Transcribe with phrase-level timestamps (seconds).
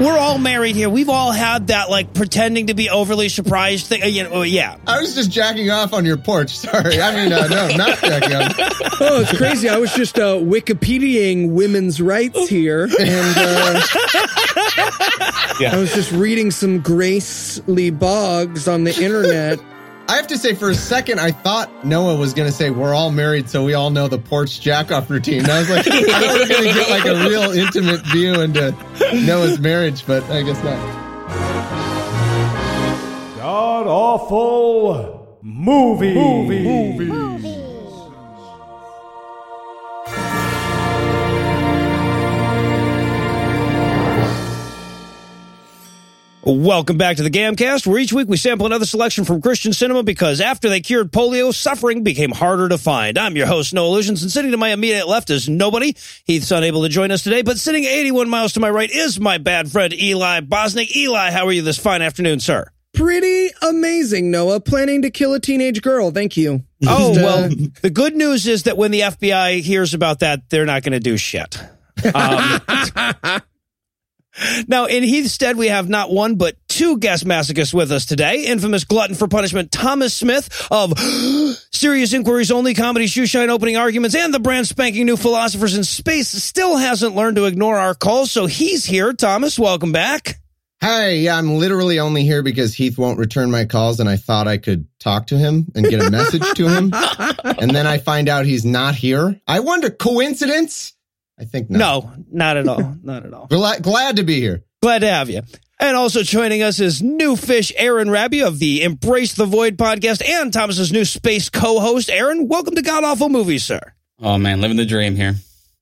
[0.00, 0.88] We're all married here.
[0.90, 4.02] We've all had that like pretending to be overly surprised thing.
[4.12, 4.76] You know, yeah.
[4.86, 6.56] I was just jacking off on your porch.
[6.56, 7.00] Sorry.
[7.00, 8.78] I mean, uh, no, not jacking off.
[9.04, 9.68] Oh, it's crazy.
[9.68, 13.80] I was just uh, Wikipediaing women's rights here, and uh,
[15.58, 19.58] I was just reading some Grace Lee Boggs on the internet.
[20.08, 22.94] I have to say, for a second, I thought Noah was going to say, We're
[22.94, 25.40] all married, so we all know the porch jack off routine.
[25.40, 28.04] And I was like, I thought we were going to get like a real intimate
[28.08, 28.76] view into
[29.14, 30.78] Noah's marriage, but I guess not.
[33.36, 36.62] God awful movie movie
[37.06, 37.51] movie.
[46.44, 50.02] Welcome back to the Gamcast, where each week we sample another selection from Christian cinema
[50.02, 53.16] because after they cured polio, suffering became harder to find.
[53.16, 55.94] I'm your host, Noah Lugeons, and sitting to my immediate left is nobody.
[56.24, 59.38] Heath's unable to join us today, but sitting 81 miles to my right is my
[59.38, 60.96] bad friend Eli Bosnick.
[60.96, 62.66] Eli, how are you this fine afternoon, sir?
[62.92, 64.58] Pretty amazing, Noah.
[64.58, 66.10] Planning to kill a teenage girl.
[66.10, 66.64] Thank you.
[66.84, 67.48] Oh, uh, well,
[67.82, 70.98] the good news is that when the FBI hears about that, they're not going to
[70.98, 71.56] do shit.
[72.14, 72.60] Um,
[74.66, 78.44] now, in Heath's stead, we have not one, but two guest masochists with us today.
[78.46, 80.98] Infamous glutton for punishment, Thomas Smith of
[81.72, 86.28] Serious Inquiries Only Comedy Shoeshine Opening Arguments and the brand spanking new Philosophers in Space
[86.28, 89.12] still hasn't learned to ignore our calls, so he's here.
[89.12, 90.38] Thomas, welcome back.
[90.80, 94.58] Hey, I'm literally only here because Heath won't return my calls, and I thought I
[94.58, 96.92] could talk to him and get a message to him.
[97.44, 99.40] And then I find out he's not here.
[99.46, 100.94] I wonder, coincidence?
[101.42, 101.78] I think not.
[101.78, 102.96] No, not at all.
[103.02, 103.46] Not at all.
[103.48, 104.62] Glad, glad to be here.
[104.80, 105.42] Glad to have you.
[105.80, 110.24] And also joining us is new fish Aaron Rabi of the Embrace the Void podcast
[110.24, 112.10] and Thomas's new space co-host.
[112.10, 113.80] Aaron, welcome to God Awful Movies, sir.
[114.20, 115.34] Oh man, living the dream here.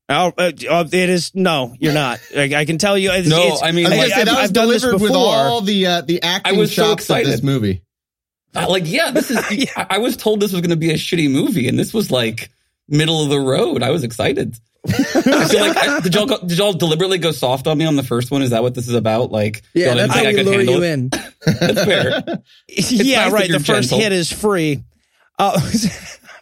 [0.09, 2.21] Oh, uh, uh, it is no, you're not.
[2.35, 3.13] I, I can tell you.
[3.13, 4.69] It's, No, it's- I mean, I was like, gonna say, I've- that was I've done
[4.69, 5.35] this delivered with before.
[5.37, 7.83] all the uh, the acting I was so chops of this movie.
[8.55, 9.37] Uh, like yeah, this is.
[9.77, 12.11] I I was told this was going to be a shitty movie, and this was
[12.11, 12.51] like
[12.89, 13.83] middle of the road.
[13.83, 14.57] I was excited.
[14.89, 17.97] I feel like I, did y'all go, did y'all deliberately go soft on me on
[17.97, 18.43] the first one?
[18.43, 19.31] Is that what this is about?
[19.31, 20.93] Like yeah, that's how I we could lure you it?
[20.93, 21.09] in.
[21.45, 22.23] That's fair.
[22.69, 23.49] yeah, nice right.
[23.49, 23.99] you're The first gentle.
[23.99, 24.85] hit is free.
[25.39, 25.61] Uh,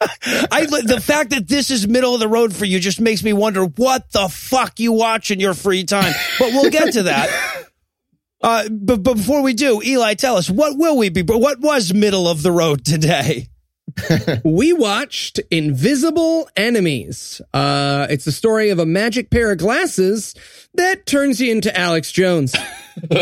[0.00, 3.32] I the fact that this is middle of the road for you just makes me
[3.32, 6.12] wonder what the fuck you watch in your free time.
[6.38, 7.65] But we'll get to that.
[8.41, 11.22] Uh, but, but before we do, Eli, tell us what will we be?
[11.22, 13.48] What was middle of the road today?
[14.44, 17.41] We watched Invisible Enemies.
[17.53, 20.34] Uh, it's the story of a magic pair of glasses
[20.75, 22.54] that turns you into Alex Jones.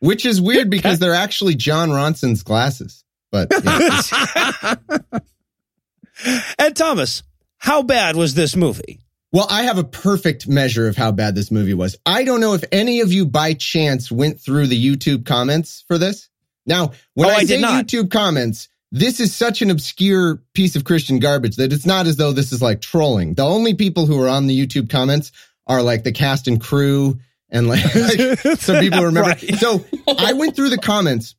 [0.00, 3.04] Which is weird because they're actually Jon Ronson's glasses.
[3.30, 4.74] But yeah.
[6.58, 7.22] And Thomas,
[7.58, 9.00] how bad was this movie?
[9.32, 11.96] well, I have a perfect measure of how bad this movie was.
[12.04, 15.96] I don't know if any of you by chance went through the YouTube comments for
[15.96, 16.28] this.
[16.66, 17.86] Now, when Oh, I, I say not.
[17.86, 22.16] YouTube comments, this is such an obscure piece of Christian garbage that it's not as
[22.16, 23.34] though this is like trolling.
[23.34, 25.32] The only people who are on the YouTube comments
[25.66, 27.18] are like the cast and crew
[27.50, 29.30] and like, like some people remember.
[29.30, 29.54] Right.
[29.56, 29.84] So
[30.18, 31.34] I went through the comments.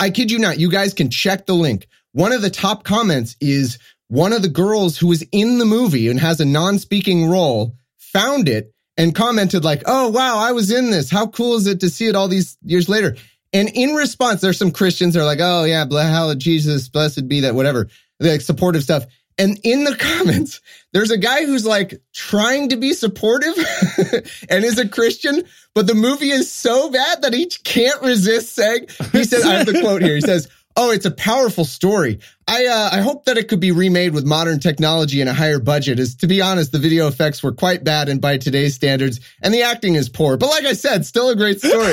[0.00, 0.58] I kid you not.
[0.58, 1.86] You guys can check the link.
[2.12, 6.08] One of the top comments is one of the girls who was in the movie
[6.08, 10.90] and has a non-speaking role found it and commented like, "Oh wow, I was in
[10.90, 11.10] this.
[11.10, 13.16] How cool is it to see it all these years later?"
[13.52, 17.40] And in response, there's some Christians that are like, "Oh yeah, hallelujah, Jesus, blessed be
[17.40, 17.88] that, whatever."
[18.20, 19.04] Like supportive stuff.
[19.38, 20.60] And in the comments,
[20.92, 23.54] there's a guy who's like trying to be supportive
[24.48, 25.44] and is a Christian,
[25.74, 29.66] but the movie is so bad that he can't resist saying, he said, I have
[29.66, 30.14] the quote here.
[30.14, 32.20] He says, Oh, it's a powerful story.
[32.46, 35.58] I uh, I hope that it could be remade with modern technology and a higher
[35.58, 35.98] budget.
[35.98, 39.54] As to be honest, the video effects were quite bad and by today's standards, and
[39.54, 40.36] the acting is poor.
[40.36, 41.92] But like I said, still a great story.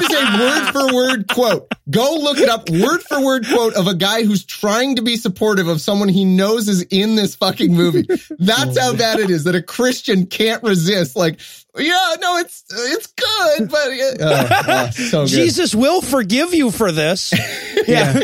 [0.00, 1.72] that is a word for word quote.
[1.90, 2.68] Go look it up.
[2.70, 6.24] Word for word quote of a guy who's trying to be supportive of someone he
[6.24, 8.06] knows is in this fucking movie.
[8.38, 11.14] That's how bad it is that a Christian can't resist.
[11.16, 11.40] Like,
[11.76, 13.88] yeah, no, it's it's good, but
[14.20, 15.28] oh, oh, so good.
[15.30, 17.32] Jesus will forgive you for this.
[17.88, 18.22] yeah.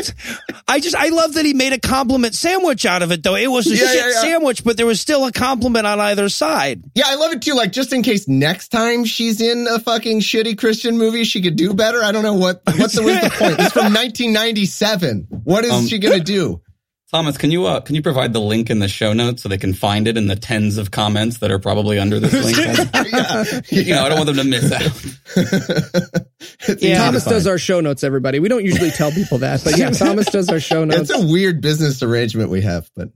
[0.67, 3.35] I just I love that he made a compliment sandwich out of it though.
[3.35, 4.21] It was a Yeah, shit yeah, yeah.
[4.21, 6.83] sandwich, but there was still a compliment on either side.
[6.95, 7.53] Yeah, I love it too.
[7.53, 11.57] Like, just in case next time she's in a fucking shitty Christian movie, she could
[11.57, 11.90] do better.
[11.99, 13.59] I don't know what what the, was the point.
[13.59, 15.27] It's from 1997.
[15.43, 16.61] What is Um, she gonna do?
[17.11, 19.57] Thomas, can you uh, can you provide the link in the show notes so they
[19.57, 22.57] can find it in the tens of comments that are probably under this link?
[23.11, 26.25] yeah, you know, I don't want them to miss out.
[26.79, 26.97] Yeah.
[26.99, 28.39] Thomas does our show notes, everybody.
[28.39, 31.09] We don't usually tell people that, but yeah, Thomas does our show notes.
[31.09, 33.09] It's a weird business arrangement we have, but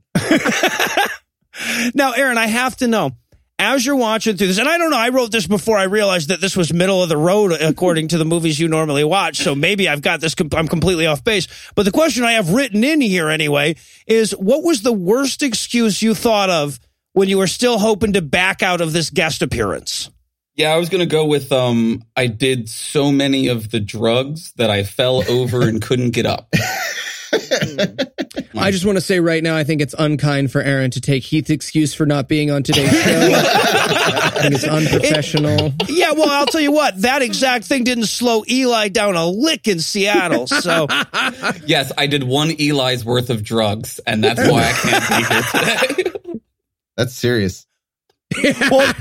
[1.94, 3.12] Now, Aaron, I have to know.
[3.58, 6.28] As you're watching through this, and I don't know, I wrote this before I realized
[6.28, 9.38] that this was middle of the road according to the movies you normally watch.
[9.38, 11.48] So maybe I've got this, com- I'm completely off base.
[11.74, 13.76] But the question I have written in here anyway
[14.06, 16.78] is what was the worst excuse you thought of
[17.14, 20.10] when you were still hoping to back out of this guest appearance?
[20.54, 22.02] Yeah, I was gonna go with um.
[22.16, 26.50] I did so many of the drugs that I fell over and couldn't get up.
[28.58, 31.22] I just want to say right now, I think it's unkind for Aaron to take
[31.22, 33.30] Heath's excuse for not being on today's show.
[33.32, 35.72] I think it's unprofessional.
[35.88, 39.68] Yeah, well, I'll tell you what, that exact thing didn't slow Eli down a lick
[39.68, 40.46] in Seattle.
[40.46, 40.86] So
[41.66, 45.42] Yes, I did one Eli's worth of drugs, and that's why I can't be here
[46.02, 46.40] today.
[46.96, 47.66] that's serious.
[48.70, 48.94] Well,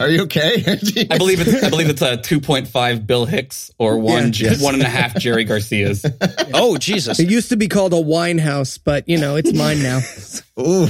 [0.00, 0.64] Are you okay?
[1.10, 4.54] I believe it's I believe it's a two point five Bill Hicks or one Yeah.
[4.58, 6.04] one and a half Jerry Garcias.
[6.54, 7.20] oh, Jesus.
[7.20, 10.00] It used to be called a Winehouse, but you know, it's mine now.
[10.60, 10.88] Ooh.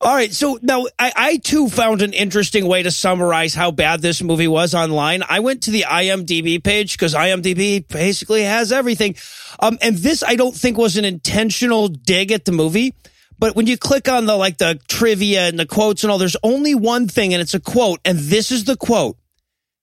[0.00, 4.02] All right, so now I, I too found an interesting way to summarize how bad
[4.02, 5.22] this movie was online.
[5.28, 9.14] I went to the IMDb page because IMDb basically has everything.
[9.60, 12.94] Um, and this I don't think was an intentional dig at the movie.
[13.42, 16.36] But when you click on the like the trivia and the quotes and all, there's
[16.44, 19.16] only one thing, and it's a quote, and this is the quote.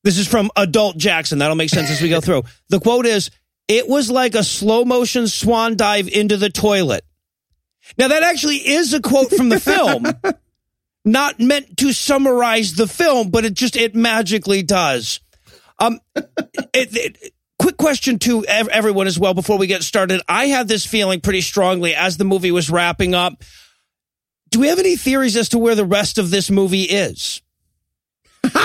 [0.06, 1.40] This is from Adult Jackson.
[1.40, 2.44] That'll make sense as we go through.
[2.70, 3.32] The quote is,
[3.68, 7.04] "It was like a slow motion swan dive into the toilet."
[7.98, 10.06] Now that actually is a quote from the film,
[11.04, 15.20] not meant to summarize the film, but it just it magically does.
[15.80, 17.34] Um, it, it-
[17.70, 20.22] quick question to ev- everyone as well before we get started.
[20.28, 23.44] I had this feeling pretty strongly as the movie was wrapping up.
[24.50, 27.44] Do we have any theories as to where the rest of this movie is?
[28.44, 28.56] it's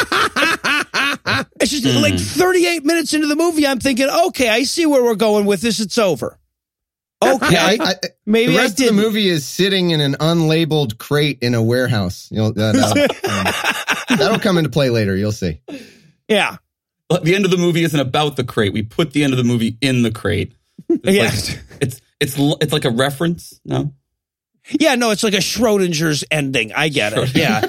[1.71, 3.67] just like 38 minutes into the movie.
[3.67, 5.81] I'm thinking, okay, I see where we're going with this.
[5.81, 6.39] It's over.
[7.23, 7.53] Okay.
[7.53, 7.95] Yeah, I, I,
[8.27, 11.63] Maybe the I rest of the movie is sitting in an unlabeled crate in a
[11.63, 12.29] warehouse.
[12.31, 12.73] You'll, that,
[13.23, 15.15] that'll, um, that'll come into play later.
[15.15, 15.61] You'll see.
[16.27, 16.57] yeah.
[17.11, 18.73] The end of the movie isn't about the crate.
[18.73, 20.55] We put the end of the movie in the crate.
[20.89, 21.23] It's Yeah.
[21.25, 23.61] like, it's it's it's like a reference.
[23.65, 23.93] No,
[24.71, 26.73] Yeah, no, it's like a Schrodinger's ending.
[26.73, 27.35] I get it.
[27.37, 27.67] Yeah.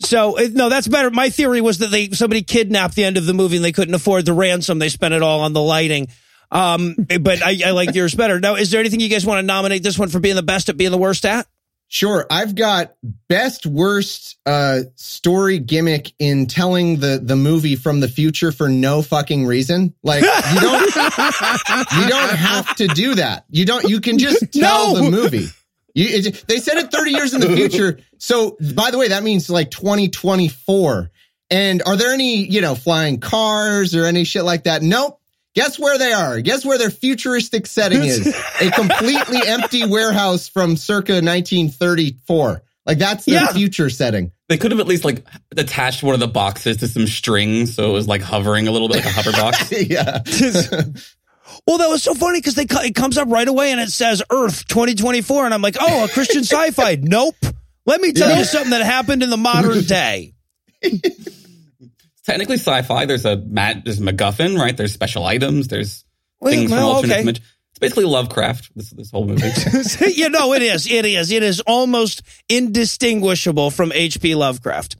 [0.00, 1.10] So it- no, that's better.
[1.10, 3.94] My theory was that they somebody kidnapped the end of the movie and they couldn't
[3.94, 4.78] afford the ransom.
[4.78, 6.08] They spent it all on the lighting.
[6.52, 8.40] Um, but I, I like yours better.
[8.40, 10.68] Now, is there anything you guys want to nominate this one for being the best
[10.68, 11.46] at being the worst at?
[11.92, 12.24] Sure.
[12.30, 12.94] I've got
[13.28, 19.02] best worst uh story gimmick in telling the the movie from the future for no
[19.02, 19.92] fucking reason.
[20.04, 23.44] Like you don't you don't have to do that.
[23.50, 25.02] You don't you can just tell No.
[25.02, 25.48] the movie.
[25.92, 27.98] You, it, they said it 30 years in the future.
[28.18, 31.10] So by the way, that means like 2024.
[31.50, 34.82] And are there any, you know, flying cars or any shit like that?
[34.82, 35.19] Nope.
[35.54, 36.40] Guess where they are?
[36.40, 38.26] Guess where their futuristic setting is?
[38.60, 42.62] A completely empty warehouse from circa 1934.
[42.86, 43.52] Like that's their Yeah.
[43.52, 44.32] future setting.
[44.48, 45.24] they could have at least like
[45.56, 48.88] attached one of the boxes to some strings, so it was like hovering a little
[48.88, 49.72] bit like a hover box.
[49.88, 50.20] yeah.
[51.66, 54.22] Well, that was so funny because they it comes up right away and it says
[54.30, 56.98] Earth 2024, and I'm like, oh, a Christian sci-fi.
[57.02, 57.34] Nope.
[57.86, 58.38] Let me tell Yeah.
[58.38, 60.32] you something that happened in the modern day.
[62.26, 63.06] Technically sci-fi.
[63.06, 63.84] There's a Matt.
[63.84, 64.76] There's MacGuffin, right?
[64.76, 65.68] There's special items.
[65.68, 66.04] There's
[66.40, 67.20] Well, things from well, alternate okay.
[67.22, 67.44] dimension.
[67.72, 68.70] It's basically Lovecraft.
[68.76, 69.48] This this whole movie.
[70.12, 70.90] you know, it is.
[70.90, 71.30] It is.
[71.30, 74.34] It is almost indistinguishable from H.P.
[74.34, 74.96] Lovecraft.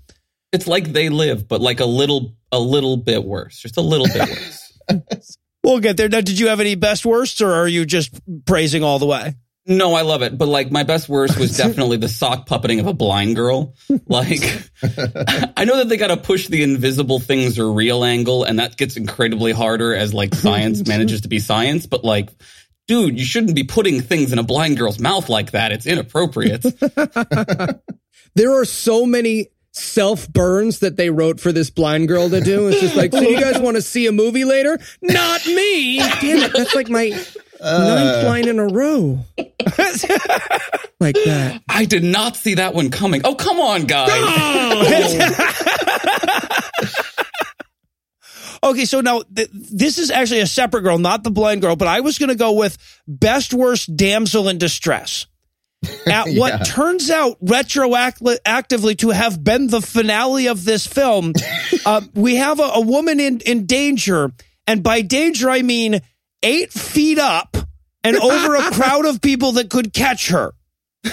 [0.52, 3.58] it's like they live, but like a little a little bit worse.
[3.58, 4.78] Just a little bit worse.
[5.62, 6.08] We'll get there.
[6.08, 9.34] Now, did you have any best worsts, or are you just praising all the way?
[9.66, 10.36] No, I love it.
[10.36, 13.74] But like my best worst was definitely the sock puppeting of a blind girl.
[14.06, 14.42] Like
[14.82, 18.76] I know that they got to push the invisible things are real angle and that
[18.76, 22.30] gets incredibly harder as like science manages to be science, but like
[22.88, 25.70] dude, you shouldn't be putting things in a blind girl's mouth like that.
[25.70, 26.64] It's inappropriate.
[28.34, 32.68] There are so many self burns that they wrote for this blind girl to do.
[32.68, 34.78] It's just like, so you guys want to see a movie later?
[35.02, 35.98] Not me.
[35.98, 36.52] Damn it.
[36.52, 37.12] That's like my
[37.62, 39.18] ninth line in a row.
[40.98, 41.62] like that.
[41.68, 43.20] I did not see that one coming.
[43.24, 44.10] Oh, come on, guys.
[48.62, 51.88] Okay, so now th- this is actually a separate girl, not the blind girl, but
[51.88, 52.76] I was going to go with
[53.08, 55.26] best worst damsel in distress.
[56.06, 56.38] At Yeah.
[56.38, 61.32] what turns out retroactively to have been the finale of this film,
[61.86, 64.30] uh, we have a, a woman in, in danger,
[64.66, 66.00] and by danger I mean
[66.42, 67.56] eight feet up
[68.04, 70.52] and over a crowd of people that could catch her.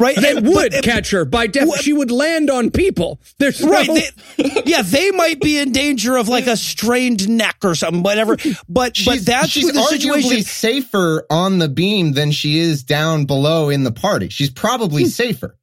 [0.00, 0.16] right?
[0.16, 1.66] They And- would but- catch her by death.
[1.68, 3.20] What- She would land on people.
[3.38, 3.88] There's no, Right.
[4.36, 8.36] They, yeah, they might be in danger of like a strained neck or something, whatever.
[8.68, 10.42] But She's, but that's she's the arguably situation.
[10.44, 14.28] safer on the beam than she is down below in the party.
[14.28, 15.08] She's probably Hmm.
[15.08, 15.56] safer.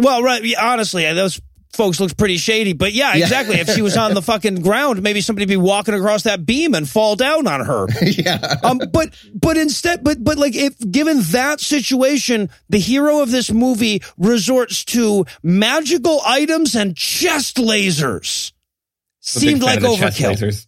[0.00, 0.42] Well, right.
[0.56, 1.40] Honestly, those
[1.74, 2.72] folks looks pretty shady.
[2.72, 3.24] But yeah, Yeah.
[3.24, 3.56] exactly.
[3.56, 6.74] if she was on the fucking ground, maybe somebody would be walking across that beam
[6.74, 7.86] and fall down on her.
[8.02, 8.56] yeah.
[8.62, 13.50] Um, but but instead, but but like if given that situation, the hero of this
[13.52, 18.52] movie resorts to magical items and chest lasers.
[19.36, 20.66] I'm Seemed like of the chest lasers.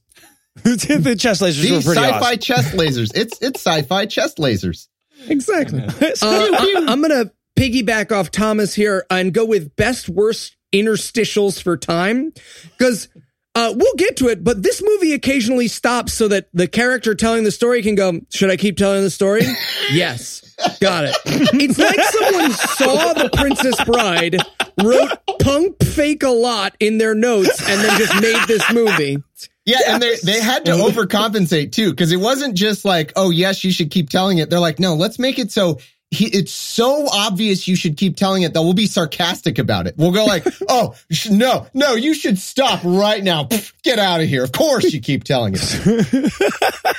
[0.65, 2.39] the chest lasers were These pretty sci-fi awesome.
[2.39, 3.13] chest lasers.
[3.15, 4.89] It's it's sci-fi chest lasers.
[5.29, 5.81] Exactly.
[5.83, 5.91] Uh,
[6.23, 11.77] I, am going to piggyback off Thomas here and go with best worst interstitials for
[11.77, 12.33] time
[12.79, 13.09] because
[13.57, 17.43] uh, we'll get to it, but this movie occasionally stops so that the character telling
[17.43, 19.43] the story can go, Should I keep telling the story?
[19.91, 20.43] yes.
[20.81, 21.17] Got it.
[21.25, 24.37] It's like someone saw The Princess Bride,
[24.83, 29.23] wrote punk fake a lot in their notes, and then just made this movie.
[29.65, 33.65] Yeah, and they they had to overcompensate too because it wasn't just like, oh yes,
[33.65, 34.49] you should keep telling it.
[34.49, 35.79] They're like, no, let's make it so
[36.17, 39.95] he, it's so obvious you should keep telling it that we'll be sarcastic about it.
[39.97, 43.45] We'll go like, oh sh- no, no, you should stop right now.
[43.45, 44.43] Pfft, Get out of here.
[44.43, 46.33] Of course you keep telling it.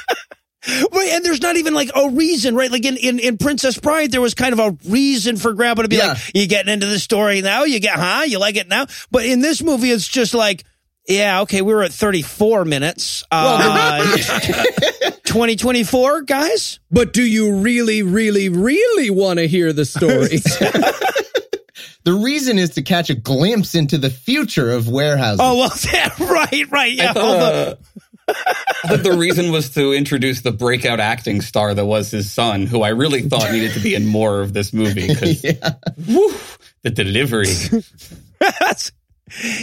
[0.91, 2.69] Right, and there's not even like a reason, right?
[2.69, 5.87] Like in, in, in Princess Bride, there was kind of a reason for Grandpa to
[5.87, 6.07] be Yeah.
[6.07, 7.63] like, you getting into the story now?
[7.63, 8.23] You get, huh?
[8.27, 8.87] You like it now?
[9.09, 10.65] But in this movie, it's just like,
[11.07, 13.23] yeah, okay, we were at 34 minutes.
[13.31, 14.15] Uh,
[15.25, 16.79] 2024, guys?
[16.91, 20.39] But do you really, really, really want to hear the story?
[22.03, 25.45] The reason is to catch a glimpse into the future of warehousing.
[25.45, 26.93] Oh, well, yeah, right, right.
[26.93, 27.09] Yeah.
[27.09, 27.75] I thought, uh,
[28.29, 32.65] I thought the reason was to introduce the breakout acting star that was his son,
[32.65, 35.13] who I really thought needed to be in more of this movie.
[35.13, 35.41] 'cause,
[36.05, 36.33] whew,
[36.83, 37.53] the delivery.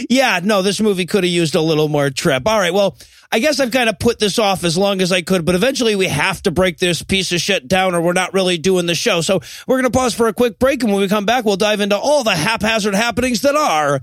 [0.09, 2.47] Yeah, no, this movie could have used a little more trip.
[2.47, 2.97] All right, well,
[3.31, 5.95] I guess I've kind of put this off as long as I could, but eventually
[5.95, 8.95] we have to break this piece of shit down or we're not really doing the
[8.95, 9.21] show.
[9.21, 11.57] So we're going to pause for a quick break, and when we come back, we'll
[11.57, 14.01] dive into all the haphazard happenings that are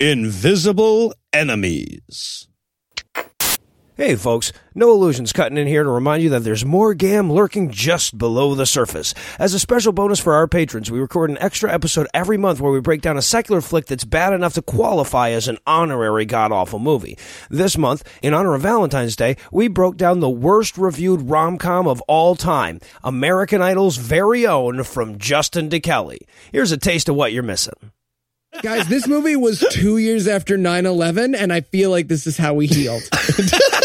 [0.00, 2.48] invisible enemies.
[3.96, 7.70] Hey folks, Noah Lugeons cutting in here to remind you that there's more GAM lurking
[7.70, 9.14] just below the surface.
[9.38, 12.72] As a special bonus for our patrons, we record an extra episode every month where
[12.72, 16.80] we break down a secular flick that's bad enough to qualify as an honorary god-awful
[16.80, 17.16] movie.
[17.50, 22.00] This month, in honor of Valentine's Day, we broke down the worst reviewed rom-com of
[22.08, 26.18] all time, American Idol's very own from Justin to Kelly.
[26.50, 27.92] Here's a taste of what you're missing.
[28.62, 32.36] Guys, this movie was two years after 9 11, and I feel like this is
[32.36, 33.02] how we healed.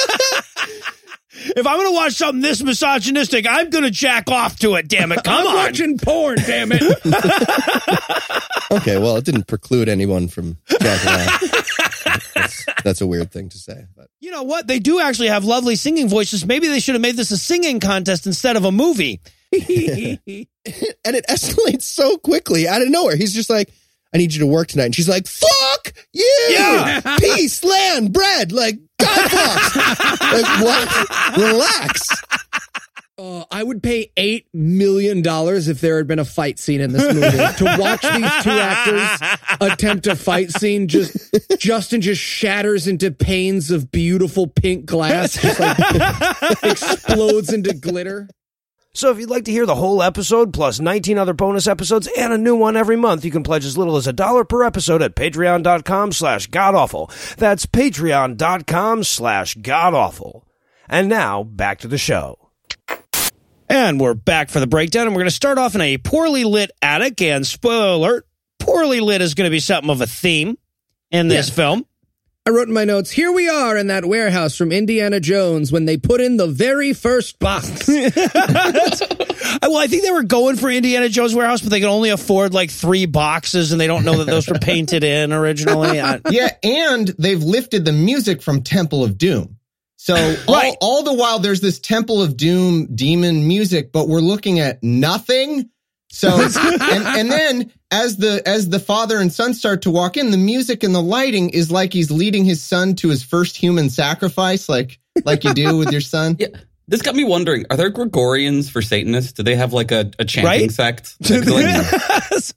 [1.56, 4.88] If I'm going to watch something this misogynistic, I'm going to jack off to it,
[4.88, 5.24] damn it.
[5.24, 5.56] Come I'm on.
[5.56, 6.84] watching porn, damn it.
[8.72, 12.34] Okay, well, it didn't preclude anyone from jacking off.
[12.36, 13.86] That's, that's a weird thing to say.
[13.96, 14.68] But You know what?
[14.68, 16.46] They do actually have lovely singing voices.
[16.46, 19.22] Maybe they should have made this a singing contest instead of a movie.
[19.52, 23.16] and it escalates so quickly out of nowhere.
[23.16, 23.72] He's just like,
[24.14, 24.86] I need you to work tonight.
[24.86, 26.48] And she's like, fuck you.
[26.50, 27.18] Yeah.
[27.18, 28.52] Peace, land, bread.
[28.52, 29.32] Like, God
[30.32, 31.38] like, what?
[31.38, 32.10] Relax.
[33.20, 37.14] Uh, I would pay $8 million if there had been a fight scene in this
[37.14, 37.36] movie.
[37.58, 39.30] to watch these two actors
[39.60, 41.18] attempt a fight scene, just
[41.60, 45.78] Justin just shatters into panes of beautiful pink glass, just like
[46.64, 48.30] explodes into glitter.
[49.00, 52.34] So if you'd like to hear the whole episode plus 19 other bonus episodes and
[52.34, 55.02] a new one every month, you can pledge as little as a dollar per episode
[55.02, 57.10] at patreon.com slash godawful.
[57.38, 60.46] That's patreon.com slash godawful.
[60.90, 62.50] And now, back to the show.
[63.70, 66.44] And we're back for the breakdown, and we're going to start off in a poorly
[66.44, 67.22] lit attic.
[67.22, 68.28] And spoiler alert,
[68.60, 70.58] poorly lit is going to be something of a theme
[71.10, 71.86] in this film.
[72.46, 75.86] I wrote in my notes, here we are in that warehouse from Indiana Jones when
[75.86, 77.88] they put in the very first box.
[77.88, 78.02] well,
[79.78, 82.72] I think they were going for Indiana Jones warehouse, but they could only afford like
[82.72, 86.02] three boxes, and they don't know that those were painted in originally.
[86.02, 89.58] I- yeah, and they've lifted the music from Temple of Doom.
[89.98, 90.16] So
[90.48, 90.76] Right.
[90.82, 94.82] all, all the while there's this Temple of Doom demon music, but we're looking at
[94.82, 95.70] nothing.
[96.12, 100.32] So and, and then as the as the father and son start to walk in,
[100.32, 103.90] the music and the lighting is like he's leading his son to his first human
[103.90, 106.36] sacrifice, like like you do with your son.
[106.40, 106.48] Yeah.
[106.88, 109.34] This got me wondering: Are there Gregorians for Satanists?
[109.34, 110.72] Do they have like a, a chanting Right?
[110.72, 111.16] sect?
[111.30, 111.86] Like,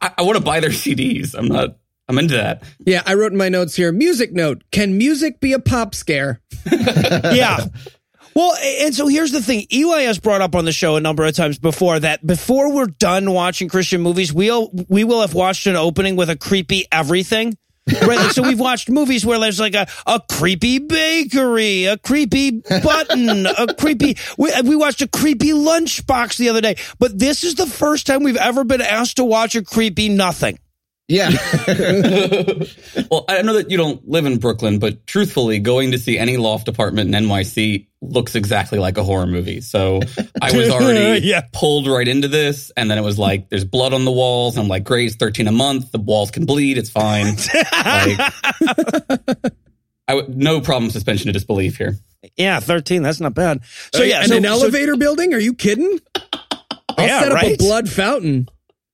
[0.00, 1.34] I, I want to buy their CDs.
[1.34, 1.76] I'm not.
[2.08, 2.62] I'm into that.
[2.84, 4.64] yeah, I wrote in my notes here, music note.
[4.70, 6.40] Can music be a pop scare?
[6.72, 7.66] yeah.
[8.34, 9.66] Well, and so here's the thing.
[9.72, 12.86] Eli has brought up on the show a number of times before that before we're
[12.86, 17.56] done watching Christian movies, we'll we will have watched an opening with a creepy everything.
[17.88, 22.60] Right, like, so we've watched movies where there's like a, a creepy bakery, a creepy
[22.60, 24.16] button, a creepy.
[24.38, 28.22] We, we watched a creepy lunchbox the other day, but this is the first time
[28.22, 30.58] we've ever been asked to watch a creepy nothing.
[31.08, 31.30] Yeah.
[33.10, 36.38] Well, I know that you don't live in Brooklyn, but truthfully, going to see any
[36.38, 39.60] loft apartment in NYC looks exactly like a horror movie.
[39.62, 40.00] So
[40.42, 41.42] I was already Yeah.
[41.52, 44.68] pulled right into this, and then it was like, "There's blood on the walls." I'm
[44.68, 45.92] like, "Great, it's 13 a month.
[45.92, 46.76] The walls can bleed.
[46.78, 48.32] It's fine." like,
[50.08, 51.96] I w- no problem suspension of disbelief here.
[52.36, 53.60] Yeah, 13, that's not bad.
[53.94, 55.32] So yeah, and so, an so- elevator building?
[55.34, 55.98] Are you kidding?
[56.98, 57.58] I'll Yeah, set up a right?
[57.58, 58.48] blood fountain.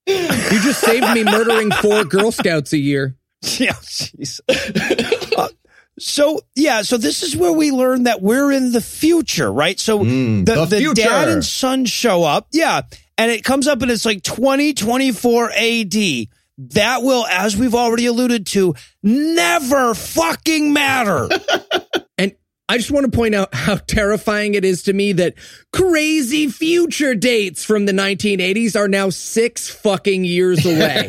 [0.07, 3.15] You just saved me murdering four Girl Scouts a year.
[3.59, 4.41] Yeah, jeez.
[6.01, 9.79] So yeah, so this is where we learn that we're in the future, right?
[9.79, 12.83] So Mm, the, the the dad and son show up, yeah,
[13.17, 15.95] and it comes up and it's like 2024 AD.
[16.73, 21.29] That will, as we've already alluded to, never fucking matter.
[22.19, 22.33] And
[22.71, 25.35] I just want to point out how terrifying it is to me that
[25.73, 31.09] crazy future dates from the 1980s are now six fucking years away.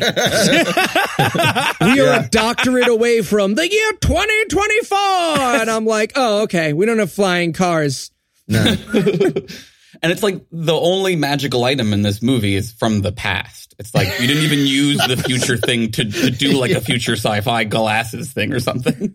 [1.82, 4.98] we are a doctorate away from the year 2024.
[4.98, 6.72] And I'm like, oh, okay.
[6.72, 8.10] We don't have flying cars.
[10.02, 13.74] And it's like the only magical item in this movie is from the past.
[13.78, 17.16] It's like you didn't even use the future thing to, to do like a future
[17.16, 19.14] sci-fi glasses thing or something.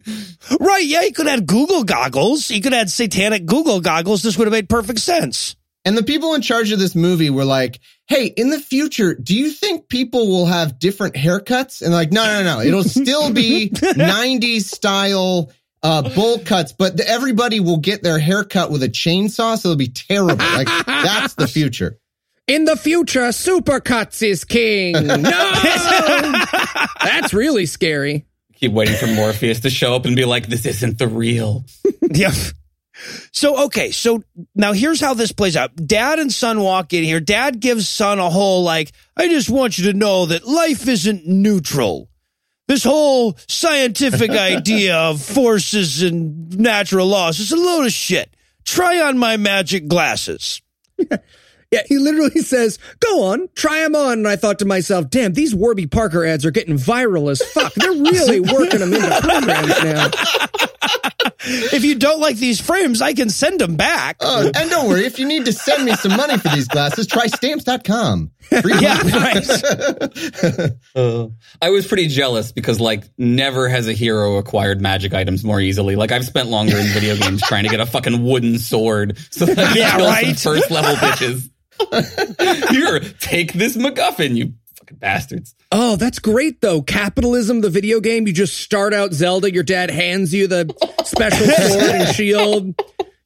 [0.59, 0.85] right?
[0.85, 2.47] Yeah, he could have had Google goggles.
[2.47, 4.21] He could have had satanic Google goggles.
[4.21, 5.55] This would have made perfect sense.
[5.85, 9.35] And the people in charge of this movie were like, "Hey, in the future, do
[9.35, 13.69] you think people will have different haircuts?" And like, "No, no, no, it'll still be
[13.73, 15.51] '90s style
[15.85, 19.75] uh, bowl cuts, but the, everybody will get their haircut with a chainsaw, so it'll
[19.75, 20.43] be terrible.
[20.43, 21.99] Like that's the future."
[22.47, 24.93] In the future, Supercuts is king.
[25.07, 26.43] No!
[27.03, 28.25] That's really scary.
[28.55, 31.65] Keep waiting for Morpheus to show up and be like, "This isn't the real."
[32.11, 32.33] Yeah.
[33.31, 34.23] So okay, so
[34.55, 35.75] now here's how this plays out.
[35.75, 37.19] Dad and son walk in here.
[37.19, 41.27] Dad gives son a whole like, I just want you to know that life isn't
[41.27, 42.09] neutral.
[42.67, 48.35] This whole scientific idea of forces and natural laws is a load of shit.
[48.63, 50.61] Try on my magic glasses.
[51.71, 55.33] Yeah, he literally says, "Go on, try them on." And I thought to myself, "Damn,
[55.33, 57.73] these Warby Parker ads are getting viral as fuck.
[57.73, 60.09] They're really working them into programs now."
[61.47, 64.17] If you don't like these frames, I can send them back.
[64.19, 67.05] Oh, and don't worry, if you need to send me some money for these glasses,
[67.05, 68.31] try stamps.com.
[68.61, 69.11] Free yeah, money.
[69.11, 70.71] right.
[70.95, 71.27] Uh,
[71.61, 75.95] I was pretty jealous because like never has a hero acquired magic items more easily.
[75.95, 79.45] Like I've spent longer in video games trying to get a fucking wooden sword so
[79.45, 80.37] that I can Yeah, kill right.
[80.37, 81.49] some first level bitches.
[82.69, 85.55] Here, take this MacGuffin, you fucking bastards.
[85.71, 86.81] Oh, that's great though.
[86.81, 88.27] Capitalism, the video game.
[88.27, 89.51] You just start out Zelda.
[89.53, 92.75] Your dad hands you the special sword and shield.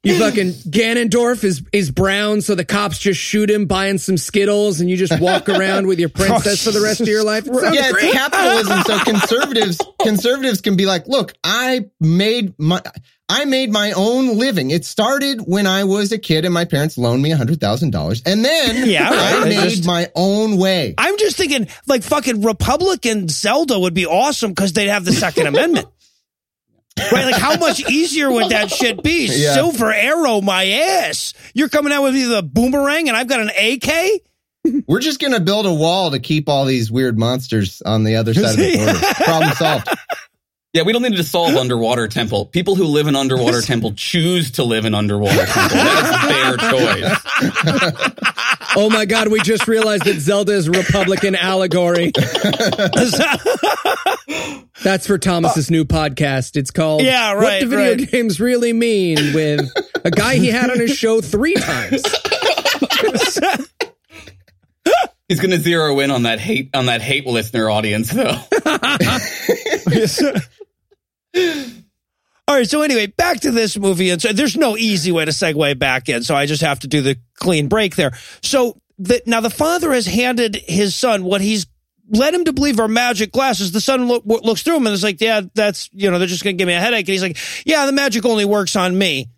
[0.02, 4.80] You fucking Ganondorf is is brown, so the cops just shoot him buying some Skittles,
[4.80, 7.46] and you just walk around with your princess for the rest of your life.
[7.46, 8.04] It yeah, great.
[8.06, 8.80] it's capitalism.
[8.84, 12.80] So conservatives, conservatives can be like, look, I made my,
[13.28, 14.70] I made my own living.
[14.70, 17.90] It started when I was a kid and my parents loaned me a hundred thousand
[17.90, 18.22] dollars.
[18.24, 19.42] And then Yeah, right.
[19.42, 20.94] I made just- my own way.
[20.96, 25.46] I'm just thinking, like, fucking Republican Zelda would be awesome because they'd have the Second
[25.46, 25.88] Amendment.
[27.12, 27.24] Right?
[27.26, 29.28] Like, how much easier would that shit be?
[29.40, 29.54] Yeah.
[29.54, 31.34] Silver arrow my ass.
[31.54, 34.22] You're coming out with me the boomerang and I've got an AK?
[34.86, 38.16] We're just going to build a wall to keep all these weird monsters on the
[38.16, 39.24] other side of the border.
[39.24, 39.88] Problem solved.
[40.72, 42.46] Yeah, we don't need to solve underwater temple.
[42.46, 45.76] People who live in underwater temple choose to live in underwater temple.
[45.78, 48.76] That is their choice.
[48.76, 52.12] Oh my god, we just realized that Zelda is a Republican allegory.
[54.82, 56.56] That's for Thomas's uh, new podcast.
[56.56, 57.36] It's called Yeah, right.
[57.36, 58.10] What right, Do Video right.
[58.10, 59.70] Games Really Mean with
[60.04, 62.02] a guy he had on his show three times.
[65.28, 68.24] He's going to zero in on that hate on that hate listener audience, though.
[72.48, 72.68] All right.
[72.68, 76.08] So anyway, back to this movie, and so there's no easy way to segue back
[76.08, 78.10] in, so I just have to do the clean break there.
[78.42, 81.66] So the, now the father has handed his son what he's
[82.10, 83.72] led him to believe are magic glasses.
[83.72, 86.44] The son look, looks through them and is like, "Yeah, that's you know, they're just
[86.44, 89.28] gonna give me a headache." And he's like, "Yeah, the magic only works on me."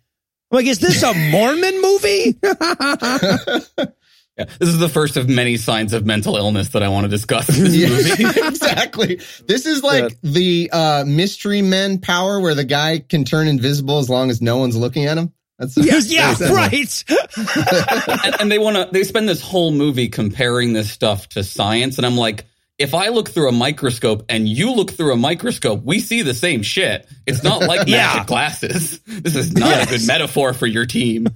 [0.51, 2.37] I'm like, is this a Mormon movie?
[4.35, 7.07] Yeah, this is the first of many signs of mental illness that I want to
[7.07, 8.47] discuss in this Yeah, movie.
[8.47, 9.19] exactly.
[9.47, 14.09] This is like the uh, mystery men power where the guy can turn invisible as
[14.09, 15.31] long as no one's looking at him.
[15.59, 18.25] That's yeah, that's- right.
[18.25, 21.97] and, and they want to they spend this whole movie comparing this stuff to science
[21.97, 22.45] and i'm like
[22.79, 26.33] if i look through a microscope and you look through a microscope we see the
[26.33, 28.07] same shit it's not like Yeah.
[28.07, 31.27] magic glasses this is not a good metaphor for your team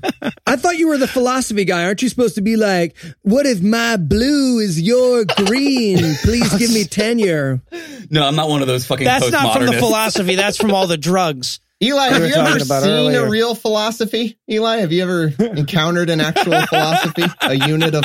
[0.45, 1.84] I thought you were the philosophy guy.
[1.84, 5.97] Aren't you supposed to be like, what if my blue is your green?
[6.23, 7.62] Please give me tenure.
[8.10, 10.36] no i'm not one of those fucking That's not from the philosophy.
[10.36, 11.60] That's from all the drugs.
[11.83, 13.25] Eli, have were you ever about seen earlier.
[13.25, 14.39] a real philosophy?
[14.49, 17.23] Eli, have you ever encountered an actual philosophy?
[17.41, 18.03] A unit of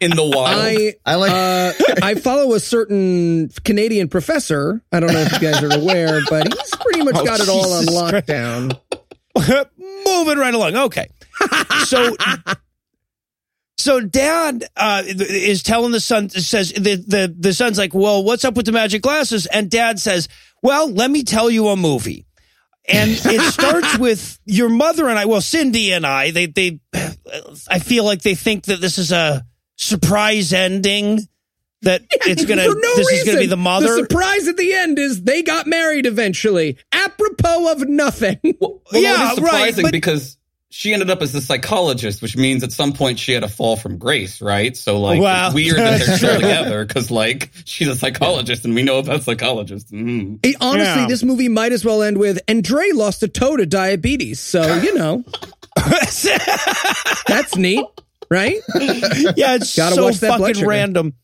[0.00, 4.82] in the wild I I like uh, I follow a certain Canadian professor.
[4.90, 7.48] I don't know if you guys are aware, but he's pretty much Oh, got it
[7.50, 8.78] all on lockdown.
[10.06, 10.76] Moving right along.
[10.76, 11.08] Okay.
[11.86, 12.16] So,
[13.78, 18.44] so dad uh, is telling the son, says, the, the, the son's like, well, what's
[18.44, 19.46] up with the magic glasses?
[19.46, 20.28] And dad says,
[20.62, 22.26] well, let me tell you a movie.
[22.92, 26.80] And it starts with your mother and I, well, Cindy and I, they, they,
[27.68, 29.44] I feel like they think that this is a
[29.76, 31.20] surprise ending.
[31.82, 33.14] That it's gonna, For no this reason.
[33.20, 33.86] is gonna be the mother.
[33.86, 38.38] The surprise at the end is they got married eventually, apropos of nothing.
[38.60, 40.36] well, well, Yeah, it is right, surprising but- because
[40.72, 43.76] she ended up as a psychologist, which means at some point she had a fall
[43.76, 44.76] from grace, right?
[44.76, 45.46] So like, Wow.
[45.46, 49.24] it's weird that they're still together because like she's a psychologist and we know about
[49.24, 49.90] psychologists.
[49.90, 50.38] Mhm.
[50.44, 51.08] It- honestly, Yeah.
[51.08, 54.38] this movie might as well end with, and Dre lost a toe to diabetes.
[54.38, 55.24] So, you know,
[57.26, 57.84] that's neat,
[58.30, 58.56] right?
[59.36, 60.68] yeah, it's Gotta so watch that fucking sugar.
[60.68, 61.14] random.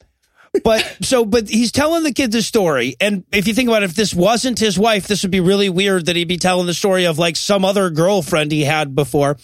[0.64, 3.90] But so, but he's telling the kid the story, and if you think about it,
[3.90, 6.74] if this wasn't his wife, this would be really weird that he'd be telling the
[6.74, 9.36] story of like some other girlfriend he had before.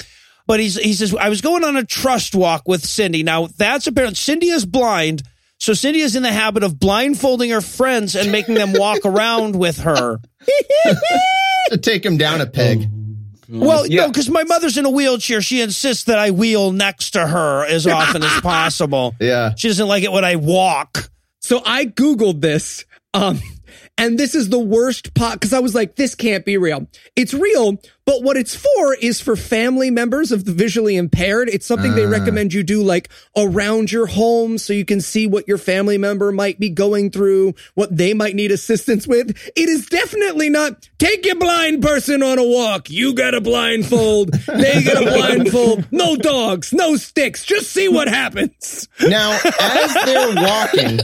[0.46, 3.22] But he's he says I was going on a trust walk with Cindy.
[3.22, 4.16] Now that's apparent.
[4.16, 5.22] Cindy is blind,
[5.58, 9.56] so Cindy is in the habit of blindfolding her friends and making them walk around
[9.56, 10.18] with her.
[11.68, 12.88] to take him down a peg.
[13.60, 14.02] Well, Yeah.
[14.02, 15.42] no, because my mother's in a wheelchair.
[15.42, 19.14] She insists that I wheel next to her as often as possible.
[19.20, 19.54] Yeah.
[19.56, 21.10] She doesn't like it when I walk.
[21.40, 22.84] So I Googled this.
[23.14, 23.40] Um,
[24.02, 26.88] and this is the worst pot because I was like, this can't be real.
[27.14, 31.48] It's real, but what it's for is for family members of the visually impaired.
[31.48, 32.10] It's something they ah.
[32.10, 36.32] recommend you do like around your home so you can see what your family member
[36.32, 39.30] might be going through, what they might need assistance with.
[39.54, 42.90] It is definitely not take your blind person on a walk.
[42.90, 44.32] You got a blindfold.
[44.32, 45.86] They got a blindfold.
[45.92, 47.44] No dogs, no sticks.
[47.44, 48.88] Just see what happens.
[49.00, 51.00] Now, as they're walking,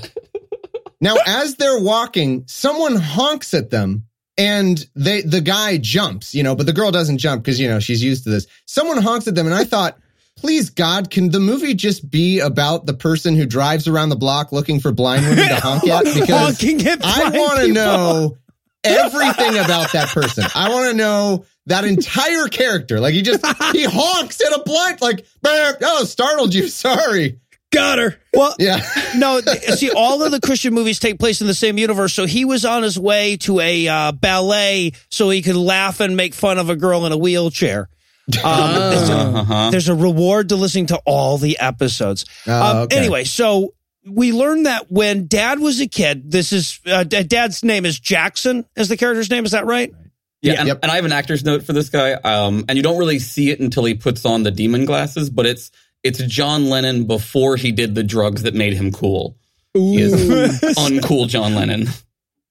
[1.01, 4.05] now as they're walking, someone honks at them
[4.37, 7.81] and they the guy jumps, you know, but the girl doesn't jump because you know
[7.81, 8.47] she's used to this.
[8.67, 9.99] Someone honks at them, and I thought,
[10.37, 14.53] please God, can the movie just be about the person who drives around the block
[14.53, 16.05] looking for blind women to honk at?
[16.15, 18.37] Because at I want to know
[18.85, 20.45] everything about that person.
[20.55, 23.01] I want to know that entire character.
[23.01, 26.69] Like he just he honks at a blind, like, "Bah, oh, startled you.
[26.69, 27.41] Sorry.
[27.71, 28.17] Got her.
[28.33, 28.81] Well, Yeah.
[29.17, 32.15] no, see, all of the Christian movies take place in the same universe.
[32.15, 36.17] So he was on his way to a uh, ballet so he could laugh and
[36.17, 37.89] make fun of a girl in a wheelchair.
[38.45, 39.71] Um, there's, a, Uh-huh.
[39.71, 42.27] there's a reward to listening to all the episodes.
[42.47, 42.99] Oh, um, okay.
[42.99, 43.73] Anyway, so
[44.07, 47.99] we learned that when dad was a kid, this is uh, d- dad's name is
[47.99, 49.47] Jackson, is the character's name.
[49.47, 49.95] Is that right?
[50.43, 50.59] Yeah, Yeah.
[50.61, 50.79] and, Yep.
[50.83, 52.13] and I have an actor's note for this guy.
[52.13, 55.47] Um, and you don't really see it until he puts on the demon glasses, but
[55.47, 55.71] it's
[56.03, 59.37] it's John Lennon before he did the drugs that made him cool.
[59.75, 60.13] He is
[60.77, 61.87] uncool John Lennon.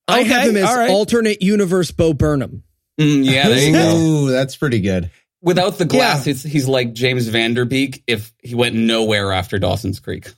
[0.07, 0.89] I have him as all right.
[0.89, 2.63] alternate universe Bo Burnham.
[2.99, 3.95] Mm, yeah, there you go.
[3.97, 5.11] Ooh, that's pretty good.
[5.41, 9.99] Without the glasses, he's like James Van Der Beek if he went nowhere after Dawson's
[9.99, 10.31] Creek.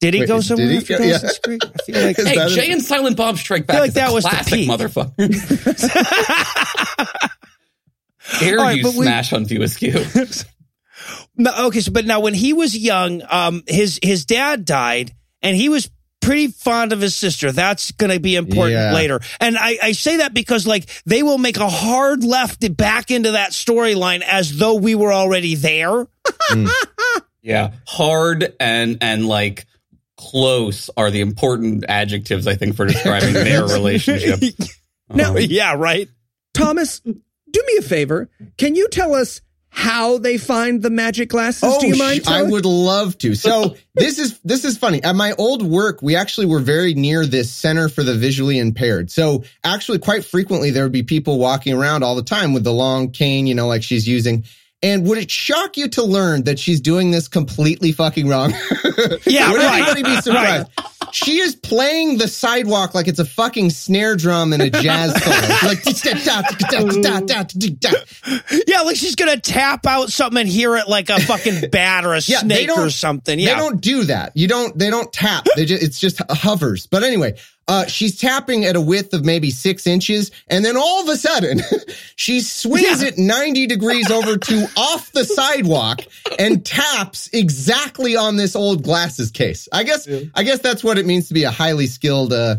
[0.00, 1.12] Did he Wait, go somewhere he after go- yeah.
[1.18, 1.60] Dawson's Creek?
[1.64, 4.14] I feel like Hey, Jay a- and Silent Bob Strike Back like is that a
[4.14, 4.70] was the classic, peak.
[4.70, 5.18] motherfucker.
[8.40, 9.92] Dare All right, you but we- smash on View Askew?
[11.36, 15.56] No, okay, so but now when he was young, um, his his dad died, and
[15.56, 15.90] he was
[16.20, 17.52] pretty fond of his sister.
[17.52, 18.92] That's going to be important Yeah.
[18.92, 19.20] later.
[19.40, 23.30] And I, I say that because like they will make a hard left back into
[23.32, 26.06] that storyline as though we were already there.
[27.40, 29.64] Yeah, hard and and like
[30.16, 34.40] close are the important adjectives I think for describing their relationship.
[35.10, 36.08] Now- Um, yeah, right.
[36.52, 37.14] Thomas, do
[37.66, 38.28] me a favor.
[38.58, 39.40] Can you tell us
[39.78, 41.78] how they find the magic glasses?
[41.78, 42.22] do you oh, mind?
[42.26, 43.36] Oh, I would love to.
[43.36, 45.00] So this is this is funny.
[45.04, 49.08] At my old work, we actually were very near this center for the visually impaired.
[49.08, 52.72] So actually, quite frequently, there would be people walking around all the time with the
[52.72, 54.42] long cane, you know, like she's using.
[54.82, 58.52] And would it shock you to learn that she's doing this completely fucking wrong?
[59.26, 59.82] Yeah, I would right.
[59.82, 60.70] anybody be surprised?
[61.12, 65.36] She is playing the sidewalk like it's a fucking snare drum in a jazz solo.
[65.36, 65.82] She's like
[68.66, 72.14] Yeah, like she's gonna tap out something and hear it like a fucking bat or
[72.14, 73.38] a Yeah, snake or something.
[73.38, 74.32] Yeah, They don't do that.
[74.36, 74.76] You don't.
[74.78, 75.46] They don't tap.
[75.56, 75.82] They just.
[75.82, 76.86] It's just hovers.
[76.86, 77.36] But anyway,
[77.68, 81.16] uh, she's tapping at a width of maybe six inches, and then all of a
[81.16, 81.60] sudden,
[82.16, 83.08] she swings Yeah.
[83.08, 86.00] it ninety degrees over to off the sidewalk
[86.38, 89.68] and taps exactly on this old glasses case.
[89.72, 90.08] I guess.
[90.34, 92.56] I guess that's what it means to be a highly skilled uh,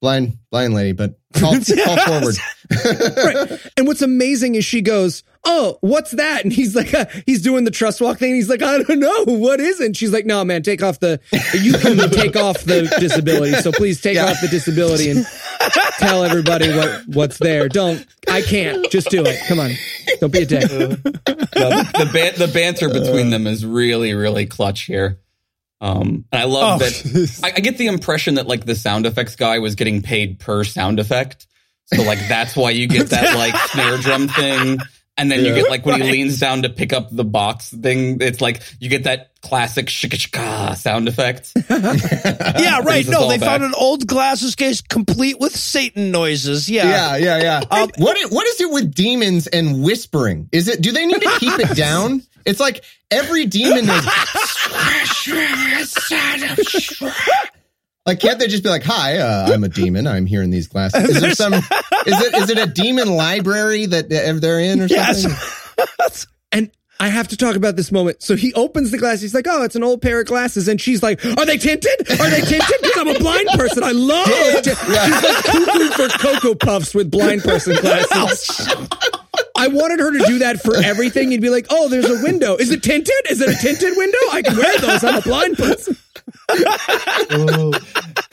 [0.00, 0.92] blind blind lady.
[0.92, 2.36] But call, call forward.
[2.72, 3.60] Right.
[3.76, 7.64] And what's amazing is she goes, "Oh, what's that?" And he's like, uh, he's doing
[7.64, 8.34] the trust walk thing.
[8.34, 11.00] He's like, "I don't know, what is it?" And she's like, "No, man, take off
[11.00, 11.20] the.
[11.52, 13.52] You can take off the disability.
[13.62, 14.26] So please take Yeah.
[14.26, 15.26] off the disability and
[15.98, 17.68] tell everybody what what's there.
[17.68, 18.04] Don't.
[18.30, 18.90] I can't.
[18.90, 19.38] Just do it.
[19.48, 19.72] Come on.
[20.20, 24.82] Don't be a dick." the, the, ban- the banter between them is really, really clutch
[24.82, 25.18] here.
[25.80, 26.84] Um, and I love Oh.
[26.84, 27.40] that.
[27.42, 30.62] I, I get the impression that like the sound effects guy was getting paid per
[30.64, 31.46] sound effect.
[31.86, 34.78] So like that's why you get that like snare drum thing.
[35.18, 38.18] And then you get like when he leans down to pick up the box thing,
[38.22, 41.52] it's like you get that classic shika shika sound effect.
[42.62, 43.06] Yeah, right.
[43.06, 43.48] No, they back.
[43.48, 46.70] found an old glasses case complete with Satan noises.
[46.70, 46.88] Yeah.
[46.88, 47.60] Yeah, yeah, yeah.
[47.70, 50.48] Um, what what is it with demons and whispering?
[50.52, 52.22] Is it do they need to keep it down?
[52.46, 54.06] It's like every demon is
[58.06, 60.06] like can't they just be like, "Hi, uh, I'm a demon.
[60.06, 61.54] I'm here in these glasses." Is there some?
[61.54, 61.62] Is
[62.06, 65.22] it is it a demon library that they're in or Yes.
[65.22, 66.28] something?
[66.54, 68.22] And I have to talk about this moment.
[68.22, 69.22] So he opens the glass.
[69.22, 71.90] He's like, "Oh, it's an old pair of glasses," and she's like, "Are they tinted?
[72.20, 72.76] Are they tinted?
[72.82, 73.82] Because I'm a blind person.
[73.82, 74.26] I love."
[74.62, 74.70] T-.
[74.74, 78.68] She's like cuckoo for cocoa puffs with blind person glasses.
[79.56, 81.30] I wanted her to do that for everything.
[81.32, 82.56] You'd be like, "Oh, there's a window.
[82.56, 83.12] Is it tinted?
[83.30, 84.18] Is it a tinted window?
[84.32, 85.04] I can wear those.
[85.04, 85.96] I'm a blind person."
[87.30, 87.72] Oh.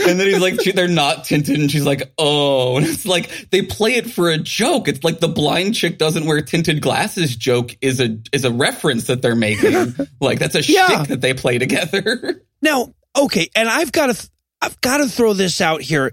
[0.08, 3.62] And then he's like, they're not tinted, and she's like, oh, and it's like they
[3.62, 4.88] play it for a joke.
[4.88, 9.08] It's like the blind chick doesn't wear tinted glasses joke is a is a reference
[9.08, 9.96] that they're making.
[10.22, 10.88] like that's a Yeah.
[10.88, 12.42] shtick that they play together.
[12.62, 14.30] Now, okay, and I've got to, th-
[14.62, 16.12] I've got to throw this out here.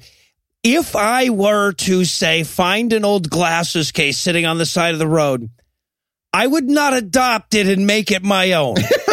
[0.69, 4.99] If I were to say find an old glasses case sitting on the side of
[4.99, 5.49] the road,
[6.33, 8.75] I would not adopt it and make it my own.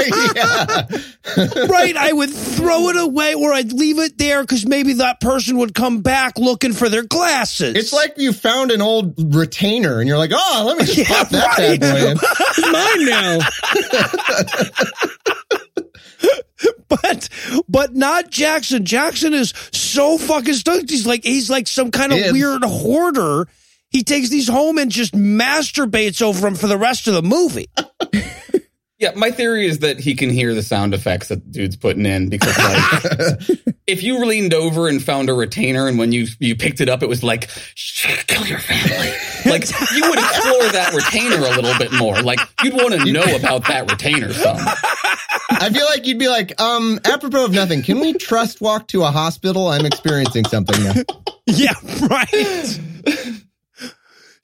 [1.38, 1.96] right?
[1.96, 5.76] I would throw it away or I'd leave it there because maybe that person would
[5.76, 7.76] come back looking for their glasses.
[7.76, 11.18] It's like you found an old retainer and you're like, "Oh, let me just Yeah,
[11.24, 11.80] pop that right.
[11.80, 12.18] bad boy in."
[12.58, 13.06] It's mine
[15.26, 15.34] now.
[17.02, 17.30] but
[17.68, 18.86] but not Jackson.
[18.86, 20.90] Jackson is so fucking stoked.
[20.90, 23.48] He's like he's like some kind of weird hoarder.
[23.90, 27.70] He takes these home and just masturbates over them for the rest of the movie.
[29.04, 32.06] Yeah, my theory is that he can hear the sound effects that the dude's putting
[32.06, 36.56] in because, like, if you leaned over and found a retainer, and when you you
[36.56, 39.12] picked it up, it was like, "Shh, "Kill your family."
[39.46, 42.22] Like, you would explore that retainer a little bit more.
[42.22, 44.56] Like, you'd want to know about that retainer some.
[45.50, 49.04] I feel like you'd be like, um, apropos of nothing, can we trust walk to
[49.04, 49.68] a hospital?
[49.68, 50.94] I'm experiencing something now.
[51.46, 51.74] Yeah,
[52.10, 52.80] right.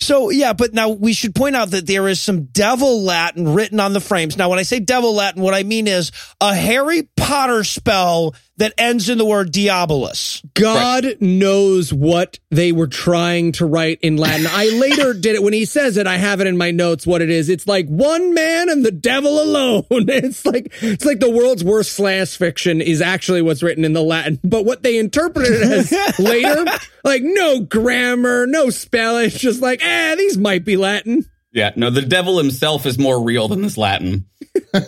[0.01, 3.79] So yeah, but now we should point out that there is some devil Latin written
[3.79, 4.37] on the frames.
[4.37, 8.73] Now, when I say devil Latin, what I mean is a Harry Potter spell that
[8.77, 10.45] ends in the word diabolus.
[10.53, 14.45] God knows what they were trying to write in Latin.
[14.49, 16.07] I later did it when he says it.
[16.07, 17.49] I have it in my notes what it is.
[17.49, 19.85] It's like one man and the devil alone.
[20.19, 24.01] It's like it's like the world's worst slash fiction is actually what's written in the
[24.01, 24.39] Latin.
[24.43, 26.65] But what they interpreted it as later,
[27.03, 31.25] like no grammar, no spelling, just like, eh, these might be Latin.
[31.51, 34.25] Yeah, no, the devil himself is more real than this Latin.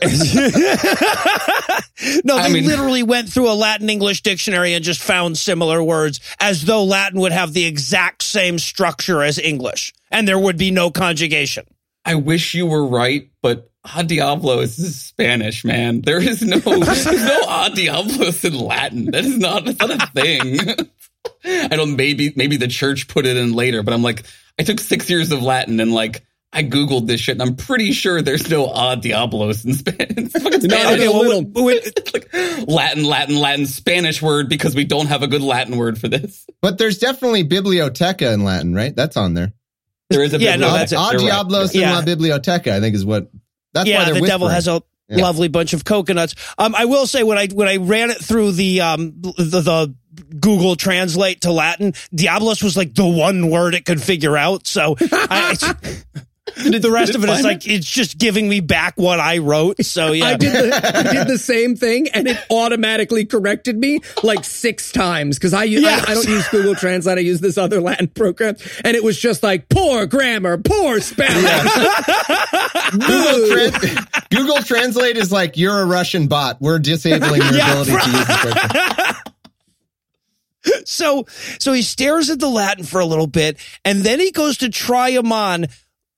[2.23, 5.83] No, they I mean- literally went through a Latin English dictionary and just found similar
[5.83, 10.57] words as though Latin would have the exact same structure as English and there would
[10.57, 11.65] be no conjugation.
[12.03, 16.01] I wish you were right, but A Diablo is Spanish, man.
[16.01, 19.05] There is no there's no A Diablos in Latin.
[19.11, 20.59] That is not that's not a thing.
[21.71, 24.23] I don't maybe maybe the church put it in later, but I'm like,
[24.59, 27.93] I took six years of Latin and like I googled this shit and I'm pretty
[27.93, 30.07] sure there's no A Diablos in Spanish.
[30.17, 31.07] It's fucking Not Spanish.
[31.07, 31.51] a little.
[31.69, 35.97] It's like Latin, Latin, Latin, Spanish word because we don't have a good Latin word
[35.99, 36.45] for this.
[36.61, 38.93] But there's definitely biblioteca in Latin, right?
[38.95, 39.53] That's on there.
[40.09, 40.77] There is a Yeah, no, biblioteca.
[40.77, 40.95] that's it.
[40.95, 41.27] A You're right.
[41.27, 41.89] Diablos Yeah.
[41.89, 43.31] in la biblioteca, I think is what.
[43.73, 45.23] That's why yeah, they're the devil has a Yeah.
[45.23, 46.35] lovely bunch of coconuts.
[46.57, 49.95] Um, I will say when I when I ran it through the um the, the
[50.37, 54.67] Google Translate to Latin, Diablos was like the one word it could figure out.
[54.67, 55.55] So I,
[56.55, 59.19] the rest did it of it is find like it's just giving me back what
[59.19, 59.83] I wrote.
[59.85, 63.99] So yeah, I did the I did the same thing, and it automatically corrected me
[64.23, 66.05] like six times because I, use Yes.
[66.07, 67.17] I I don't use Google Translate.
[67.17, 71.31] I use this other Latin program, and it was just like poor grammar, poor spelling.
[72.91, 76.57] Google, Tran- Google Translate is like you're a Russian bot.
[76.61, 78.35] We're disabling your Yeah, ability to use this.
[78.37, 79.15] program.
[80.85, 81.25] so
[81.59, 84.69] so he stares at the Latin for a little bit, and then he goes to
[84.69, 85.65] try him on,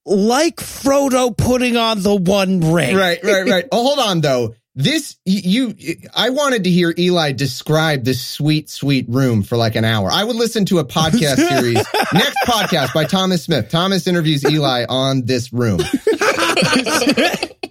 [0.06, 2.96] like Frodo putting on the One Ring.
[2.96, 3.66] Right, right, right.
[3.72, 4.56] Oh, hold on though.
[4.76, 9.76] This you, you I wanted to hear Eli describe this sweet, sweet room for like
[9.76, 10.10] an hour.
[10.12, 13.70] I would listen to a podcast series, next podcast by Thomas Smith.
[13.70, 15.80] Thomas interviews Eli on this room.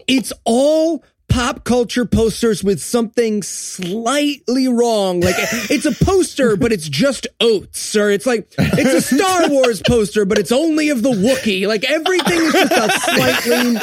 [0.07, 5.21] it's all pop culture posters with something slightly wrong.
[5.21, 5.35] Like
[5.71, 10.25] it's a poster, but it's just oats, or it's like it's a Star Wars poster,
[10.25, 11.67] but it's only of the Wookiee.
[11.67, 13.77] Like everything is just a slightly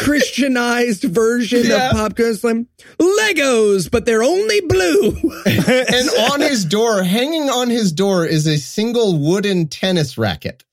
[0.00, 1.90] Christianized version Yeah.
[1.90, 2.66] of pop culture.
[2.98, 5.16] Legos, but they're only blue.
[5.46, 10.64] And on his door, hanging on his door is a single wooden tennis racket.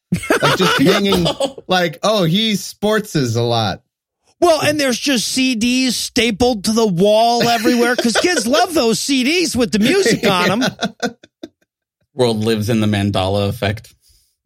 [0.41, 1.25] Like just hanging
[1.67, 3.83] like, oh, he sportses a lot.
[4.41, 9.55] Well, and there's just CDs stapled to the wall everywhere because kids love those CDs
[9.55, 10.71] with the music on them.
[12.15, 13.93] World lives in the Mandela effect.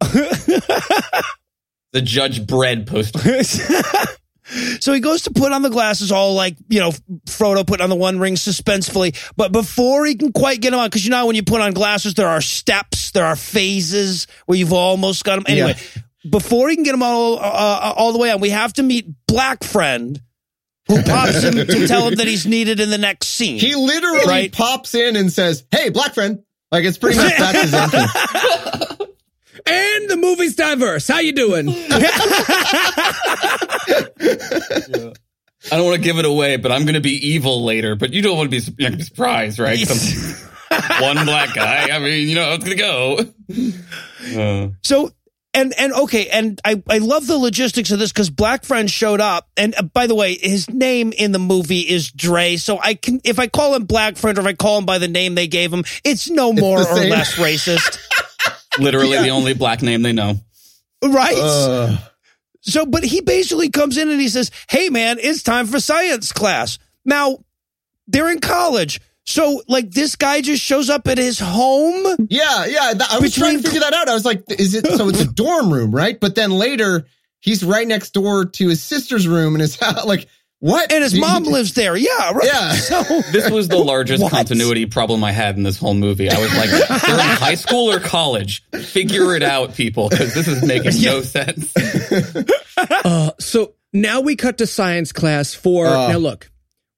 [0.00, 3.42] the Judge Bread poster.
[4.80, 6.90] so he goes to put on the glasses, all like, you know,
[7.24, 9.16] Frodo put on the one ring suspensefully.
[9.34, 11.72] But before he can quite get them on, because you know, when you put on
[11.72, 15.44] glasses, there are steps, there are phases where you've almost got them.
[15.48, 15.74] Anyway,
[16.30, 19.06] before he can get them all, uh, all the way on, we have to meet
[19.26, 20.20] Black Friend,
[20.88, 23.58] who pops in to tell him that he's needed in the next scene.
[23.58, 24.52] He literally Right.
[24.52, 26.42] pops in and says, Hey, black friend.
[26.72, 28.12] Like it's pretty much that's his entrance.
[29.66, 31.06] and the movie's diverse.
[31.08, 31.68] How you doing?
[35.70, 37.96] I don't want to give it away, but I'm going to be evil later.
[37.96, 39.78] But you don't want to be, you're gonna be surprised, right?
[39.78, 40.46] Some-
[41.00, 41.88] one black guy.
[41.90, 42.82] I mean, you know it's going to
[44.36, 44.40] go.
[44.40, 45.10] Uh, So
[45.56, 49.20] and and okay, and I I love the logistics of this because Black Friend showed
[49.22, 52.56] up, and uh, by the way, his name in the movie is Dre.
[52.56, 54.98] So I can if I call him Black Friend or if I call him by
[54.98, 57.10] the name they gave him, it's no more the or same.
[57.10, 57.98] less racist,
[58.78, 60.34] literally the only black name they know.
[61.02, 61.38] right?
[61.38, 61.98] Ugh.
[62.60, 66.32] So, but he basically comes in and he says, Hey man, it's time for science
[66.32, 66.78] class.
[67.04, 67.38] Now,
[68.06, 69.00] they're in college.
[69.28, 72.26] So, like, this guy just shows up at his home.
[72.30, 72.92] Yeah, yeah.
[72.92, 74.08] th- I was trying to figure that out.
[74.08, 76.18] I was like, is it so it's a dorm room, right?
[76.18, 77.06] But then later
[77.40, 80.04] he's right next door to his sister's room and his house.
[80.04, 80.28] Like,
[80.60, 80.90] what?
[80.92, 81.96] And his He- mom he- lives there.
[81.96, 82.44] Yeah, right.
[82.46, 82.72] Yeah.
[82.76, 84.30] So, This was the largest What?
[84.32, 86.30] continuity problem I had in this whole movie.
[86.30, 88.62] I was like, they're in high school or college.
[88.72, 91.74] Figure it out, people, because this is making no sense.
[92.76, 96.12] Uh, so now we cut to science class for Uh.
[96.12, 96.18] now.
[96.18, 96.50] Look,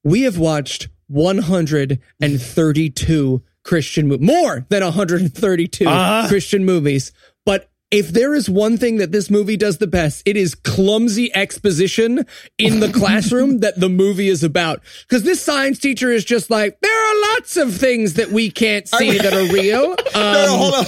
[0.03, 6.27] we have watched 132 Christian movies, more than 132 Uh-huh.
[6.27, 7.11] Christian movies.
[7.45, 11.33] But if there is one thing that this movie does the best, it is clumsy
[11.35, 12.25] exposition
[12.59, 14.81] in the classroom that the movie is about.
[15.07, 18.87] Because this science teacher is just like, there are lots of things that we can't
[18.87, 19.95] see that are real.
[20.13, 20.85] No, no, Um, hold on.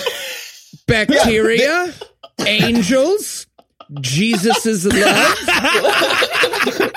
[0.88, 1.94] bacteria,
[2.46, 3.48] angels,
[4.00, 5.38] Jesus's love,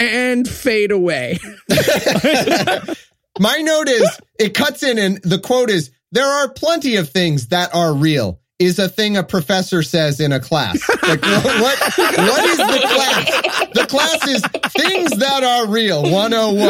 [0.00, 1.38] and fade away.
[3.40, 7.48] My note is it cuts in and the quote is there are plenty of things
[7.48, 8.40] that are real.
[8.60, 10.78] Is a thing a professor says in a class.
[11.02, 13.66] Like what what, is the class?
[13.74, 14.42] The class is
[14.80, 16.60] things that are real 101.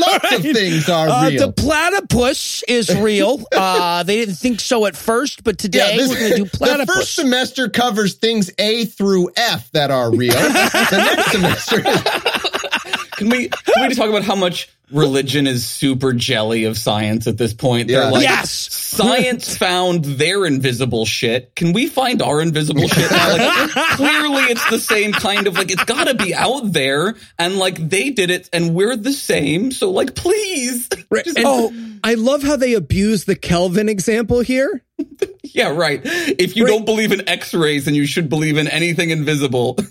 [0.00, 1.46] Lots of things are Uh, real.
[1.46, 3.40] the platypus is real.
[3.54, 6.86] Uh, they didn't think so at first, but today this- we're going to do platypus.
[6.86, 10.32] the first semester covers things A through F that are real.
[10.34, 11.82] the next semester
[13.24, 17.26] can we can we just talk about how much religion is super jelly of science
[17.26, 17.88] at this point?
[17.88, 18.50] They're like, Yes.
[18.50, 21.54] science found their invisible shit.
[21.56, 23.32] Can we find our invisible shit now?
[23.32, 27.56] Like, clearly, it's the same kind of like it's got to be out there, and
[27.56, 29.72] like they did it, and we're the same.
[29.72, 31.24] So like, please, Right.
[31.24, 31.72] Just- And oh,
[32.04, 34.82] I love how they abuse the Kelvin example here.
[35.42, 36.00] yeah, right.
[36.04, 36.70] If you Right.
[36.70, 39.78] don't believe in X-rays, then you should believe in anything invisible.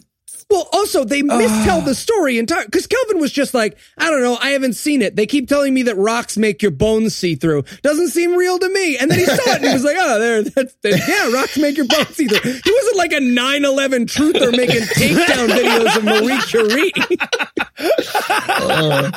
[0.54, 4.38] Well, also they mistell the story entirely because Kelvin was just like, I don't know,
[4.40, 5.16] I haven't seen it.
[5.16, 7.64] They keep telling me that rocks make your bones see through.
[7.82, 8.96] Doesn't seem real to me.
[9.00, 11.58] And then he saw it and he was like, oh, there, that's, that, yeah, rocks
[11.58, 12.52] make your bones see through.
[12.52, 16.94] He wasn't like a 9/11 truther making takedown videos of Marie Curie.
[18.46, 19.12] Uh.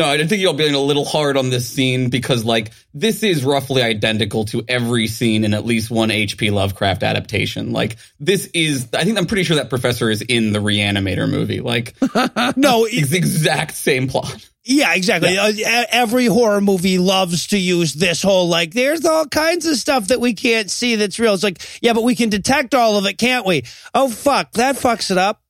[0.00, 3.22] No, I don't think you're being a little hard on this scene because, like, this
[3.22, 6.50] is roughly identical to every scene in at least one H.P.
[6.50, 7.72] Lovecraft adaptation.
[7.72, 11.60] Like, this is, I think I'm pretty sure that professor is in the Reanimator movie.
[11.60, 11.94] Like,
[12.56, 14.48] No, it's the exact same plot.
[14.64, 15.36] Yeah, exactly.
[15.36, 19.76] Uh, e- every horror movie loves to use this whole like, there's all kinds of
[19.76, 21.34] stuff that we can't see that's real.
[21.34, 23.64] It's like, yeah, but we can detect all of it, can't we?
[23.94, 24.52] Oh, fuck.
[24.52, 25.42] That fucks it up.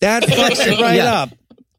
[0.00, 1.22] That fucks it right Yeah.
[1.22, 1.30] up.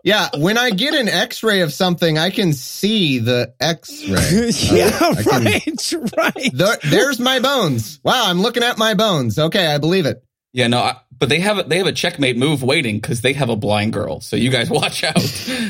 [0.03, 4.51] Yeah, when I get an X-ray of something, I can see the X-ray.
[4.77, 6.51] yeah, I can- right, right.
[6.53, 7.99] There- there's my bones.
[8.03, 9.39] Wow, I'm looking at my bones.
[9.39, 10.21] Okay, I believe it.
[10.51, 13.31] Yeah, no, I, but they have a, they have a checkmate move waiting because they
[13.31, 14.19] have a blind girl.
[14.19, 15.15] So you guys watch out.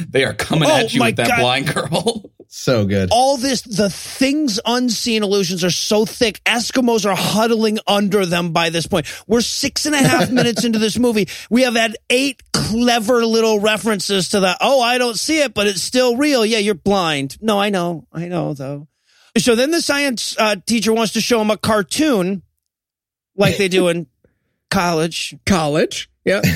[0.10, 1.40] They are coming Oh, at you with that God.
[1.40, 2.32] blind girl.
[2.48, 3.10] So good.
[3.12, 8.70] all this the things unseen illusions are so thick eskimos are huddling under them by
[8.70, 12.44] this point we're six and a half minutes into this movie we have had eight
[12.54, 16.60] clever little references to that oh i don't see it but it's still real yeah
[16.60, 18.88] you're blind no i know i know though
[19.38, 22.44] so then the science uh, teacher wants to show him a cartoon
[23.36, 24.06] like they do in
[24.74, 26.10] college College.
[26.26, 26.42] Yeah.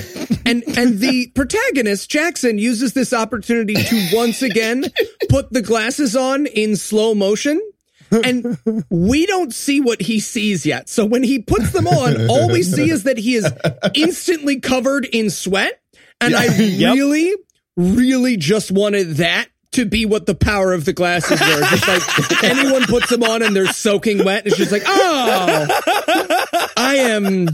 [0.47, 4.85] And and the protagonist, Jackson, uses this opportunity to once again
[5.27, 7.59] put the glasses on in slow motion.
[8.09, 8.57] And
[8.89, 10.87] we don't see what he sees yet.
[10.87, 13.51] So when he puts them on, all we see is that he is
[13.93, 15.81] instantly covered in sweat.
[16.21, 16.95] And I Yep.
[16.95, 17.35] really,
[17.75, 21.61] really just wanted that to be what the power of the glasses were.
[21.69, 24.47] Just like anyone puts them on and they're soaking wet.
[24.47, 25.67] It's just like, oh,
[26.77, 27.49] I am.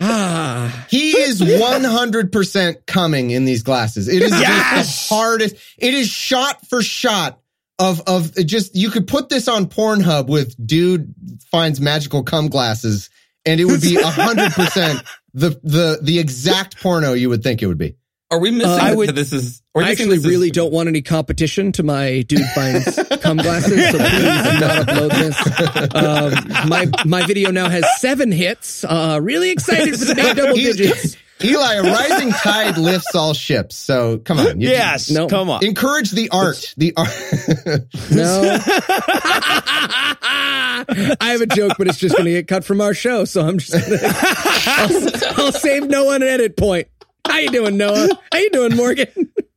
[0.00, 0.86] Ah.
[0.88, 4.08] He is 100% coming in these glasses.
[4.08, 5.08] It is Yes!
[5.08, 5.56] the hardest.
[5.78, 7.40] It is shot for shot
[7.78, 11.14] of, of just, you could put this on Pornhub with dude
[11.50, 13.10] finds magical cum glasses
[13.44, 17.78] and it would be 100% the, the, the exact porno you would think it would
[17.78, 17.96] be.
[18.32, 19.60] Are we missing Uh, I that would- this is?
[19.74, 22.94] Are we I actually this is- really don't want any competition to my dude finds
[23.20, 25.94] cum glasses, so please do not upload this.
[25.94, 28.84] Um, my my video now has seven hits.
[28.84, 31.16] Uh, really excited for the big double digits.
[31.42, 33.74] Eli, a rising tide lifts all ships.
[33.74, 34.60] So come on.
[34.60, 35.26] You- yes No.
[35.26, 36.74] come on Encourage the art.
[36.76, 37.08] The art.
[38.12, 38.58] No,
[41.20, 43.42] I have a joke, but it's just going to get cut from our show, so
[43.46, 43.98] I'm just gonna,
[45.34, 46.88] I'll, I'll save Noah an edit point.
[47.26, 48.08] How you doing, Noah?
[48.32, 49.06] How you doing, Morgan?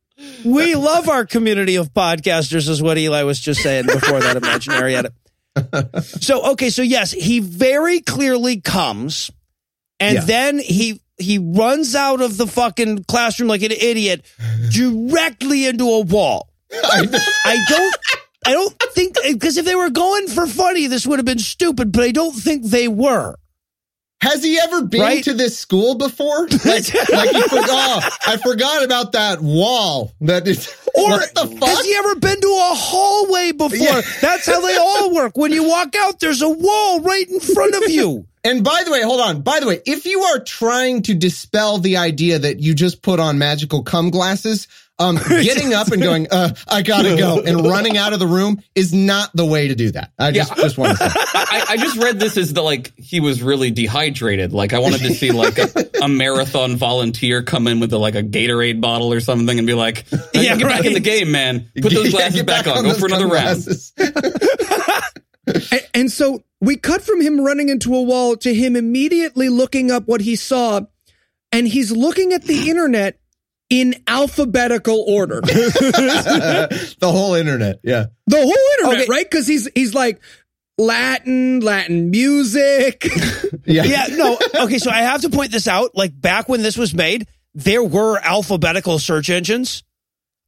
[0.44, 4.94] we love our community of podcasters is what eli was just saying before that imaginary
[4.94, 5.12] edit
[6.04, 9.30] so okay so yes he very clearly comes
[10.00, 10.24] and Yeah.
[10.24, 14.24] then he he runs out of the fucking classroom like an idiot
[14.70, 17.96] directly into a wall i don't
[18.46, 21.92] i don't think because if they were going for funny this would have been stupid
[21.92, 23.34] but i don't think they were
[24.22, 25.24] Has he ever been Right?
[25.24, 26.48] to this school before?
[26.64, 28.10] Like, like he forgot.
[28.26, 30.12] I forgot about that wall.
[30.22, 30.72] That is.
[30.96, 31.68] Or what the fuck?
[31.70, 33.76] has he ever been to a hallway before?
[33.78, 34.00] Yeah.
[34.20, 35.36] That's how they all work.
[35.36, 38.26] When you walk out, there's a wall right in front of you.
[38.46, 39.40] And by the way, hold on.
[39.40, 43.18] By the way, if you are trying to dispel the idea that you just put
[43.18, 47.96] on magical cum glasses, um, getting up and going, uh, I gotta go and running
[47.98, 50.12] out of the room is not the way to do that.
[50.18, 50.62] I just, Yeah.
[50.62, 51.20] just want to say.
[51.34, 54.52] I, I just read this as the like he was really dehydrated.
[54.52, 55.68] Like I wanted to see like a,
[56.02, 59.74] a marathon volunteer come in with a, like a Gatorade bottle or something and be
[59.74, 61.70] like, Yeah, "Yeah, get back in the game, man.
[61.80, 62.84] Put those glasses get back, on.
[62.84, 63.66] Go for another round."
[65.46, 69.90] And, and so we cut from him running into a wall to him immediately looking
[69.90, 70.80] up what he saw,
[71.52, 73.18] and he's looking at the internet
[73.70, 75.40] in alphabetical order.
[75.42, 77.80] the whole internet.
[77.82, 78.06] Yeah.
[78.26, 79.10] The whole internet, Okay.
[79.10, 79.28] right?
[79.30, 80.20] Because he's he's like
[80.78, 83.06] Latin, Latin music.
[83.66, 83.84] Yeah.
[83.84, 84.38] Yeah, no.
[84.64, 85.96] Okay, so I have to point this out.
[85.96, 89.82] Like back when this was made, there were alphabetical search engines.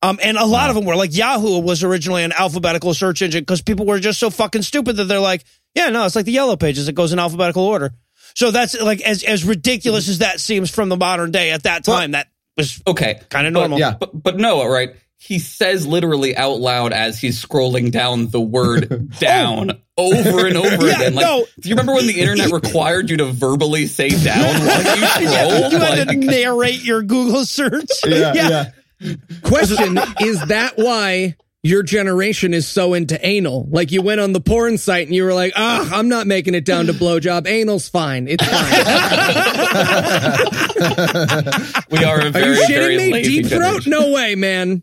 [0.03, 3.41] Um, and a lot of them were like Yahoo was originally an alphabetical search engine
[3.41, 5.45] because people were just so fucking stupid that they're like,
[5.75, 6.89] yeah, no, it's like the yellow pages.
[6.89, 7.93] It goes in alphabetical order.
[8.35, 11.53] So that's like as as ridiculous as that seems from the modern day.
[11.53, 13.21] At that time, that was Okay.
[13.29, 13.79] kind of But- normal.
[13.79, 13.95] yeah.
[13.99, 14.91] But but Noah, right?
[15.19, 18.99] He says literally out loud as he's scrolling down the word oh.
[19.19, 21.15] down over and over Yeah, again.
[21.15, 21.47] Like, no.
[21.59, 25.71] do you remember when the internet required you to verbally say down while you scroll?
[25.73, 27.89] You had to narrate your Google search.
[28.07, 29.15] Yeah, yeah.
[29.43, 31.37] Question Is that why
[31.67, 33.67] your generation is so into anal?
[33.69, 36.55] Like you went on the porn site and you were like, ah, I'm not making
[36.55, 37.47] it down to blowjob.
[37.47, 38.29] Anal's fine.
[38.29, 38.55] It's fine.
[41.91, 43.13] we are a Are very, you very shitting me?
[43.13, 43.87] lazy Deep throat?
[43.87, 44.83] No way, man.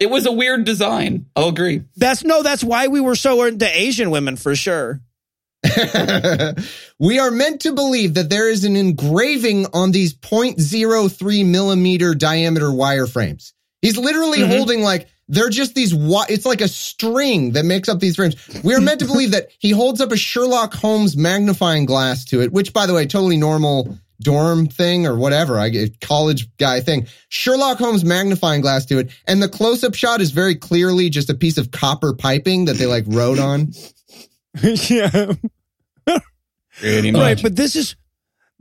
[0.00, 1.26] It was a weird design.
[1.34, 1.82] I'll agree.
[1.96, 5.00] That's no, that's why we were so into Asian women for sure.
[6.98, 12.66] we are meant to believe that there is an engraving on these 0.03 millimeter diameter
[12.66, 13.53] wireframes.
[13.84, 14.50] He's literally Mm-hmm.
[14.50, 15.92] holding like they're just these.
[15.94, 18.34] It's like a string that makes up these frames.
[18.62, 22.40] We are meant to believe that he holds up a Sherlock Holmes magnifying glass to
[22.40, 26.80] it, which, by the way, totally normal dorm thing or whatever, I get college guy
[26.80, 27.08] thing.
[27.28, 31.28] Sherlock Holmes magnifying glass to it, and the close up shot is very clearly just
[31.30, 33.72] a piece of copper piping that they like wrote on.
[34.62, 35.32] yeah.
[36.78, 37.20] Pretty much.
[37.20, 37.96] Right, but this is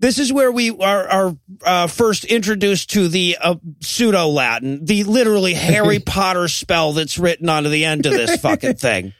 [0.03, 5.05] this is where we are are uh, first introduced to the uh, pseudo Latin, the
[5.05, 9.13] literally Harry Potter spell that's written onto the end of this fucking thing.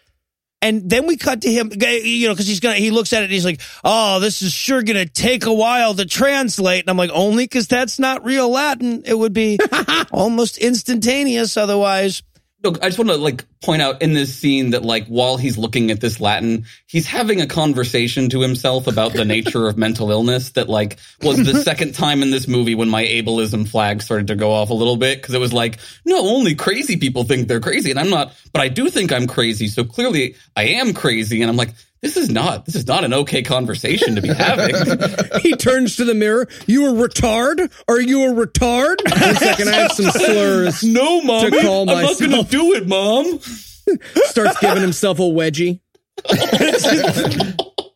[0.62, 2.76] And then we cut to him, you know, because he's gonna.
[2.76, 5.94] He looks at it and he's like, "Oh, this is sure gonna take a while
[5.94, 9.04] to translate." And I'm like, "Only because that's not real Latin.
[9.06, 9.60] It would be
[10.12, 12.24] almost instantaneous otherwise."
[12.64, 15.58] Look, I just want to like point out in this scene that like while he's
[15.58, 20.12] looking at this Latin, he's having a conversation to himself about the nature of mental
[20.12, 24.28] illness that like was the second time in this movie when my ableism flag started
[24.28, 27.50] to go off a little bit because it was like, no, only crazy people think
[27.50, 29.68] they're crazy and I'm not, but I do think I'm crazy.
[29.68, 31.74] So clearly I am crazy and I'm like,
[32.04, 34.76] this is not, this is not an okay conversation to be having.
[35.42, 36.48] He turns to the mirror.
[36.68, 37.72] You a retard?
[37.88, 38.98] Are you a retard?
[39.10, 40.84] One second, I have some slurs.
[40.84, 43.40] no, mom, To call I'm not gonna do it, mom.
[44.26, 45.80] Starts giving himself a wedgie.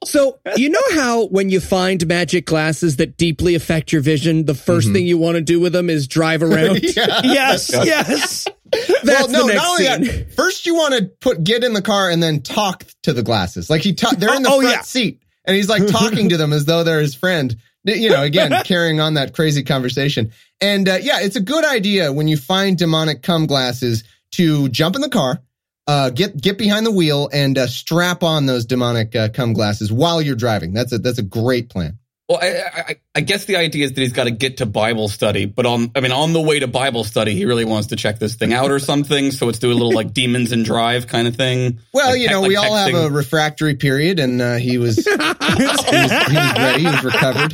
[0.06, 4.54] So, you know how when you find magic glasses that deeply affect your vision, the
[4.54, 4.94] 1st mm-hmm.
[4.94, 6.82] thing you want to do with them is drive around?
[6.82, 7.22] yeah.
[7.24, 8.48] Yes, yes.
[8.72, 10.02] That's well, no, not only scene.
[10.20, 10.34] that.
[10.34, 13.70] First, you want to put get in the car and then talk to the glasses.
[13.70, 14.82] Like he, ta- they're in the Oh, front yeah.
[14.82, 17.56] seat, and he's like talking to them as though they're his friend.
[17.84, 20.32] You know, again, carrying on that crazy conversation.
[20.60, 24.96] And uh, yeah, it's a good idea when you find demonic cum glasses to jump
[24.96, 25.40] in the car,
[25.88, 29.92] uh, get get behind the wheel, and uh, strap on those demonic uh, cum glasses
[29.92, 30.74] while you're driving.
[30.74, 31.98] That's a that's a great plan.
[32.30, 35.08] Well, I, I, I guess the idea is that he's got to get to Bible
[35.08, 37.96] study, but on, I mean, on the way to Bible study, he really wants to
[37.96, 39.32] check this thing out or something.
[39.32, 41.80] So it's doing a little like demons and drive kind of thing.
[41.94, 44.78] Well, Like you te- know, like we all have a refractory period, and uh, he
[44.78, 46.12] was he was, he was
[46.58, 47.54] ready, he was recovered.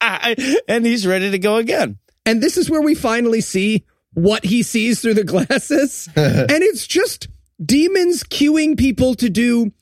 [0.68, 1.98] and he's ready to go again.
[2.24, 6.08] And this is where we finally see what he sees through the glasses.
[6.16, 7.28] and it's just
[7.64, 9.72] demons cueing people to do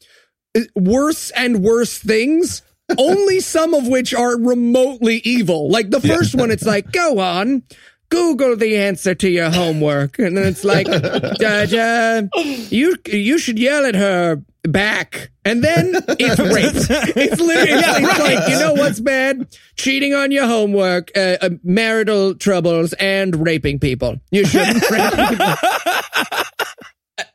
[0.56, 2.62] uh, worse and worse things,
[2.96, 5.68] only some of which are remotely evil.
[5.70, 7.62] Like the first one, it's like, go on.
[8.10, 10.96] Google the answer to your homework, and then it's like, uh,
[11.44, 12.22] uh,
[12.70, 17.16] you you should yell at her back, and then it's rape.
[17.16, 19.46] It's literally it's like you know what's bad?
[19.76, 24.16] Cheating on your homework, uh, uh, marital troubles, and raping people.
[24.30, 25.54] You shouldn't rape people.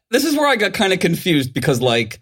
[0.10, 2.20] This is where I got kind of confused because, like,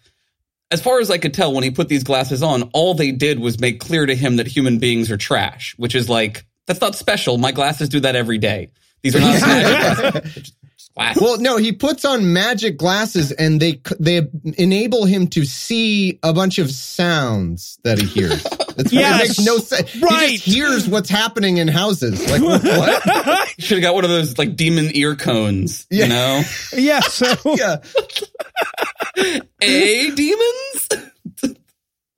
[0.72, 3.40] as far as I could tell, when he put these glasses on, all they did
[3.40, 6.96] was make clear to him that human beings are trash, which is like, that's not
[6.96, 7.38] special.
[7.38, 8.70] My glasses do that every day.
[9.04, 10.54] These are not magic glasses.
[10.98, 11.22] They're just glasses.
[11.22, 14.28] Well, no, he puts on magic glasses and they they
[14.58, 18.46] enable him to see a bunch of sounds that he hears.
[18.78, 19.96] It's, Yes, it makes no sense.
[19.98, 20.30] right.
[20.30, 22.26] He just hears what's happening in houses.
[22.32, 22.62] Like what?
[23.60, 26.42] Should have got one of those like demon ear cones, you know?
[26.74, 27.78] Yeah, so yeah.
[29.62, 30.90] A demons?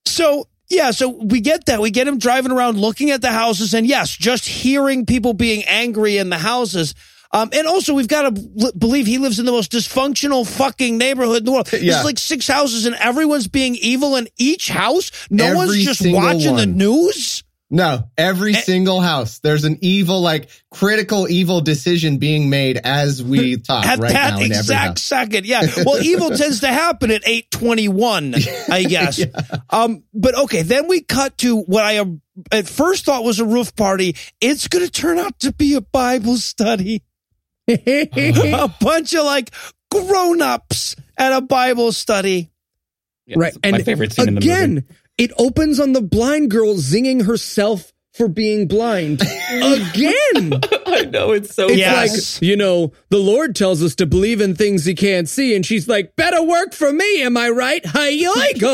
[0.05, 1.81] so yeah, so we get that.
[1.81, 5.63] We get him driving around looking at the houses and yes, just hearing people being
[5.65, 6.93] angry in the houses.
[7.33, 10.97] Um, and also we've got to l- believe he lives in the most dysfunctional fucking
[10.97, 11.73] neighborhood in the world.
[11.73, 11.93] Yeah.
[11.93, 15.11] There's like six houses and everyone's being evil in each house.
[15.31, 17.43] No one's just watching the news.
[17.73, 19.39] No, every single house.
[19.39, 24.33] There's an evil, like critical evil decision being made as we talk At right that
[24.33, 25.65] now in every exact second, yeah.
[25.83, 28.35] Well, evil tends to happen at eight twenty one,
[28.69, 29.19] I guess.
[29.71, 31.99] Um, but okay, then we cut to what I
[32.51, 34.15] at first thought was a roof party.
[34.39, 37.01] It's going to turn out to be a Bible study.
[37.67, 39.51] A bunch of like
[39.91, 42.49] grown ups at a Bible study.
[43.25, 43.57] Yeah, right.
[43.63, 44.51] And my favorite scene in the movie.
[44.51, 44.85] again,
[45.17, 50.61] it opens on the blind girl zinging herself for being blind again.
[50.85, 52.35] I know it's so It's Yes.
[52.41, 55.55] like, you know, the Lord tells us to believe in things he can't see.
[55.55, 57.23] And she's like, better work for me.
[57.23, 57.81] Am I right?
[57.85, 58.71] Hi, go.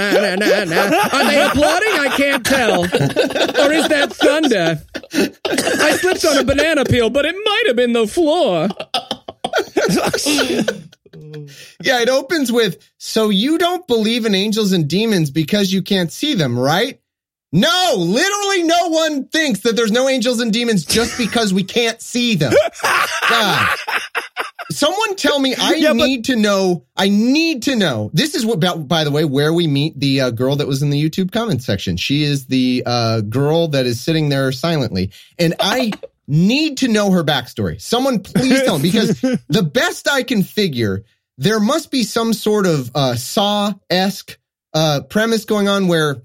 [0.00, 1.92] Are they applauding?
[1.98, 2.82] I can't tell.
[2.84, 4.80] Or is that thunder?
[5.12, 8.68] I slipped on a banana peel, but it might have been the floor.
[11.82, 16.12] Yeah, it opens with, so you don't believe in angels and demons because you can't
[16.12, 17.00] see them, right?
[17.52, 22.00] No, literally no one thinks that there's no angels and demons just because we can't
[22.00, 22.52] see them.
[23.28, 23.76] God.
[24.70, 28.10] Someone tell me, I Yeah, but- need to know, I need to know.
[28.14, 30.80] This is what, by- by the way, where we meet the uh, girl that was
[30.82, 31.96] in the YouTube comment section.
[31.96, 35.10] She is the uh, girl that is sitting there silently.
[35.38, 35.90] And I
[36.28, 37.80] need to know her backstory.
[37.80, 41.02] Someone please tell me because the best I can figure,
[41.40, 44.38] there must be some sort of uh, Saw esque
[44.74, 46.22] uh, premise going on where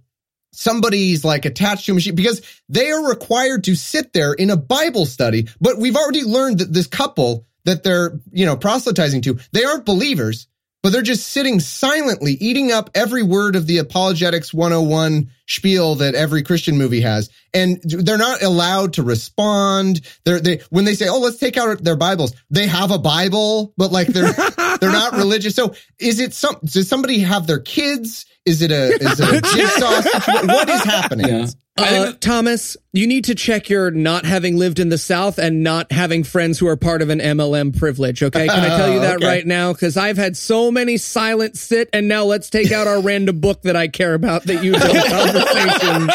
[0.51, 4.57] somebody's like attached to a machine because they are required to sit there in a
[4.57, 5.47] Bible study.
[5.61, 9.85] But we've already learned that this couple that they're, you know, proselytizing to, they aren't
[9.85, 10.47] believers,
[10.83, 16.13] but they're just sitting silently, eating up every word of the apologetics 101 spiel that
[16.13, 17.29] every Christian movie has.
[17.53, 20.01] And they're not allowed to respond.
[20.25, 23.73] They're, they, when they say, Oh, let's take out their Bibles, they have a Bible,
[23.77, 24.31] but like they're,
[24.85, 25.21] they're not uh-huh.
[25.23, 25.55] religious.
[25.55, 28.25] So is it some, does somebody have their kids?
[28.45, 30.47] Is it a, is it a jigsaw situation?
[30.47, 31.27] What is happening?
[31.27, 31.47] Yeah.
[31.77, 35.91] Uh, Thomas, you need to check your not having lived in the South and not
[35.91, 38.23] having friends who are part of an MLM privilege.
[38.23, 39.27] Okay, can I tell you that Okay.
[39.27, 39.73] right now?
[39.73, 43.63] Because I've had so many silent sit, and now let's take out our random book
[43.63, 46.07] that I care about that you built conversation.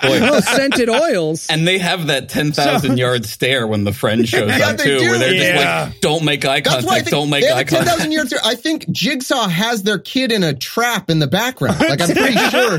[0.00, 0.20] Boy.
[0.30, 1.48] Oh, scented oils.
[1.50, 4.98] And they have that 10,000 yard stare when the friend shows Yeah, up they too,
[5.00, 5.08] do.
[5.10, 7.70] where they're just like, don't make eye That's contact, don't make they eye have a
[7.70, 8.12] 10,000 contact.
[8.12, 8.32] years.
[8.44, 11.80] I think Jigsaw has their kid in a trap in the background.
[11.80, 12.78] Like I'm pretty sure.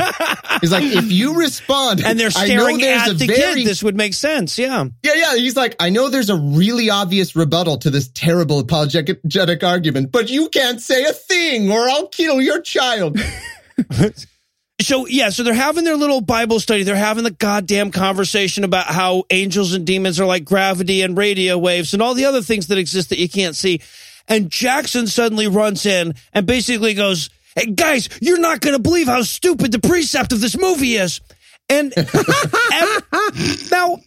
[0.61, 3.61] He's like, if you respond, And they're I know staring there's at a the very,
[3.61, 3.67] kid.
[3.67, 4.57] This would make sense.
[4.57, 4.85] Yeah.
[5.03, 5.35] yeah, yeah.
[5.35, 10.29] He's like, I know there's a really obvious rebuttal to this terrible apologetic argument, but
[10.29, 13.17] you can't say a thing or I'll kill your child.
[14.81, 16.83] So yeah, so they're having their little Bible study.
[16.83, 21.57] They're having the goddamn conversation about how angels and demons are like gravity and radio
[21.57, 23.81] waves and all the other things that exist that you can't see.
[24.29, 27.29] And Jackson suddenly runs in and basically goes,
[27.59, 31.19] "Hey guys, you're not going to believe how stupid the precept of this movie is."
[31.67, 33.99] And, and now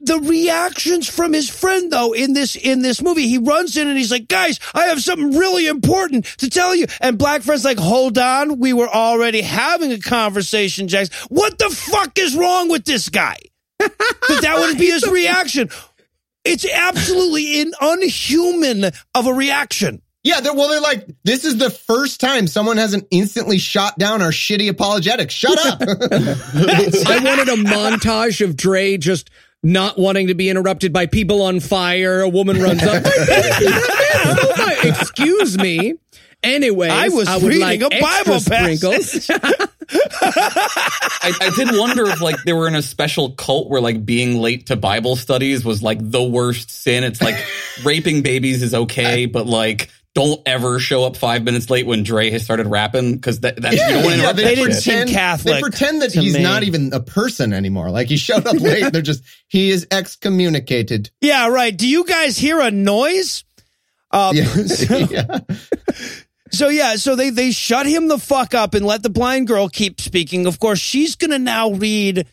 [0.00, 3.98] the reactions from his friend though in this in this movie he runs in and
[3.98, 6.86] he's like guys i have something really important to tell you.
[7.00, 11.10] And black friend's like hold on we were already having a conversation jax.
[11.28, 13.36] What the fuck is wrong with this guy?
[13.78, 15.68] That that wouldn't be his reaction.
[16.44, 21.70] It's absolutely an unhuman of a reaction Yeah, they're, well, they're like, this is the
[21.70, 25.32] first time someone hasn't instantly shot down our shitty apologetics.
[25.32, 25.80] Shut up.
[25.82, 29.30] I wanted a montage of Dre just
[29.62, 32.20] not wanting to be interrupted by people on fire.
[32.20, 33.02] A woman runs up.
[34.84, 35.94] Excuse me.
[36.42, 38.78] Anyway, I was would reading like a Bible passage.
[38.78, 39.30] sprinkles.
[40.22, 44.38] I, I did wonder if like they were in a special cult where like being
[44.38, 47.04] late to Bible studies was like the worst sin.
[47.04, 47.34] It's like
[47.84, 52.30] raping babies is okay, but like don't ever show up five minutes late when Dre
[52.30, 55.06] has started rapping because that, that's you don't want to interrupt they that didn't shit.
[55.06, 56.42] seem Catholic They pretend that he's me.
[56.42, 57.90] not even a person anymore.
[57.90, 58.92] Like he showed up late.
[58.92, 61.10] They're just, he is excommunicated.
[61.20, 63.44] yeah right do you guys hear a noise
[64.10, 64.54] um, Yeah.
[65.10, 65.38] yeah.
[66.52, 69.68] So yeah, so they they shut him the fuck up and let the blind girl
[69.68, 70.46] keep speaking.
[70.46, 72.26] Of course, she's going to now read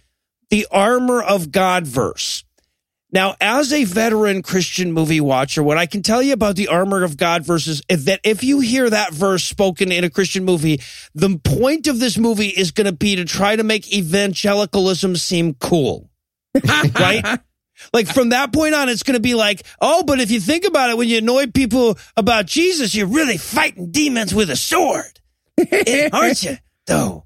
[0.50, 2.44] the armor of God verse.
[3.18, 7.04] Now, as a veteran Christian movie watcher, what I can tell you about the armor
[7.04, 10.82] of God versus is that if you hear that verse spoken in a Christian movie,
[11.16, 15.56] the point of this movie is going to be to try to make evangelicalism seem
[15.56, 16.12] cool.
[16.64, 17.40] right?
[17.92, 20.64] Like from that point on, it's going to be like, oh, but if you think
[20.66, 25.20] about it, when you annoy people about Jesus, you're really fighting demons with a sword,
[26.14, 26.58] aren't you?
[26.86, 27.26] Though.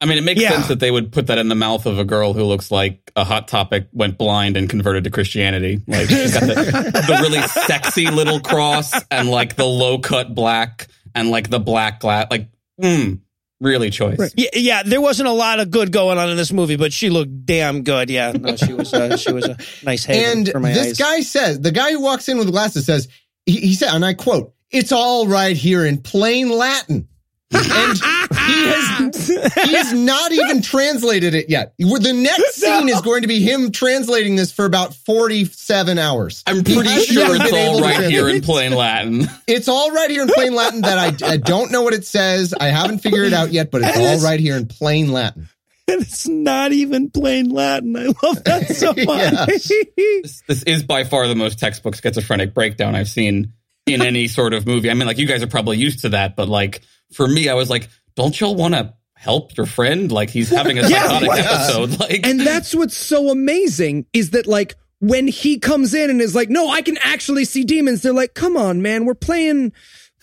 [0.00, 0.50] I mean, it makes Yeah.
[0.52, 3.12] sense that they would put that in the mouth of a girl who looks like
[3.16, 5.80] a hot topic went blind and converted to Christianity.
[5.86, 6.54] Like she's got the,
[7.06, 12.00] the really sexy little cross and like the low cut black and like the black
[12.00, 12.28] glass.
[12.30, 12.48] Like,
[12.80, 13.20] mm,
[13.60, 14.32] really choice.
[14.36, 17.10] Yeah, yeah, there wasn't a lot of good going on in this movie, but she
[17.10, 18.08] looked damn good.
[18.08, 20.96] Yeah, no, she was uh, she was a nice haven And for my this eyes.
[20.98, 23.06] guy says, the guy who walks in with glasses says,
[23.44, 27.06] he, he said, and I quote, it's all right here in plain Latin.
[27.52, 28.96] And he Ah!
[29.12, 31.74] has he has not even translated it yet.
[31.78, 36.42] The next scene is going to be him translating this for about 47 hours.
[36.46, 39.28] I'm pretty sure it's able all to right here in plain Latin.
[39.46, 42.54] It's all right here in plain Latin that I, I don't know what it says.
[42.58, 45.12] I haven't figured it out yet, but it's And all it's- right here in plain
[45.12, 45.48] Latin.
[45.88, 47.96] And it's not even plain Latin.
[47.96, 49.30] I love that so Yeah.
[49.32, 49.68] much.
[49.96, 53.54] This, this is by far the most textbook schizophrenic breakdown I've seen
[53.86, 54.88] in any sort of movie.
[54.88, 56.82] I mean, like you guys are probably used to that, but like
[57.12, 60.10] for me, I was like, don't y'all want to help your friend?
[60.10, 61.44] Like he's having a Yeah, psychotic right.
[61.44, 62.00] episode.
[62.00, 66.34] Like, And that's what's so amazing is that like when he comes in and is
[66.34, 69.72] like, "No, I can actually see demons." They're like, "Come on, man, we're playing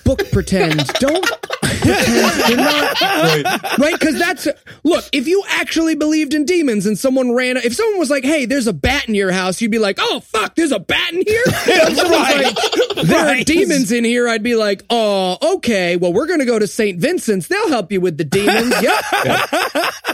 [0.08, 0.88] book pretend.
[1.00, 1.24] Don't
[1.62, 4.48] pretend you're not right." Because that's
[4.84, 5.04] look.
[5.12, 8.68] If you actually believed in demons and someone ran, if someone was like, "Hey, there's
[8.68, 11.44] a bat in your house," you'd be like, "Oh fuck, there's a bat in here."
[11.70, 12.56] If someone's Right.
[12.98, 14.28] like, there are demons in here.
[14.28, 15.96] I'd be like, "Oh, okay.
[15.98, 17.00] Well, we're gonna go to St.
[17.00, 17.48] Vincent's.
[17.48, 18.74] They'll help you with the demons.
[18.82, 19.04] Yep.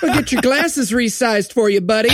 [0.04, 2.10] I'll get your glasses resized for you, buddy."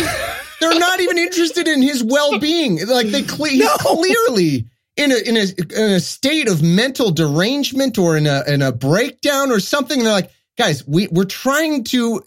[0.62, 2.86] They're not even interested in his well-being.
[2.86, 4.68] Like they cle- he's clearly
[5.00, 8.72] in a in a in a state of mental derangement or in a in a
[8.72, 10.04] breakdown or something.
[10.04, 12.22] They're like, guys, we we're trying to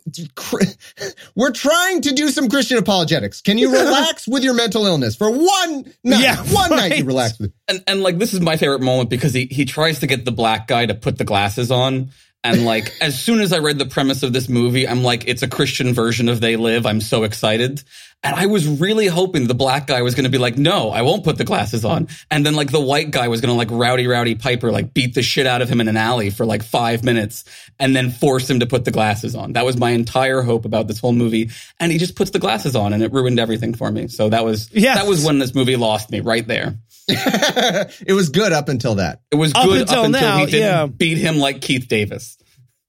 [1.37, 3.43] we're trying to do some Christian apologetics.
[3.43, 6.23] Can you relax with your mental illness for one night?
[6.23, 7.53] Yeah, one night you relax with.
[7.68, 10.33] and, and like this is my favorite moment because he he tries to get the
[10.33, 12.11] black guy to put the glasses on
[12.45, 15.43] and like as soon as i read the premise of this movie i'm like it's
[15.43, 16.86] a christian version of they live.
[16.86, 17.82] I'm so excited.
[18.24, 21.03] And i was really hoping the black guy was going to be like no i
[21.03, 22.09] won't put the glasses on.
[22.30, 25.14] And then like the white guy was going to like Rowdy Roddy Piper like beat
[25.14, 27.45] the shit out of him in an alley for like five minutes
[27.78, 29.55] and then force him to put the glasses on.
[29.55, 31.51] That was my entire hope about this whole movie.
[31.80, 34.07] And he just puts the glasses on and it ruined everything for me.
[34.09, 34.99] So that was Yes.
[34.99, 36.76] that was when this movie lost me right there
[38.06, 39.22] it was good up until that.
[39.30, 40.86] it was Up good until up until now, he didn't yeah.
[40.86, 42.22] beat him like Keith David.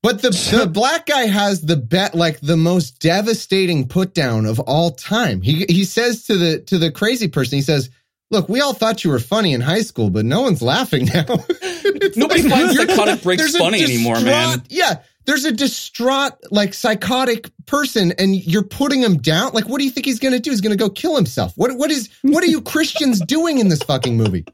[0.02, 4.60] But the, the black guy has the bet like the most devastating put down of
[4.60, 5.42] all time.
[5.42, 7.90] He he says to the to the crazy person, he says,
[8.30, 11.26] Look, we all thought you were funny in high school, but no one's laughing now.
[12.16, 14.64] Nobody finds You're- psychotic breaks funny anymore, man.
[14.70, 15.02] Yeah.
[15.26, 19.54] There's a distraught, like psychotic person, and you're putting him down.
[19.54, 20.52] Like, what do you think he's gonna do?
[20.52, 21.54] He's gonna go kill himself.
[21.56, 24.46] What what is what are you Christians doing in this fucking movie?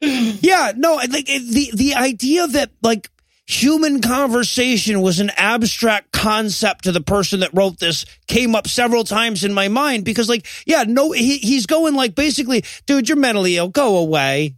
[0.00, 3.10] Yeah, no, I think the the idea that like
[3.46, 9.02] human conversation was an abstract concept to the person that wrote this came up several
[9.02, 13.18] times in my mind because like yeah, no he, he's going like basically, dude, you're
[13.18, 14.54] mentally ill, go away.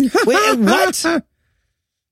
[0.00, 1.24] Wait, what?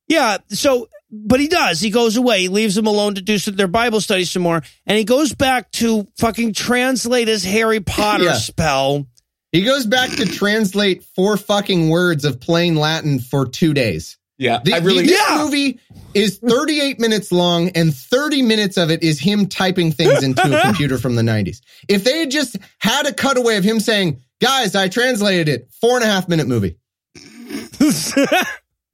[0.09, 1.81] Yeah, so but he does.
[1.81, 2.41] He goes away.
[2.43, 5.35] He leaves them alone to do some, their Bible study some more, and he goes
[5.35, 8.35] back to fucking translate his Harry Potter Yeah.
[8.35, 9.07] spell.
[9.53, 14.17] He goes back to translate four fucking words of plain Latin for two days.
[14.37, 15.03] Yeah, The, I really.
[15.03, 15.43] the- this Yeah.
[15.43, 15.81] movie
[16.15, 20.63] is 38 minutes long, and 30 minutes of it is him typing things into a
[20.67, 21.61] computer from the 90s.
[21.89, 25.97] If they had just had a cutaway of him saying, "Guys, I translated it," four
[25.97, 26.77] and a half minute movie.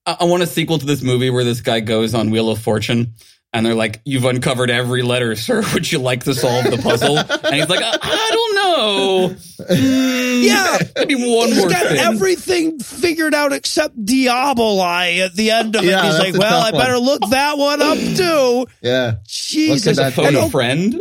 [0.07, 3.15] I, want a sequel to this movie where this guy goes on Wheel of Fortune.
[3.55, 5.63] And they're like, "You've uncovered every letter, sir.
[5.75, 9.37] Would you like to solve the puzzle?" and he's like, "I, I don't know.
[9.65, 10.79] Mm, Yeah.
[10.97, 15.85] maybe one He's more got thing." everything figured out except Diaboli at the end of
[15.85, 15.87] it.
[15.87, 18.67] He's like, well, I tough better one." look that one up too.
[18.83, 19.15] Yeah.
[19.25, 19.97] Jesus.
[19.99, 20.93] that Phone a friend.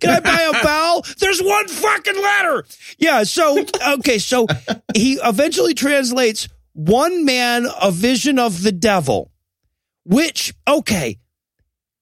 [0.00, 1.04] Can I buy a vowel?
[1.18, 2.64] There's one fucking letter.
[2.98, 3.24] Yeah.
[3.24, 4.18] So, okay.
[4.18, 4.46] So
[4.94, 9.30] he eventually translates one man, a vision of the devil,
[10.08, 11.18] which, okay,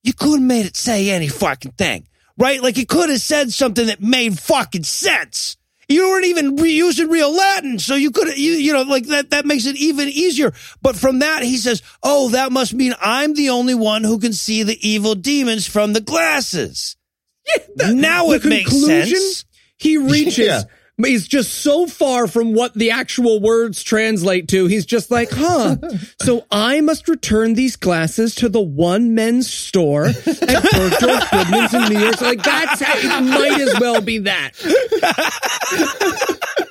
[0.04, 2.06] you could have made it say any fucking thing,
[2.38, 2.62] right?
[2.62, 5.56] Like you could have said something that made fucking sense.
[5.88, 9.30] You weren't even re- using real Latin, so you could, you, you know, like that.
[9.30, 10.52] That makes it even easier.
[10.82, 14.32] But from that, he says, "Oh, that must mean I'm the only one who can
[14.32, 16.96] see the evil demons from the glasses."
[17.76, 19.44] Yeah, now the it makes conclusion sense.
[19.76, 20.62] he reaches Yeah.
[21.04, 25.76] He's just so far from what the actual words translate to he's just like huh
[26.22, 31.92] so i must return these glasses to the one men's store at Bergdorf Goodman's in
[31.94, 34.52] New York like that's how, it might as well be that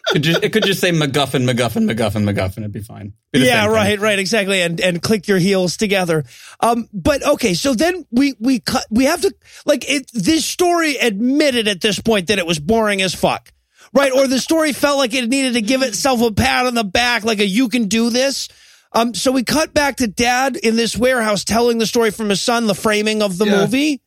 [0.09, 2.59] Could ju- it could just say MacGuffin, MacGuffin, MacGuffin, MacGuffin.
[2.59, 3.13] It'd be fine.
[3.33, 3.73] Be the Yeah, same thing.
[3.73, 6.23] right, right, exactly, and and click your heels together.
[6.61, 8.85] Um, but okay, so then we we cut.
[8.89, 9.33] We have to
[9.65, 10.09] like it.
[10.13, 13.51] This story admitted at this point that it was boring as fuck,
[13.95, 14.11] right?
[14.11, 17.23] Or the story felt like it needed to give itself a pat on the back,
[17.23, 18.49] like a "you can do this."
[18.91, 22.41] Um, so we cut back to Dad in this warehouse telling the story from his
[22.41, 23.61] son, the framing of the Yeah.
[23.61, 24.01] movie,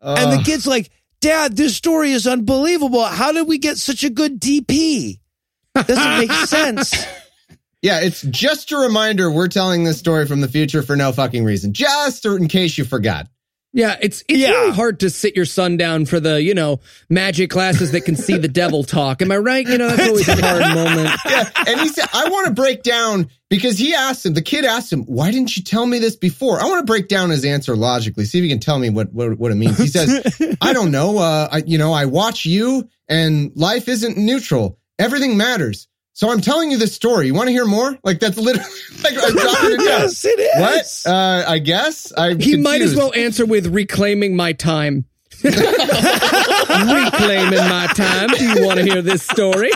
[0.00, 3.04] and Uh, the kid's like, "Dad, this story is unbelievable.
[3.04, 5.20] How did we get such a good DP?
[5.74, 6.94] Doesn't make sense."
[7.82, 11.42] Yeah, it's just a reminder we're telling this story from the future for no fucking
[11.44, 11.72] reason.
[11.72, 13.26] Just in case you forgot.
[13.74, 14.50] Yeah, it's it's Yeah.
[14.50, 18.16] really hard to sit your son down for the you know magic classes that can
[18.16, 19.22] see the devil talk.
[19.22, 19.66] Am I right?
[19.66, 21.10] You know that's always a hard moment.
[21.28, 24.64] Yeah, and he said, I want to break down because he asked him, the kid
[24.66, 26.60] asked him, why didn't you tell me this before?
[26.60, 29.12] I want to break down his answer logically, see if he can tell me what,
[29.12, 29.78] what, what it means.
[29.78, 31.18] He says, I don't know.
[31.18, 34.78] Uh, I, you know, I watch you and life isn't neutral.
[34.98, 35.88] Everything matters.
[36.14, 37.26] So I'm telling you this story.
[37.26, 37.98] You want to hear more?
[38.04, 38.68] Like that's literally
[39.02, 39.36] like I'm
[39.72, 39.80] it.
[39.80, 41.04] Yes, it is.
[41.06, 41.12] What?
[41.12, 45.06] Uh, I guess I'm He might as well answer with reclaiming my time.
[45.42, 45.58] reclaiming
[47.58, 48.28] my time.
[48.28, 49.70] Do you want to hear this story?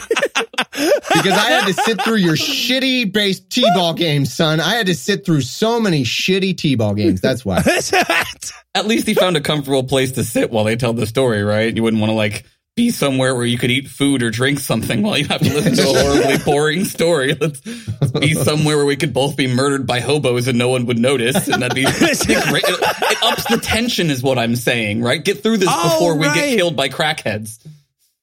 [0.76, 4.61] because I had to sit through your shitty based T-ball games, son.
[4.61, 7.20] I had to sit through so many shitty T-ball games.
[7.20, 7.59] That's why.
[8.74, 11.74] At least he found a comfortable place to sit while they tell the story, right?
[11.74, 12.45] You wouldn't want to like
[12.77, 15.74] be somewhere where you could eat food or drink something while you have to listen
[15.74, 17.33] to a horribly boring story.
[17.33, 20.85] Let's, let's be somewhere where we could both be murdered by hobos and no one
[20.85, 22.64] would notice, and that'd be, that'd be great.
[22.64, 25.24] It, it ups the tension, is what I'm saying, right?
[25.24, 27.66] Get through this Oh, before we get killed by crackheads.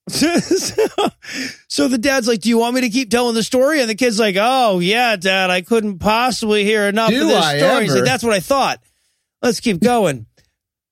[1.67, 3.95] so the dad's like, "Do you want me to keep telling the story?" And the
[3.95, 7.83] kid's like, "Oh yeah, dad, I couldn't possibly hear enough Do of this I story."
[7.85, 8.81] He's like, "That's what I thought.
[9.41, 10.25] Let's keep going."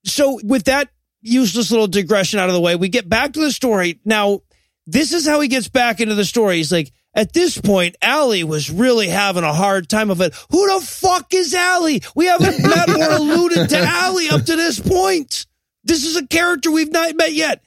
[0.06, 0.90] so with that
[1.22, 4.00] useless little digression out of the way, we get back to the story.
[4.06, 4.42] Now,
[4.88, 6.58] this is how he gets back into the story.
[6.58, 10.34] He's like, at this point, Allie was really having a hard time of it.
[10.50, 12.02] Who the fuck is Allie?
[12.16, 15.46] We haven't met or alluded to Allie up to this point.
[15.84, 17.64] This is a character we've not met yet.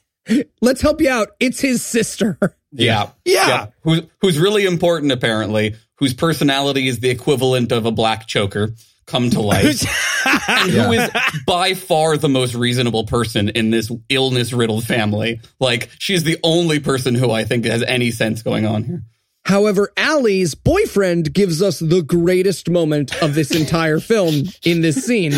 [0.61, 1.29] Let's help you out.
[1.39, 2.37] It's his sister.
[2.77, 3.11] Yeah.
[3.23, 3.67] Yeah.
[3.83, 8.73] Who's who's really important apparently, whose personality is the equivalent of a black choker
[9.07, 9.83] come to life.
[10.49, 11.09] and who is
[11.45, 15.39] by far the most reasonable person in this illness riddled family.
[15.59, 19.03] Like she's the only person who I think has any sense going on here.
[19.45, 25.33] However, Allie's boyfriend gives us the greatest moment of this entire film in this scene.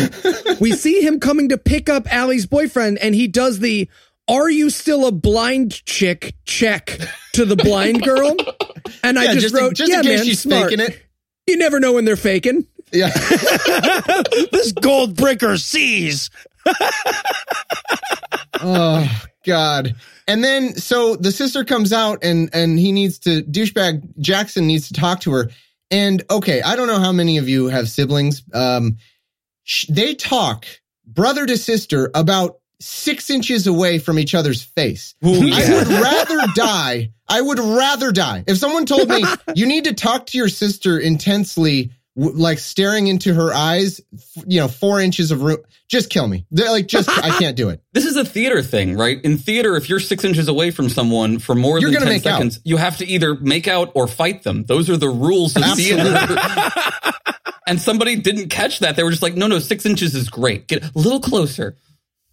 [0.60, 3.86] We see him coming to pick up Allie's boyfriend, and he does the
[4.26, 6.98] Are you still a blind chick check
[7.34, 8.34] to the blind girl?
[9.02, 10.70] And I Yeah, just, just in- wrote, just in yeah, case man, she's smart.
[10.70, 11.02] faking it."
[11.46, 12.66] You never know when they're faking.
[12.92, 13.08] Yeah.
[14.52, 16.30] this gold breaker sees.
[18.60, 19.94] oh God.
[20.26, 24.88] And then so the sister comes out and and he needs to douchebag Jackson needs
[24.88, 25.50] to talk to her.
[25.90, 28.42] And okay, I don't know how many of you have siblings.
[28.52, 28.98] Um,
[29.64, 30.66] sh- they talk
[31.06, 35.14] brother to sister about six inches away from each other's face.
[35.24, 37.10] I would rather die.
[37.28, 38.44] I would rather die.
[38.46, 39.24] If someone told me
[39.54, 44.00] you need to talk to your sister intensely, like staring into her eyes,
[44.44, 45.58] you know, four inches of room,
[45.88, 46.46] just kill me.
[46.50, 47.80] They're like, just, I can't do it.
[47.92, 49.20] This is a theater thing, right?
[49.24, 52.26] In theater, if you're six inches away from someone for more You're than 10 make
[52.26, 52.36] out.
[52.36, 54.64] seconds, you have to either make out or fight them.
[54.64, 56.04] Those are the rules of theater.
[57.66, 58.94] and somebody didn't catch that.
[58.94, 60.68] They were just like, no, no, six inches is great.
[60.68, 61.76] Get a little closer.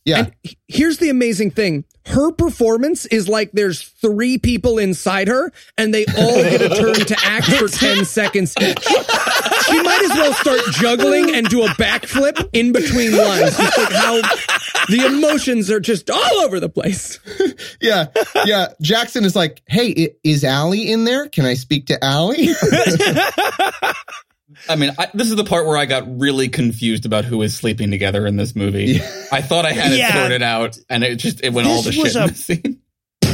[0.04, 0.30] Yeah.
[0.68, 1.86] Here's the amazing thing.
[2.06, 6.94] Her performance is like there's three people inside her and they all get a turn
[6.94, 8.84] to act for 10 seconds each.
[8.84, 13.58] She might as well start juggling and do a backflip in between lines.
[13.58, 14.22] Just like how
[14.88, 17.20] the emotions are just all over the place.
[17.82, 18.08] yeah,
[18.46, 18.68] yeah.
[18.82, 21.28] Jackson is like, "Hey, is Allie in there?
[21.28, 22.50] Can I speak to Allie?"
[24.68, 27.56] I mean, I, this is the part where I got really confused about who is
[27.56, 29.00] sleeping together in this movie.
[29.32, 30.14] I thought I had it Yeah.
[30.14, 32.04] sorted out, and it just it went all to This shit.
[32.04, 32.82] was in a- scene.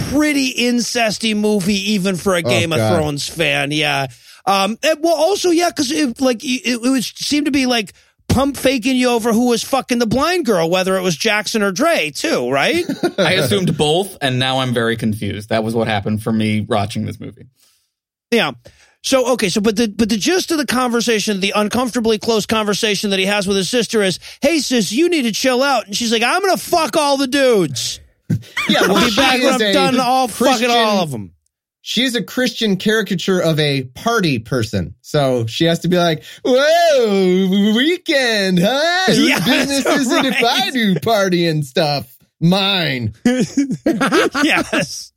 [0.10, 2.98] Pretty incesty movie, even for a Game of God.
[2.98, 3.72] Thrones fan.
[3.72, 4.08] Yeah.
[4.46, 4.78] Um.
[4.84, 7.94] and- well, also, yeah, because it like it, it was seemed to be like
[8.28, 11.72] pump faking you over who was fucking the blind girl, whether it was Jackson or
[11.72, 12.84] Dre, too, right?
[13.18, 15.50] I assumed both, and now I'm very confused.
[15.50, 17.46] That was what happened for me watching this movie.
[18.32, 18.52] Yeah.
[19.04, 23.10] So okay, so but the but the gist of the conversation, the uncomfortably close conversation
[23.10, 25.96] that he has with his sister is, "Hey sis, you need to chill out," and
[25.96, 28.00] she's like, "I'm gonna fuck all the dudes.
[28.70, 31.34] yeah, well, I'll be back when I'm done all fucking all of them."
[31.84, 36.24] She is a Christian caricature of a party person, so she has to be like,
[36.46, 39.06] "Whoa, weekend, huh?
[39.14, 42.16] Yeah, business is it if I do party and stuff?
[42.40, 45.11] Mine." yes.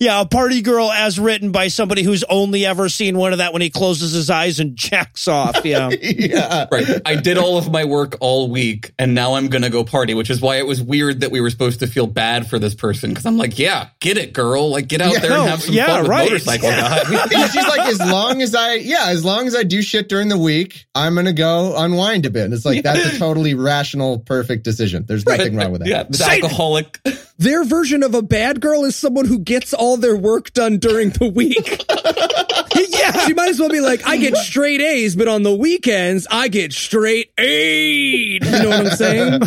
[0.00, 3.52] Yeah, a party girl as written by somebody who's only ever seen one of that
[3.52, 5.64] when he closes his eyes and jacks off.
[5.64, 5.90] Yeah.
[6.02, 6.66] yeah.
[6.70, 7.00] Right.
[7.06, 10.30] I did all of my work all week, and now I'm gonna go party, which
[10.30, 13.10] is why it was weird that we were supposed to feel bad for this person.
[13.10, 14.70] Because I'm like, yeah, get it, girl.
[14.70, 16.28] Like, get out Yeah, there and have some yeah, fun with right.
[16.30, 17.04] motorcycle Yeah.
[17.04, 17.46] guy.
[17.48, 20.38] She's like, as long as I, yeah, as long as I do shit during the
[20.38, 22.52] week, I'm gonna go unwind a bit.
[22.52, 25.04] It's like that's a totally rational, perfect decision.
[25.06, 25.88] There's nothing wrong with that.
[25.88, 26.98] Yeah, the alcoholic,
[27.38, 31.10] their version of a bad girl is someone who gets all their work done during
[31.10, 31.84] the week.
[32.90, 33.26] yeah.
[33.26, 36.48] She might as well be like, I get straight A's, but on the weekends, I
[36.48, 38.40] get straight A's.
[38.44, 39.42] You know what I'm saying?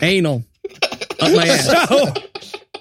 [0.02, 0.44] Anal.
[1.20, 1.66] Up my ass.
[1.88, 2.12] So,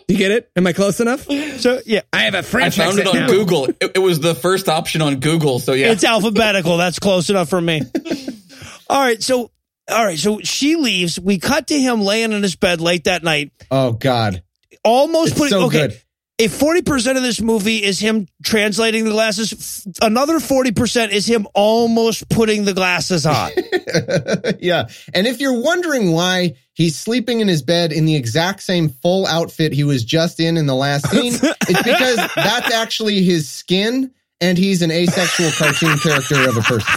[0.08, 0.50] You get it?
[0.56, 1.24] Am I close enough?
[1.60, 3.28] so yeah, I have a I French found it on now.
[3.28, 3.66] Google.
[3.66, 5.60] It, it was the first option on Google.
[5.60, 6.78] So yeah, it's alphabetical.
[6.78, 7.82] That's close enough for me.
[8.90, 9.52] All right, so
[9.90, 11.18] all right, so she leaves.
[11.20, 14.44] We cut to him laying in his bed late that night, Oh God.
[14.84, 15.50] almost It's putting.
[15.52, 16.02] so okay, good.
[16.38, 21.12] If forty percent of this movie is him translating the glasses, f- another forty percent
[21.12, 23.52] is him almost putting the glasses on.
[24.60, 24.88] yeah.
[25.14, 29.26] And if you're wondering why he's sleeping in his bed in the exact same full
[29.26, 34.12] outfit he was just in in the last scene, it's because that's actually his skin
[34.40, 36.94] and he's an asexual cartoon character of a person.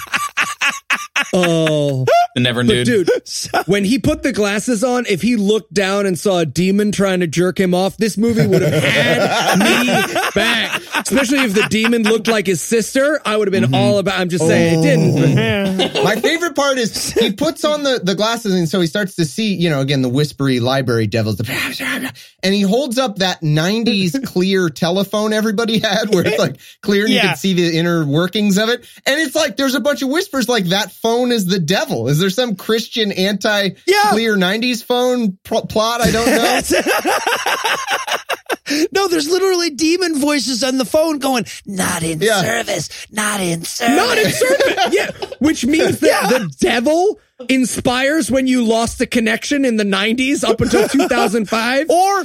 [1.32, 2.06] Oh,
[2.36, 2.84] I never but knew.
[2.84, 3.10] dude,
[3.66, 7.20] when he put the glasses on, if he looked down and saw a demon trying
[7.20, 10.82] to jerk him off, this movie would have had me back.
[10.94, 13.74] Especially if the demon looked like his sister, I would have been mm-hmm.
[13.74, 14.20] all about.
[14.20, 15.38] I'm just saying it didn't.
[15.38, 15.90] Oh.
[15.92, 19.16] but- My favorite part is he puts on the, the glasses and so he starts
[19.16, 21.40] to see, you know, again, the whispery library devils.
[21.40, 27.12] And he holds up that 90s clear telephone everybody had where it's like clear and
[27.12, 28.80] you can see the inner workings of it.
[29.06, 32.08] And it's like there's a bunch of whispers like that phone is the devil.
[32.08, 34.10] Is there some Christian anti Yeah.
[34.10, 36.00] clear 90s phone pl- plot?
[36.00, 36.60] I don't know.
[38.92, 42.40] no, there's literally demon voices on the phone going, "Not in Yeah.
[42.42, 44.76] service, not in service." Not in service.
[44.92, 45.10] Yeah.
[45.38, 50.60] Which means that the devil inspires when you lost the connection in the 90s up
[50.60, 51.88] until 2005.
[51.90, 52.24] or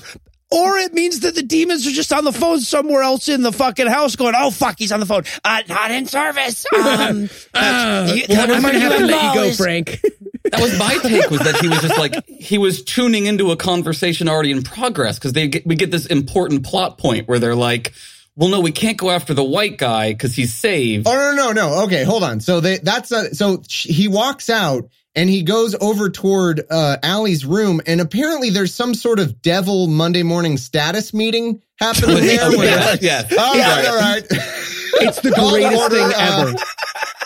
[0.51, 3.51] or it means that the demons are just on the phone somewhere else in the
[3.51, 5.23] fucking house going, oh fuck, he's on the phone.
[5.43, 6.65] Uh, not in service.
[6.75, 10.01] Um, Uh, you- well, I'm gonna have to let you go, is- Frank.
[10.51, 13.57] That was my take was that he was just like he was tuning into a
[13.57, 17.55] conversation already in progress because they get, we get this important plot point where they're
[17.55, 17.93] like,
[18.35, 21.07] well, no, we can't go after the white guy because he's saved.
[21.07, 21.83] Oh no no no.
[21.85, 22.41] Okay, hold on.
[22.41, 27.45] So they that's a, so he walks out and he goes over toward uh Allie's
[27.45, 32.51] room and apparently there's some sort of devil Monday morning status meeting happening there.
[32.65, 33.23] yeah, like, yeah.
[33.39, 33.75] All Yeah.
[33.75, 34.23] right, all right.
[34.97, 36.55] It's the greatest order, thing uh, ever.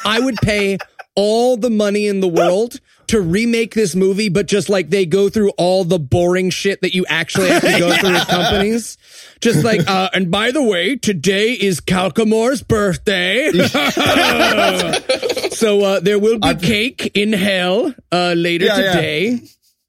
[0.03, 0.79] I would pay
[1.15, 5.29] all the money in the world to remake this movie, but just like they go
[5.29, 8.97] through all the boring shit that you actually have to go through with companies.
[9.41, 13.51] Just like, uh, and by the way, today is Calcamore's birthday.
[15.51, 18.91] so, uh, there will be cake in hell, uh, later Yeah, yeah.
[18.93, 19.39] today.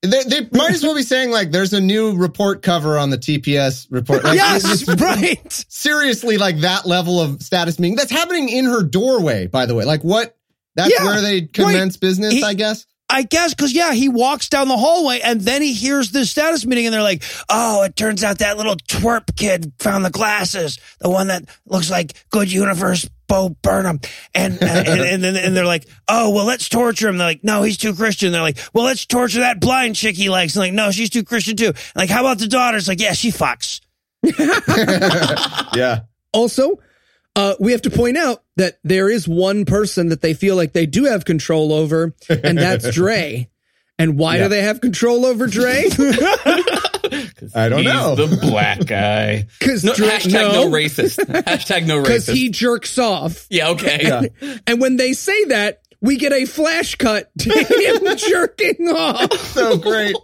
[0.02, 3.18] They, they might as well be saying like there's a new report cover on the
[3.18, 4.24] TPS report.
[4.24, 5.52] Like, Yes, right.
[5.68, 7.96] seriously like that level of status meeting.
[7.96, 9.84] That's happening in her doorway, by the way.
[9.84, 10.36] Like what?
[10.74, 12.86] That's Yeah, where they commence business, He- I guess.
[13.10, 16.64] I guess because yeah, he walks down the hallway and then he hears this status
[16.64, 20.78] meeting and they're like, "Oh, it turns out that little twerp kid found the glasses,
[21.00, 24.00] the one that looks like Good Universe Bo Burnham,"
[24.34, 27.44] and uh, and, and then and they're like, "Oh, well, let's torture him." They're like,
[27.44, 30.60] "No, he's too Christian." They're like, "Well, let's torture that blind chick he likes." And
[30.60, 32.76] like, "No, she's too Christian too." like, how about the daughter?
[32.76, 33.80] It's like, "Yeah, she fucks."
[35.76, 36.00] Yeah.
[36.32, 36.78] Also,
[37.36, 40.72] uh, we have to point out that there is one person that they feel like
[40.72, 43.48] they do have control over, and that's Dre.
[43.98, 44.44] And why Yeah.
[44.44, 45.84] do they have control over Dre?
[47.54, 48.14] I don't he's know.
[48.14, 49.46] the black guy.
[49.58, 50.52] Because No, Dre, hashtag no.
[50.52, 51.16] no, racist.
[51.18, 52.02] Hashtag no racist.
[52.04, 53.46] because he jerks off.
[53.50, 54.00] yeah, okay.
[54.02, 54.56] Yeah.
[54.66, 59.32] And when they say that, we get a flash cut to him jerking off.
[59.52, 60.16] so great.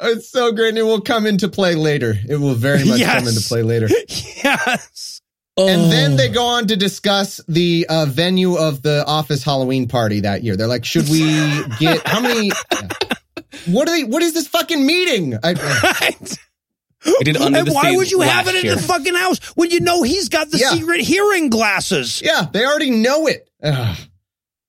[0.00, 0.68] It's so great.
[0.70, 2.14] And it will come into play later.
[2.28, 3.18] It will very much Yes.
[3.18, 3.88] come into play later.
[4.08, 5.17] yes.
[5.58, 6.16] And then Oh.
[6.16, 10.56] they go on to discuss the uh, venue of the office Halloween party that year.
[10.56, 11.22] They're like, should we
[11.80, 12.46] get how many?
[12.72, 12.88] yeah.
[13.66, 14.04] What are they?
[14.04, 15.34] What is this fucking meeting?
[15.42, 16.38] I, Right.
[17.06, 18.74] We did under And the why would you have it in year.
[18.74, 20.70] the fucking house when you know he's got the Yeah.
[20.70, 22.20] secret hearing glasses?
[22.24, 23.48] yeah, they already know it.
[23.62, 23.96] Ugh.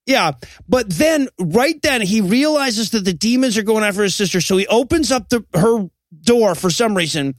[0.06, 0.32] Yeah,
[0.68, 4.58] but then right then he realizes that the demons are going after his sister, so
[4.58, 5.88] he opens up the her
[6.22, 7.36] door for some reason.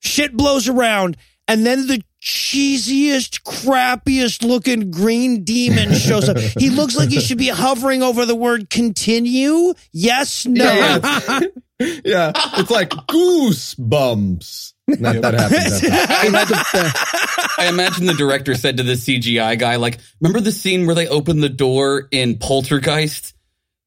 [0.00, 1.16] Shit blows around,
[1.48, 6.36] and then the cheesiest, crappiest looking green demon shows up.
[6.36, 9.72] he looks like he should be hovering over the word continue.
[9.92, 10.64] Yes, no.
[10.64, 11.40] Yeah,
[12.04, 14.74] yeah, it's like goosebumps.
[14.88, 15.80] Not that happens.
[15.80, 20.94] That's I imagine the director said to the CGI guy, like, remember the scene where
[20.94, 23.34] they open the door in Poltergeist?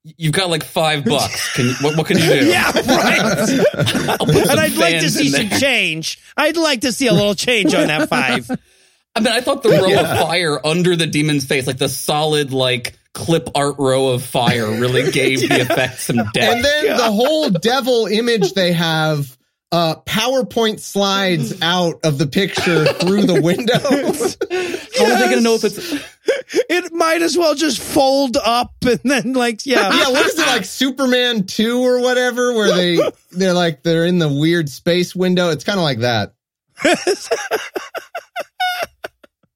[0.04, 1.54] You've got like five bucks.
[1.54, 2.46] Can you, what, what can you do?
[2.50, 3.20] Yeah, right.
[4.10, 6.20] I'll put some and I'd like to see some change.
[6.36, 8.50] I'd like to see a little change on that five.
[9.16, 12.52] I mean, I thought the row of fire under the demon's face, like the solid,
[12.54, 16.38] like clip art row of fire, really gave the effect some depth.
[16.38, 19.38] and then the whole devil image they have
[19.72, 23.80] uh, PowerPoint slides out of the picture through the window.
[23.80, 25.94] How are they going to know if it's?
[26.70, 29.94] It might as well just fold up and then like yeah.
[29.94, 33.00] yeah, what is it like Superman 2 or whatever where they
[33.32, 35.50] they're like they're in the weird space window.
[35.50, 36.34] It's kind of like that.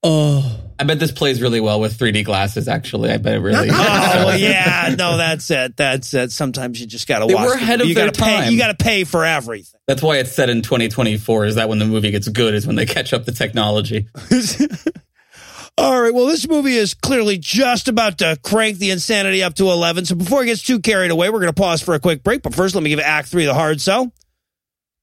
[0.03, 2.67] Oh, I bet this plays really well with 3D glasses.
[2.67, 3.69] Actually, I bet it really.
[3.73, 5.78] Oh well, yeah, no, that's it.
[5.78, 6.32] That's it.
[6.32, 7.47] Sometimes you just got to They watch.
[7.47, 8.38] were ahead of you their gotta pay.
[8.38, 8.51] time.
[8.51, 9.80] You got to pay for everything.
[9.88, 11.45] That's why it's set in 2024.
[11.45, 12.53] Is that when the movie gets good?
[12.53, 14.07] Is when they catch up the technology.
[15.78, 16.13] All right.
[16.13, 20.05] Well, this movie is clearly just about to crank the insanity up to 11.
[20.05, 22.41] So before it gets too carried away, we're going to pause for a quick break.
[22.43, 24.13] But first, let me give Act 3 the hard sell.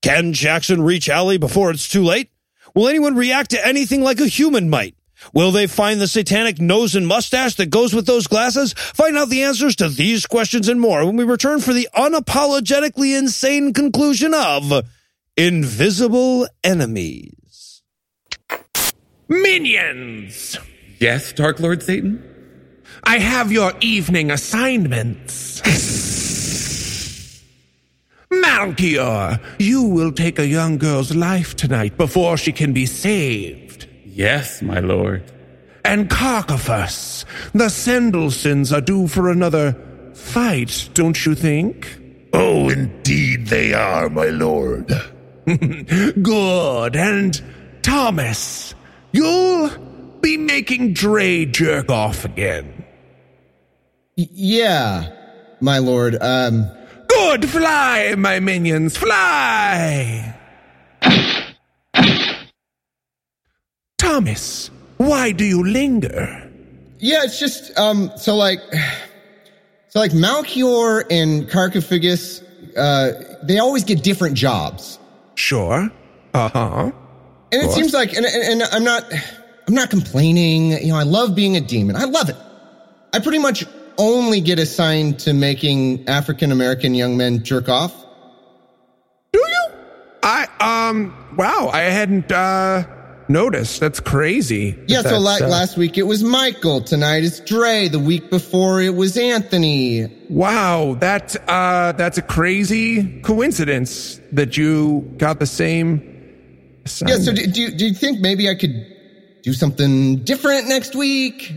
[0.03, 2.31] Can Jackson reach Allie before it's too late?
[2.75, 4.97] Will anyone react to anything like a human might?
[5.33, 8.73] Will they find the satanic nose and mustache that goes with those glasses?
[8.73, 13.17] Find out the answers to these questions and more when we return for the unapologetically
[13.17, 14.87] insane conclusion of
[15.37, 17.83] Invisible Enemies.
[19.29, 20.59] Minions!
[20.99, 22.23] Yes, Dark Lord Satan.
[23.05, 25.61] I have your evening assignments.
[28.31, 33.72] Malchior, you will take a young girl's life tonight before she can be saved.
[34.15, 35.23] Yes, my lord.
[35.85, 39.75] And Carcaphus, the Sendelsons are due for another
[40.15, 41.99] fight, don't you think?
[42.35, 44.87] Oh, indeed they are, my lord.
[45.47, 46.97] Good.
[46.97, 47.43] And
[47.83, 48.75] Thomas,
[49.13, 49.71] you'll
[50.21, 52.85] be making Dre jerk off again.
[54.19, 55.11] Y- yeah,
[55.61, 56.17] my lord.
[56.21, 56.71] Um
[57.09, 57.49] Good.
[57.49, 60.35] Fly, my minions, fly.
[64.03, 66.51] Thomas, why do you linger?
[66.99, 68.59] Yeah, it's just um so like
[69.91, 72.43] so like Malchior and Carcophagus,
[72.77, 73.13] uh
[73.45, 74.99] they always get different jobs.
[75.37, 75.89] Sure.
[76.35, 76.91] Uh huh.
[77.53, 79.05] And it seems like and, and, and I'm not
[79.69, 80.73] I'm not complaining.
[80.73, 81.95] You know, I love being a demon.
[81.95, 82.37] I love it.
[83.13, 83.65] I pretty much
[83.99, 87.95] only get assigned to making African American young men jerk off.
[89.33, 89.67] Do you?
[90.25, 91.15] I um.
[91.37, 92.83] Wow, I hadn't uh
[93.29, 93.81] noticed.
[93.81, 94.79] That's crazy.
[94.87, 96.81] Yeah, so like last week it was Michael.
[96.81, 97.89] Tonight it's Dre.
[97.89, 100.07] The week before it was Anthony.
[100.29, 106.09] Wow, that uh, that's a crazy coincidence that you got the same.
[107.07, 108.87] Yeah, so do, do, you, do you think maybe I could
[109.43, 111.53] do something different next week?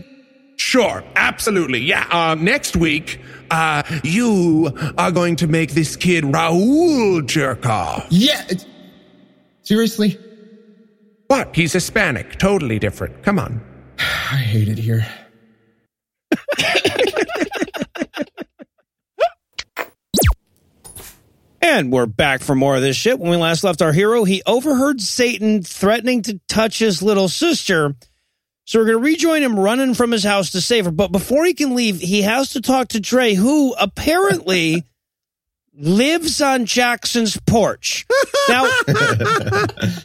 [0.56, 1.80] Sure, absolutely.
[1.80, 8.06] Yeah, uh, next week, uh, you are going to make this kid Raul jerk off.
[8.10, 8.42] Yeah.
[9.62, 10.18] Seriously?
[11.26, 11.54] What?
[11.54, 12.38] He's Hispanic.
[12.38, 13.22] Totally different.
[13.22, 13.60] Come on.
[13.98, 15.06] I hate it here.
[21.68, 23.18] And we're back for more of this shit.
[23.18, 27.96] When we last left our hero, he overheard Satan threatening to touch his little sister.
[28.66, 30.92] So we're going to rejoin him running from his house to save her.
[30.92, 34.86] But before he can leave, he has to talk to Trey, who apparently
[35.76, 38.06] lives on Jackson's porch.
[38.48, 38.64] Now,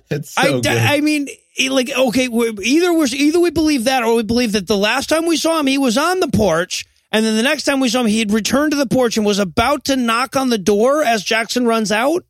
[0.09, 0.67] It's so I, good.
[0.67, 1.27] I mean,
[1.69, 5.25] like, okay, either we either we believe that or we believe that the last time
[5.25, 6.85] we saw him, he was on the porch.
[7.13, 9.25] And then the next time we saw him, he had returned to the porch and
[9.25, 12.23] was about to knock on the door as Jackson runs out.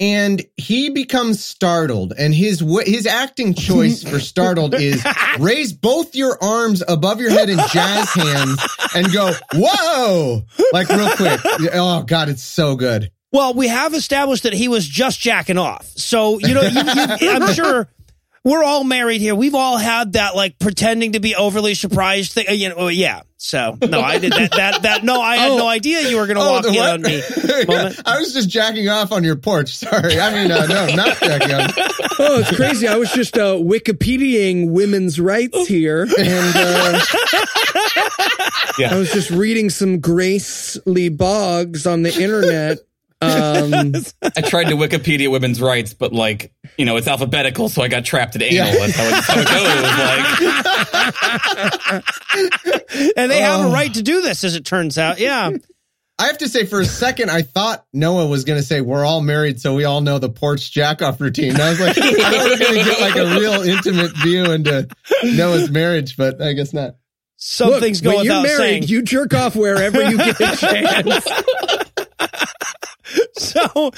[0.00, 5.06] And he becomes startled and his his acting choice for startled is
[5.38, 10.42] raise both your arms above your head in jazz hands and go whoa!
[10.72, 11.40] Like real quick.
[11.72, 13.12] Oh god it's so good.
[13.32, 15.86] Well, we have established that he was just jacking off.
[15.86, 17.88] So, you know, you, you, I'm sure
[18.44, 19.34] we're all married here.
[19.34, 22.46] We've all had that like pretending to be overly surprised thing.
[22.50, 23.22] You know, oh, yeah.
[23.36, 24.50] So, no, I did that.
[24.52, 26.60] That, that, no, I had no idea you were going to Oh.
[26.60, 26.90] the in what?
[26.90, 27.22] on me.
[27.68, 31.18] Yeah, i was just jacking off on your porch sorry i mean uh, no not
[31.18, 31.72] jacking off
[32.18, 32.86] oh, it's crazy.
[32.88, 37.00] I was just uh, Wikipediaing women's rights here, and uh,
[38.90, 42.78] I was just reading some Grace Lee Boggs on the internet.
[43.22, 43.92] Um,
[44.22, 48.04] I tried to Wikipedia women's rights, but like, you know, it's alphabetical, so I got
[48.04, 48.66] trapped at anal.
[48.66, 48.86] Yeah.
[48.86, 49.48] That's how it, how it
[51.94, 52.02] goes.
[53.02, 55.18] Like, And they have a right to do this, as it turns out.
[55.20, 55.50] Yeah.
[56.18, 59.06] I have to say, for a second, I thought Noah was going to say, "We're
[59.06, 61.96] all married, so we all know the porch jack off routine." And I was like,
[61.96, 64.86] "I thought we were going to get like a real intimate view into
[65.24, 66.96] Noah's marriage," but I guess not.
[67.36, 68.82] Some look, things go you're without married, saying.
[68.82, 71.26] you jerk off wherever you get a chance.
[73.36, 73.90] so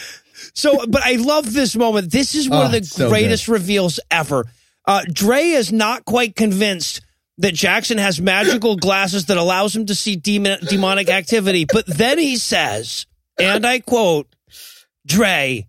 [0.55, 2.11] so but i love this moment.
[2.11, 4.47] This is one Oh, of the so greatest reveals ever.
[4.87, 7.01] Uh dre is not quite convinced
[7.39, 12.19] that jackson has magical glasses that allows him to see demon, demonic activity but then
[12.19, 13.07] he says
[13.39, 14.27] and i quote
[15.07, 15.67] dre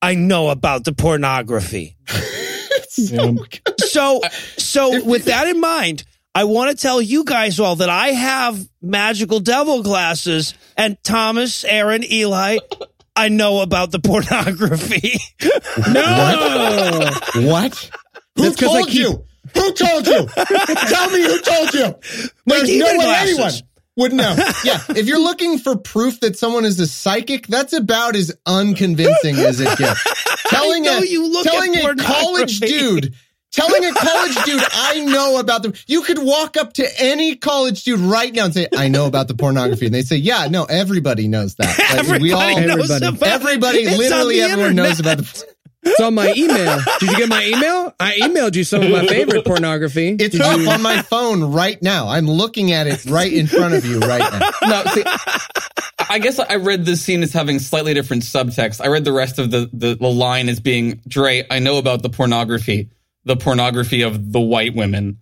[0.00, 1.96] I know about the pornography.
[2.88, 4.20] so,
[4.56, 8.58] so with that in mind, I want to tell you guys all that I have
[8.80, 12.58] magical devil glasses, and Thomas, Aaron, Eli,
[13.16, 15.18] I know about the pornography.
[15.92, 17.10] No.
[17.50, 17.90] What?
[18.36, 19.24] Who That's 'cause told keep- you?
[19.54, 20.26] Who told you?
[20.26, 21.94] Tell me who told you.
[22.46, 23.38] My There's no way glasses.
[23.38, 23.52] anyone
[23.96, 24.36] would know.
[24.62, 29.36] Yeah, if you're looking for proof that someone is a psychic, that's about as unconvincing
[29.38, 30.04] as it gets.
[30.48, 33.14] Telling know a you look at telling a college dude.
[33.52, 35.78] Telling a college dude, I know about the.
[35.86, 39.26] You could walk up to any college dude right now and say, "I know about
[39.28, 41.78] the pornography," and they say, "Yeah, no, everybody knows that.
[41.78, 43.06] Like, Everybody we all, knows everybody.
[43.06, 43.32] about it.
[43.32, 45.44] everybody, It's literally the everyone knows about the."
[45.84, 46.80] It's on my email.
[46.98, 47.94] Did you get my email?
[48.00, 50.08] I emailed you some of my favorite pornography.
[50.18, 52.08] It's Did up you- on my phone right now.
[52.08, 54.50] I'm looking at it right in front of you right now.
[54.68, 55.04] No, see,
[56.10, 58.82] I guess I read this scene as having slightly different subtext.
[58.84, 62.02] I read the rest of the, the, the line as being, Dre, I know about
[62.02, 62.90] the pornography,
[63.24, 65.18] the pornography of the white women.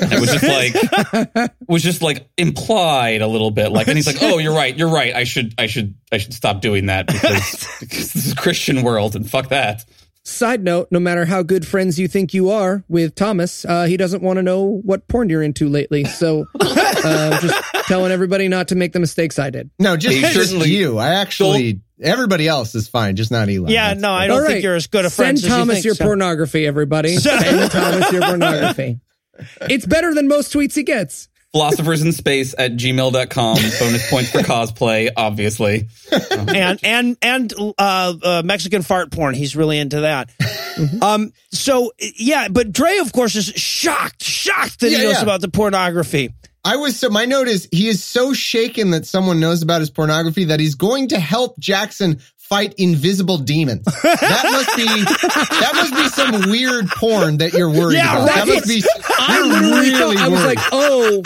[0.00, 3.72] And it was just like, was just like implied a little bit.
[3.72, 4.76] Like, and he's like, oh, you're right.
[4.76, 5.14] You're right.
[5.14, 9.16] I should, I should, I should stop doing that because, because this is Christian world
[9.16, 9.84] and fuck that.
[10.26, 13.98] Side note: No matter how good friends you think you are with Thomas, uh, he
[13.98, 16.04] doesn't want to know what porn you're into lately.
[16.04, 19.70] So, uh, just telling everybody not to make the mistakes I did.
[19.78, 20.96] No, just, He just you.
[20.96, 23.70] I actually, everybody else is fine, just not Eli.
[23.70, 24.48] Yeah, That's- no, I don't All right.
[24.52, 26.04] think you're as good a Send friend as you Thomas think, your so.
[26.06, 27.16] pornography, everybody.
[27.18, 29.00] Send Thomas your pornography.
[29.62, 31.28] It's better than most tweets he gets.
[31.54, 33.54] Philosophers in space at gmail.com.
[33.54, 35.88] Bonus points for cosplay, obviously.
[36.30, 39.36] and and and uh, uh, Mexican fart porn.
[39.36, 40.30] He's really into that.
[40.38, 41.00] Mm-hmm.
[41.00, 41.32] Um.
[41.52, 45.22] So yeah, but Dre, of course, is shocked, shocked that Yeah, he knows yeah.
[45.22, 46.30] about the pornography.
[46.66, 49.90] I was so my note is he is so shaken that someone knows about his
[49.90, 53.84] pornography that he's going to help Jackson fight invisible demons.
[53.84, 58.26] That must be that must be some weird porn that you're worried Yeah, about.
[58.26, 58.48] That right.
[58.48, 58.82] must be
[59.18, 60.56] I literally really thought, I was worried.
[60.56, 61.22] like, oh,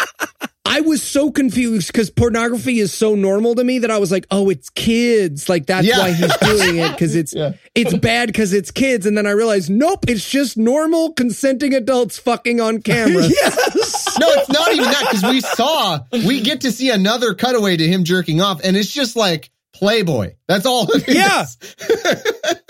[0.65, 4.27] I was so confused because pornography is so normal to me that I was like,
[4.31, 5.49] oh, it's kids.
[5.49, 5.99] Like that's Yeah.
[5.99, 7.53] why he's doing it because it's Yeah.
[7.75, 9.07] it's bad because it's kids.
[9.07, 13.23] And then I realized, nope, it's just normal consenting adults fucking on camera.
[13.29, 14.19] Yes.
[14.21, 17.87] No, it's not even that because we saw we get to see another cutaway to
[17.87, 20.35] him jerking off, and it's just like Playboy.
[20.47, 20.87] That's all.
[20.91, 21.15] It is.
[21.15, 22.55] Yeah.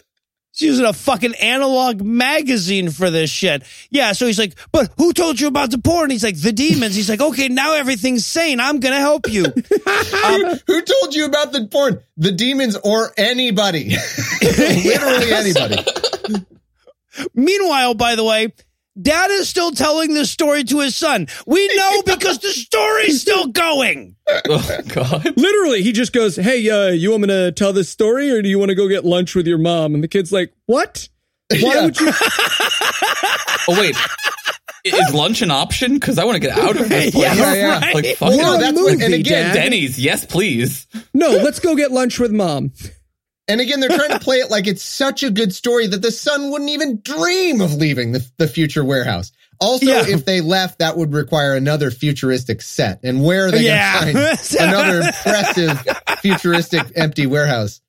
[0.58, 3.62] He's using a fucking analog magazine for this shit.
[3.90, 6.10] Yeah, so he's like, but who told you about the porn?
[6.10, 6.96] He's like, the demons.
[6.96, 8.58] He's like, okay, now everything's sane.
[8.58, 9.44] I'm gonna help you.
[9.44, 12.00] Who told you about the porn?
[12.16, 13.94] The demons or anybody?
[14.42, 15.84] Literally anybody.
[17.34, 18.52] Meanwhile, by the way,
[19.00, 21.26] dad is still telling this story to his son.
[21.46, 24.16] We know because the story's still going.
[24.50, 25.24] Oh, God.
[25.38, 28.48] Literally, he just goes, "Hey, uh, you want me to tell this story, or do
[28.48, 31.08] you want to go get lunch with your mom?" And the kid's like, "What?
[31.50, 31.84] Why Yeah.
[31.86, 32.12] would you?"
[33.70, 33.96] Oh, wait.
[34.84, 35.94] Is lunch an option?
[35.94, 37.14] Because I want to get out of this place.
[37.14, 37.78] Yeah, yeah.
[37.80, 37.94] right.
[37.94, 38.60] Like, fuck We're it.
[38.60, 39.52] that's what- and again, Dad.
[39.54, 40.86] Denny's, yes, please.
[41.12, 42.72] No, let's go get lunch with mom.
[43.48, 46.12] And again, they're trying to play it like it's such a good story that the
[46.12, 49.32] son wouldn't even dream of leaving the, the future warehouse.
[49.60, 50.04] Also, Yeah.
[50.06, 53.00] if they left, that would require another futuristic set.
[53.02, 54.00] And where are they Yeah.
[54.00, 55.80] going to find another impressive
[56.20, 57.80] futuristic empty warehouse?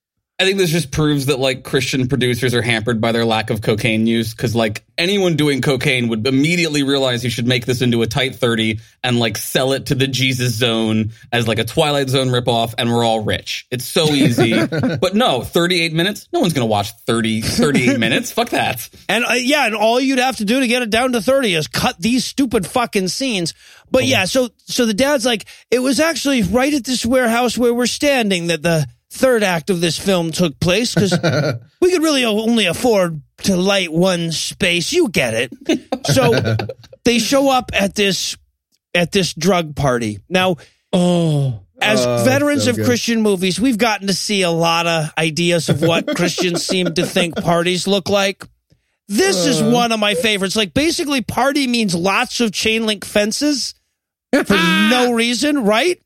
[0.42, 3.62] I think this just proves that like Christian producers are hampered by their lack of
[3.62, 8.02] cocaine use because like anyone doing cocaine would immediately realize you should make this into
[8.04, 12.08] a tight 30 and like sell it to the Jesus zone as like a Twilight
[12.08, 13.68] Zone ripoff and we're all rich.
[13.70, 14.66] It's so easy.
[15.02, 16.30] but no, 38 minutes?
[16.32, 18.32] No one's going to watch 30, 38 minutes.
[18.32, 18.90] Fuck that.
[19.10, 21.56] And uh, yeah, and all you'd have to do to get it down to 30
[21.56, 23.54] is cut these stupid fucking scenes.
[23.92, 27.74] But yeah, so so the dad's like, it was actually right at this warehouse where
[27.74, 31.12] we're standing that the third act of this film took place because
[31.82, 34.92] we could really only afford to light one space.
[34.94, 36.06] You get it.
[36.06, 36.34] So
[37.06, 38.38] they show up at this
[38.94, 40.20] at this drug party.
[40.30, 40.58] Now,
[40.92, 42.86] Oh, as Oh, veterans so of good.
[42.86, 47.06] Christian movies, we've gotten to see a lot of ideas of what Christians seem to
[47.06, 48.44] think parties look like.
[49.08, 49.70] This is Uh.
[49.70, 50.56] one of my favorites.
[50.56, 53.76] Like, basically, party means lots of chain link fences
[54.34, 56.00] for no reason, right?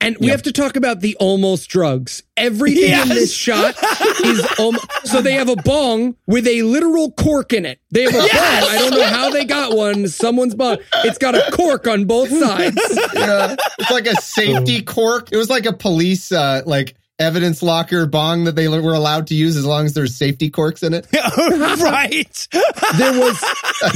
[0.00, 2.22] And we have to talk about the almost drugs.
[2.36, 3.74] Everything in this shot
[4.24, 4.86] is almost.
[5.08, 7.80] So they have a bong with a literal cork in it.
[7.90, 8.28] They have a bong.
[8.32, 10.06] I don't know how they got one.
[10.06, 10.78] Someone's bong.
[11.04, 12.80] It's got a cork on both sides.
[13.12, 13.56] Yeah.
[13.80, 15.30] It's like a safety cork.
[15.32, 19.34] It was like a police, uh, like evidence locker bong that they were allowed to
[19.34, 21.06] use as long as there's safety corks in it.
[21.12, 22.48] right.
[22.96, 23.44] There was.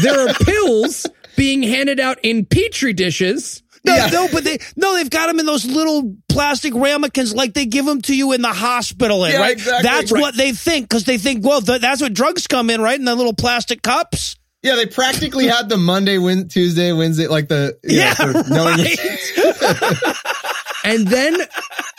[0.00, 1.06] There are pills
[1.36, 3.61] being handed out in petri dishes.
[3.84, 4.06] No, Yeah.
[4.06, 7.84] no, but they no, they've got them in those little plastic ramekins like they give
[7.84, 9.52] them to you in the hospital, in, Yeah, right?
[9.52, 9.82] exactly.
[9.82, 10.20] That's Right.
[10.20, 12.98] what they think because they think, well, th- that's what drugs come in, right?
[12.98, 14.36] In the little plastic cups.
[14.62, 18.78] Yeah, they practically had the Monday, Wed- Tuesday, Wednesday, like the you know, Yeah, knowing
[18.78, 20.16] right.
[20.84, 21.36] And then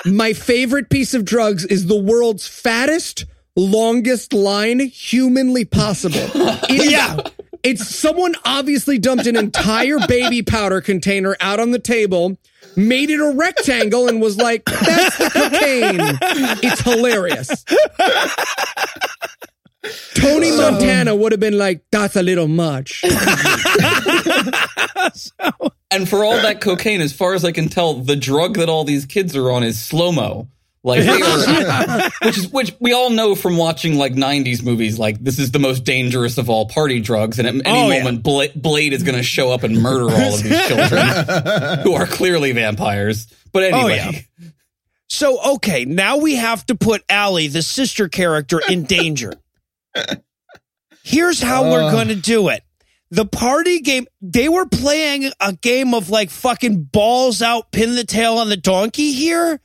[0.06, 6.20] my favorite piece of drugs is the world's fattest, longest line humanly possible.
[6.70, 7.18] It is- Yeah.
[7.64, 12.38] It's someone obviously dumped an entire baby powder container out on the table,
[12.76, 16.00] made it a rectangle, and was like, that's the cocaine.
[16.62, 17.64] It's hilarious.
[20.16, 23.04] Tony Montana would have been like, that's a little much.
[25.94, 28.84] And for all that cocaine, as far as I can tell, the drug that all
[28.84, 30.48] these kids are on is slow mo.
[30.86, 35.00] Like, they are, which is which we all know from watching like '90s movies.
[35.00, 38.00] Like, this is the most dangerous of all party drugs, and at any Oh, yeah.
[38.04, 41.94] moment, Bla- Blade is going to show up and murder all of these children who
[41.94, 43.28] are clearly vampires.
[43.54, 43.96] But Oh, anyway,
[44.40, 44.48] yeah.
[45.08, 49.34] So okay, now we have to put Allie, the sister character, in danger.
[51.04, 51.92] Here's how we're Uh.
[51.92, 52.64] going to do it.
[53.12, 58.04] The party game, they were playing a game of like fucking balls out, pin the
[58.06, 59.60] tail on the donkey here.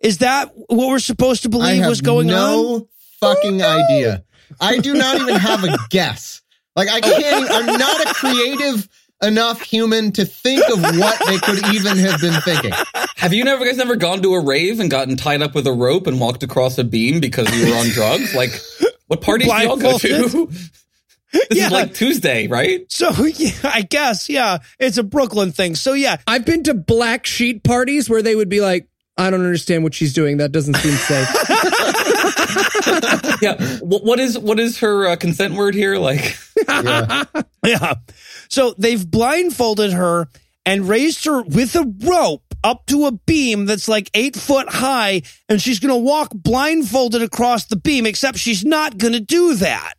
[0.00, 2.78] Is that what we're supposed to believe was going no on?
[2.80, 2.88] No
[3.20, 4.24] fucking idea.
[4.60, 6.42] I do not even have a guess.
[6.76, 7.50] Like I can't.
[7.50, 8.88] I'm not a creative
[9.20, 12.72] enough human to think of what they could even have been thinking.
[13.16, 15.72] have you never guys never gone to a rave and gotten tied up with a
[15.72, 18.32] rope and walked across a beam because you were on drugs?
[18.34, 18.52] Like,
[19.08, 20.50] what parties do y'all go to?
[21.30, 21.66] This Yeah.
[21.66, 22.90] is like Tuesday, right?
[22.90, 25.74] So yeah, I guess yeah, it's a Brooklyn thing.
[25.74, 28.88] So yeah, I've been to black sheet parties where they would be like,
[29.18, 30.38] I don't understand what she's doing.
[30.38, 31.28] That doesn't seem safe.
[33.40, 33.54] Yeah.
[33.80, 35.98] What, what is what is her uh, consent word here?
[35.98, 36.36] Like,
[36.68, 37.24] Yeah.
[37.64, 37.94] Yeah.
[38.48, 40.28] So they've blindfolded her
[40.66, 45.22] and raised her with a rope up to a beam that's like eight foot high,
[45.48, 49.54] and she's going to walk blindfolded across the beam, except she's not going to do
[49.56, 49.94] that.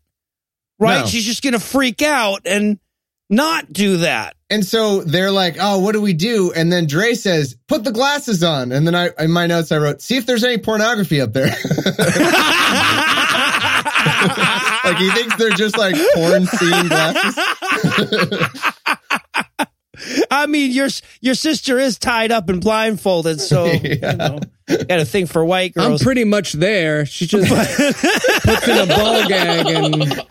[0.80, 1.02] Right?
[1.02, 1.06] No.
[1.06, 2.80] She's just going to freak out and
[3.30, 4.36] not do that.
[4.50, 7.92] And so they're like, "Oh, what do we do?" And then Dre says, "Put the
[7.92, 11.22] glasses on." And then I, in my notes, I wrote, "See if there's any pornography
[11.22, 11.46] up there."
[14.84, 17.38] like he thinks they're just like porn scene glasses.
[20.32, 20.90] I mean, your
[21.22, 25.74] your sister is tied up and blindfolded, so you know, got a thing for white
[25.74, 26.02] girls.
[26.02, 27.06] I'm pretty much there.
[27.06, 30.26] She just puts in a ball gag and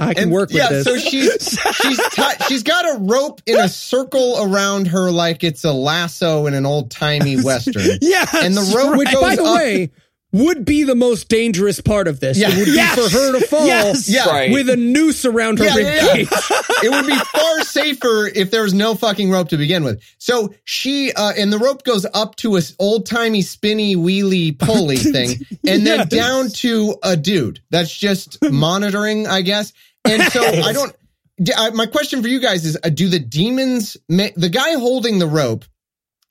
[0.00, 0.84] I can And, work with yeah, this.
[0.84, 5.64] so she's she's ti- she's got a rope in a circle around her like it's
[5.64, 7.98] a lasso in an old timey western.
[8.00, 9.90] yeah, and the rope Which, goes by the up- way,
[10.32, 12.36] would be the most dangerous part of this.
[12.36, 12.50] Yeah.
[12.52, 12.96] It would Yes.
[12.96, 14.08] be for her to fall Yes.
[14.10, 14.26] Yeah.
[14.28, 14.50] Right.
[14.52, 16.60] with a noose around her Yeah, rib yeah, yeah.
[16.84, 20.02] it would be far safer if there was no fucking rope to begin with.
[20.18, 24.96] So she, uh, and the rope goes up to a old timey spinny wheelie pulley
[24.98, 25.30] thing
[25.66, 26.08] and then Yes.
[26.08, 29.72] down to a dude that's just monitoring, I guess.
[30.04, 30.94] And so I don't,
[31.42, 34.72] d- I- my question for you guys is, uh, do the demons, ma- the guy
[34.74, 35.64] holding the rope,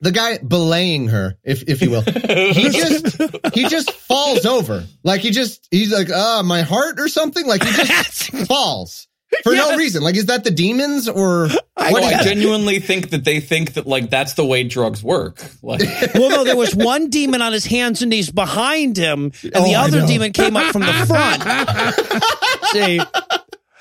[0.02, 3.18] the guy belaying her, if, if you will, he just,
[3.54, 4.84] he just falls over.
[5.04, 7.46] Like he just, he's like, ah, my heart or something.
[7.48, 9.08] Like he just falls
[9.44, 10.04] for no reason.
[10.04, 13.88] Like, is that the demons or I, what I genuinely think that they think that
[13.88, 15.44] like that's the way drugs work.
[15.62, 15.82] Like,
[16.14, 19.64] Well, no, there was one demon on his hands and knees behind him, and Oh,
[19.64, 22.68] the other demon came up from the front.
[22.72, 23.00] see?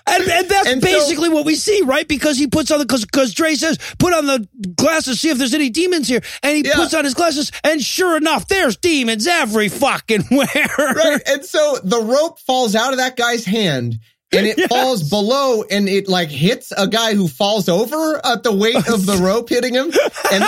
[0.09, 2.07] And, and that's And so- basically what we see, right?
[2.07, 4.47] Because he puts on the, because because Dre says, put on the
[4.77, 6.21] glasses, see if there's any demons here.
[6.43, 6.77] And he Yeah.
[6.77, 10.47] puts on his glasses, and sure enough, there's demons every fucking where.
[10.79, 11.21] right?
[11.27, 13.99] And so the rope falls out of that guy's hand
[14.33, 18.53] and it falls below and it like hits a guy who falls over at the
[18.53, 19.91] weight of the rope hitting him.
[20.33, 20.45] And,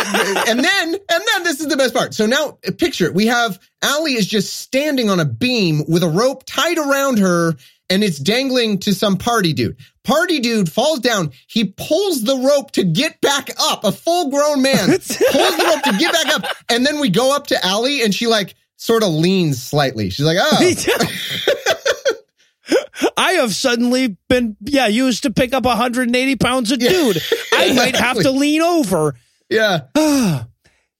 [0.48, 2.14] and then, and then this is the best part.
[2.14, 3.14] So now picture it.
[3.14, 7.54] We have Allie is just standing on a beam with a rope tied around her
[7.90, 9.76] and it's dangling to some party dude.
[10.04, 11.32] Party dude falls down.
[11.46, 13.84] He pulls the rope to get back up.
[13.84, 16.44] A full grown man pulls the rope to get back up.
[16.70, 20.10] And then we go up to Allie and she like sort of leans slightly.
[20.10, 20.60] She's like, oh.
[23.16, 27.22] I have suddenly been, yeah, used to pick up 180 pounds of dude.
[27.52, 29.14] I might have to lean over.
[29.48, 29.80] Yeah.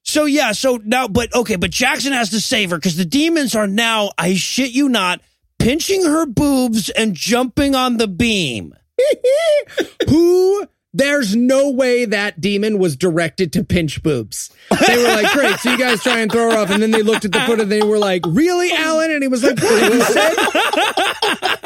[0.04, 3.54] So yeah, so now, but okay, but Jackson has to save her because the demons
[3.54, 5.20] are now, I shit you not,
[5.58, 8.74] pinching her boobs and jumping on the beam.
[10.08, 10.66] Who?
[10.94, 14.50] There's no way that demon was directed to pinch boobs.
[14.86, 16.70] They were like, great, so you guys try and throw her off.
[16.70, 19.10] And then they looked at the foot and they were like, really, Alan?
[19.10, 20.34] And he was like, what you said?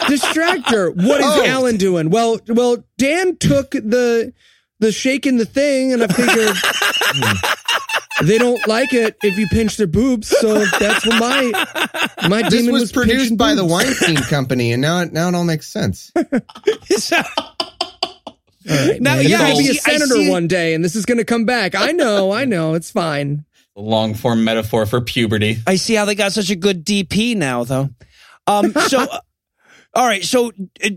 [0.09, 0.90] Distract her.
[0.90, 1.47] What is Oh.
[1.47, 2.10] Alan doing?
[2.10, 4.35] Well, well, Dan took the
[4.82, 9.76] the shaking the thing, and I figured hmm, they don't like it if you pinch
[9.76, 10.28] their boobs.
[10.28, 13.64] So that's what my my This demon was, was, produced pinching by the.
[13.64, 16.12] Weinstein Company, and now it now it all makes sense.
[18.64, 21.44] Now, Now, you're yeah, gonna be a senator one day, and this is gonna come
[21.44, 21.74] back.
[21.74, 23.44] I know, I know, it's fine.
[23.74, 25.59] Long form metaphor for puberty.
[25.66, 27.90] I see how they got such a good DP now, though.
[28.46, 29.18] Um, so, uh,
[29.94, 30.24] all right.
[30.24, 30.52] So
[30.82, 30.89] uh,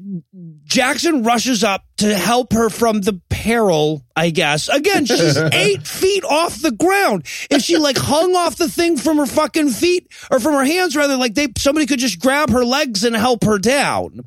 [0.63, 4.69] Jackson rushes up to help her from the peril, I guess.
[4.69, 7.25] Again, she's eight feet off the ground.
[7.49, 10.95] If she like hung off the thing from her fucking feet or from her hands,
[10.95, 14.21] rather, like they somebody could just grab her legs and help her down.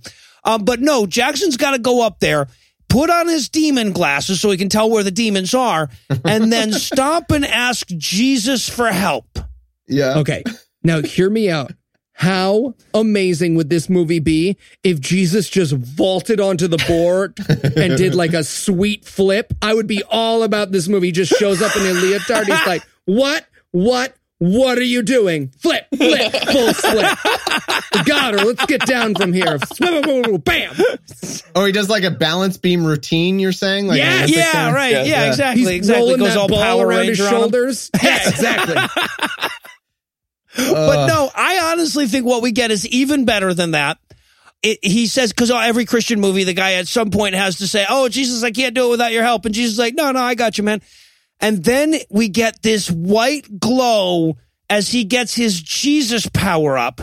[0.45, 2.49] Um, but no, Jackson's got to go up there.
[2.89, 5.91] Put on his demon glasses so he can tell where the demons are,
[6.25, 9.39] and then stop and ask Jesus for help.
[9.87, 10.19] Yeah.
[10.19, 10.43] Okay,
[10.83, 11.73] now hear me out.
[12.19, 17.39] How amazing would this movie be if Jesus just vaulted onto the board
[17.77, 19.55] and did like a sweet flip?
[19.63, 21.07] I would be all about this movie.
[21.07, 22.47] He just shows up in a leotard.
[22.49, 23.47] He's like, what?
[23.71, 24.17] What?
[24.39, 25.53] What are you doing?
[25.59, 27.19] Flip, flip, full flip.
[28.05, 28.45] Got her.
[28.47, 29.59] Let's get down from here.
[30.45, 30.75] Bam.
[31.55, 33.39] Oh, he does like a balance beam routine.
[33.39, 34.75] You're saying, like, Yeah, Yeah, thing?
[34.75, 35.07] right.
[35.07, 35.63] Yeah, exactly.
[35.63, 36.03] He's exactly.
[36.05, 37.91] rolling Goes that all ball Power around his Ranger on shoulders.
[38.03, 38.77] Yeah, exactly.
[40.59, 41.07] But uh.
[41.07, 43.99] no, I honestly think what we get is even better than that.
[44.61, 47.87] It, he says because every Christian movie, the guy at some point has to say,
[47.89, 50.21] "Oh, Jesus, I can't do it without your help," and Jesus is like, "No, no,
[50.21, 50.83] I got you, man."
[51.41, 54.37] And then we get this white glow
[54.69, 57.01] as he gets his Jesus power up.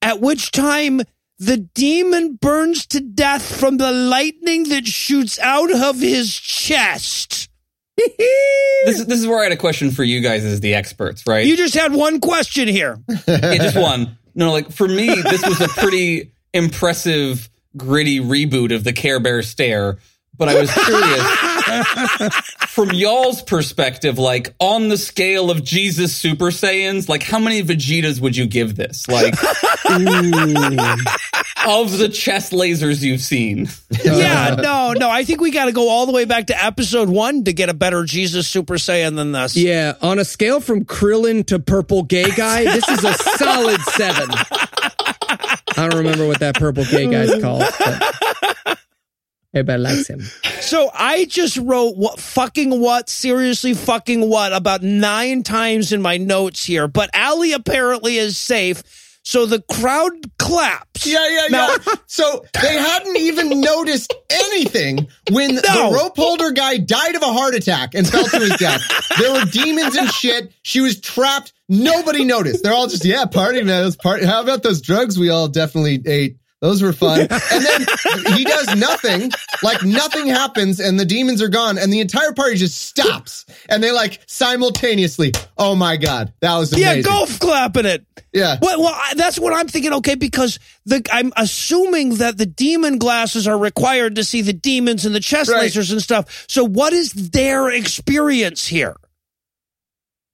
[0.00, 1.02] At which time
[1.40, 7.49] the demon burns to death from the lightning that shoots out of his chest.
[8.86, 11.26] This is this is where I had a question for you guys as the experts,
[11.26, 11.46] right?
[11.46, 12.98] You just had one question here.
[13.26, 14.16] yeah, just one.
[14.34, 19.42] No, like for me, this was a pretty impressive, gritty reboot of the Care Bear
[19.42, 19.98] stare.
[20.36, 20.96] But I was curious
[22.68, 28.20] from y'all's perspective, like on the scale of Jesus Super Saiyans, like how many Vegetas
[28.20, 29.06] would you give this?
[29.08, 29.34] Like
[31.66, 33.68] of the chest lasers you've seen.
[34.04, 35.10] yeah, no, no.
[35.10, 37.68] I think we got to go all the way back to episode one to get
[37.68, 39.56] a better Jesus Super Saiyan than this.
[39.56, 44.28] Yeah, on a scale from Krillin to purple gay guy, this is a solid seven.
[45.76, 47.64] I don't remember what that purple gay guy's called.
[47.78, 48.02] But
[49.54, 50.20] everybody likes him.
[50.60, 56.16] So I just wrote what fucking what, seriously fucking what about nine times in my
[56.16, 56.86] notes here.
[56.88, 58.82] But Allie apparently is safe.
[59.22, 61.06] So the crowd claps.
[61.06, 61.94] Yeah, yeah, Now- yeah.
[62.06, 65.60] So they hadn't even noticed anything when No.
[65.60, 68.82] the rope holder guy died of a heart attack and fell to his death.
[69.18, 70.52] There were demons and shit.
[70.62, 71.52] She was trapped.
[71.68, 72.62] Nobody noticed.
[72.64, 73.84] They're all just, yeah, party, man.
[73.84, 74.24] Let's party.
[74.24, 76.38] How about those drugs we all definitely ate?
[76.60, 77.20] Those were fun.
[77.20, 77.86] And then
[78.36, 79.30] he does nothing,
[79.62, 83.46] like nothing happens, and the demons are gone, and the entire party just stops.
[83.70, 86.96] And they like simultaneously, oh my God, that was amazing.
[86.98, 88.04] Yeah, golf clapping it.
[88.32, 88.58] Yeah.
[88.60, 89.92] Well, well, I- that's what I'm thinking.
[89.94, 95.06] Okay, because the I'm assuming that the demon glasses are required to see the demons
[95.06, 95.70] and the chest Right.
[95.70, 96.44] lasers and stuff.
[96.48, 98.96] So, what is their experience here?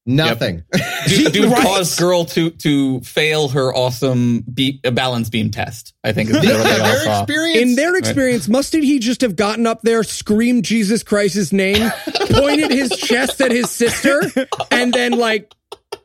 [0.07, 0.63] Nothing.
[1.09, 1.63] Dude, dude Right.
[1.63, 5.95] caused girl to to fail her awesome be- balance beam test.
[6.05, 7.23] I think is what they all Their saw.
[7.23, 7.71] experience.
[7.71, 11.91] In their experience, mustn't he just have gotten up there, screamed Jesus Christ's name,
[12.31, 14.21] pointed his chest at his sister,
[14.71, 15.53] and then like,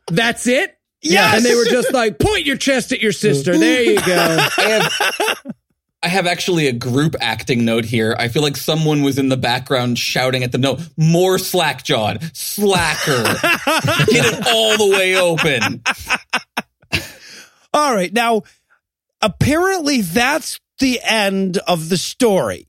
[0.08, 0.76] that's it?
[1.04, 1.38] Yes!
[1.38, 3.58] And they were just like, point your chest at your sister.
[3.58, 4.48] There you go.
[4.58, 5.54] I have,
[6.04, 8.16] I have actually a group acting note here.
[8.18, 12.24] I feel like someone was in the background shouting at the note, more slack jawed,
[12.36, 13.24] slacker,
[14.08, 15.84] get it all the way open.
[17.74, 18.12] All right.
[18.12, 18.42] Now,
[19.22, 22.68] apparently, that's the end of the story.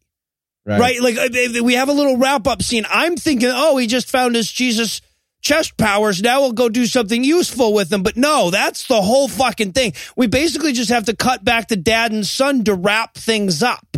[0.64, 1.00] Right.
[1.00, 2.86] Like uh, uh, we have a little wrap up scene.
[2.88, 5.00] I'm thinking, oh, he just found his Jesus
[5.42, 6.22] chest powers.
[6.22, 8.02] Now we'll go do something useful with them.
[8.02, 9.92] But no, that's the whole fucking thing.
[10.16, 13.96] We basically just have to cut back to dad and son to wrap things up.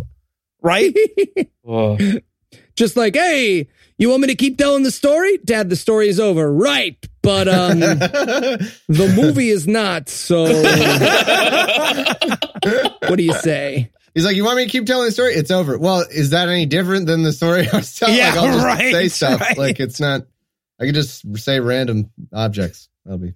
[0.61, 0.93] Right?
[2.75, 3.67] Just like, hey,
[3.97, 5.37] you want me to keep telling the story?
[5.37, 6.51] Dad, the story is over.
[6.51, 6.97] Right.
[7.21, 10.43] But um the movie is not, so
[13.07, 13.91] what do you say?
[14.13, 15.33] He's like, you want me to keep telling the story?
[15.33, 15.77] It's over.
[15.77, 18.15] Well, is that any different than the story I was telling?
[18.15, 19.41] Yeah, like, I'll just right, say stuff.
[19.41, 19.57] right.
[19.57, 20.23] Like it's not.
[20.79, 22.89] I could just say random objects.
[23.05, 23.33] That'll be.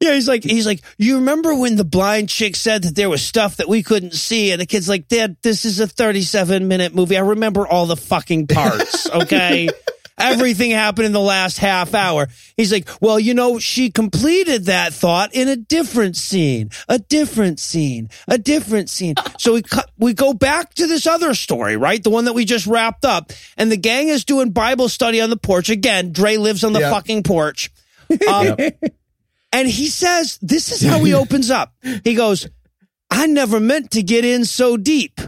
[0.00, 3.22] Yeah, he's like, he's like, you remember when the blind chick said that there was
[3.22, 6.94] stuff that we couldn't see, and the kid's like, Dad, this is a 37 minute
[6.94, 7.18] movie.
[7.18, 9.68] I remember all the fucking parts, okay?
[10.20, 12.28] Everything happened in the last half hour.
[12.56, 17.58] He's like, well, you know, she completed that thought in a different scene, a different
[17.60, 19.14] scene, a different scene.
[19.38, 22.02] So we cut, we go back to this other story, right?
[22.02, 23.32] The one that we just wrapped up.
[23.56, 25.70] And the gang is doing Bible study on the porch.
[25.70, 27.70] Again, Dre lives on the fucking porch.
[28.28, 28.56] Um,
[29.52, 31.74] And he says, this is how he opens up.
[32.04, 32.48] He goes,
[33.10, 35.20] I never meant to get in so deep.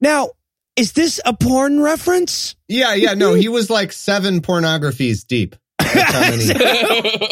[0.00, 0.30] Now,
[0.76, 2.54] is this a porn reference?
[2.68, 5.56] Yeah, yeah, no, he was like seven pornographies deep.
[5.78, 6.46] That's how many.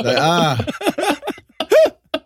[0.03, 1.21] Like, ah,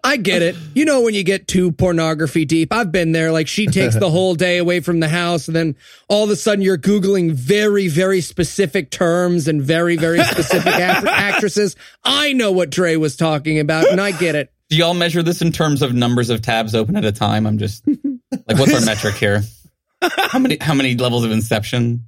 [0.05, 0.57] I get it.
[0.75, 2.73] You know when you get too pornography deep.
[2.73, 3.33] I've been there.
[3.33, 5.77] Like she takes the whole day away from the house, and then
[6.09, 11.07] all of a sudden you're googling very, very specific terms and very, very specific act-
[11.07, 11.77] actresses.
[12.05, 14.53] I know what Dre was talking about, and I get it.
[14.71, 17.47] Do y'all measure this in terms of numbers of tabs open at a time?
[17.47, 19.43] I'm just like, what's our metric here?
[20.31, 22.05] How many how many levels of Inception?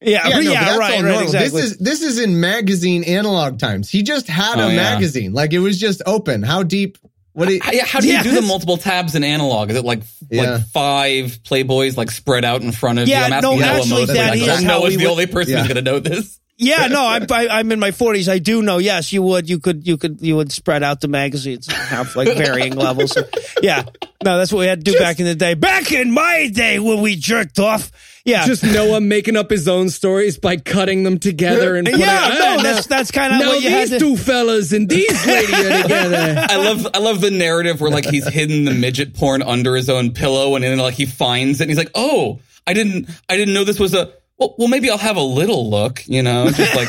[0.00, 1.22] Yeah, yeah, yeah, no, but that's right, all right, normal.
[1.22, 1.60] exactly.
[1.60, 3.88] This is this is in magazine analog times.
[3.88, 4.76] He just had Oh, a yeah.
[4.76, 6.42] magazine, like it was just open.
[6.42, 6.98] How deep?
[7.34, 7.46] What?
[7.48, 9.70] Do you, How, how do you Yeah, do the multiple tabs in analog?
[9.70, 10.50] Is it like Yeah.
[10.54, 13.24] like five Playboys like spread out in front of Yeah, you?
[13.26, 14.16] I'm asking no, actually, Moses.
[14.16, 15.58] that I is don't how know we is the would- only person Yeah.
[15.60, 16.38] who's going to know this.
[16.58, 18.28] Yeah, no, I'm I, I'm in my 40s.
[18.30, 18.78] I do know.
[18.78, 19.48] Yes, you would.
[19.50, 19.86] You could.
[19.86, 20.20] You could.
[20.20, 23.16] You would spread out the magazines and have like varying levels.
[23.62, 23.82] Yeah,
[24.24, 25.54] no, that's what we had to do back in the day.
[25.54, 27.90] Back in my day when we jerked off.
[28.24, 31.96] Yeah, Just Noah making up his own stories by cutting them together and yeah.
[32.22, 33.98] "Ah, No, now- that's that's kind of now what you had these to.
[33.98, 36.46] two fellas and these lady are together.
[36.48, 39.90] I love I love the narrative where like he's hidden the midget porn under his
[39.90, 43.36] own pillow and then like he finds it and he's like, "Oh, I didn't I
[43.36, 44.12] didn't know this was a
[44.42, 46.88] well, well maybe I'll have a little look, you know, just like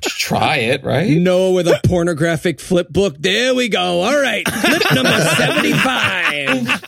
[0.00, 3.16] try it, right?" No, with a pornographic flip book.
[3.18, 4.00] There we go.
[4.02, 4.48] All right.
[4.48, 6.82] Flip number 75.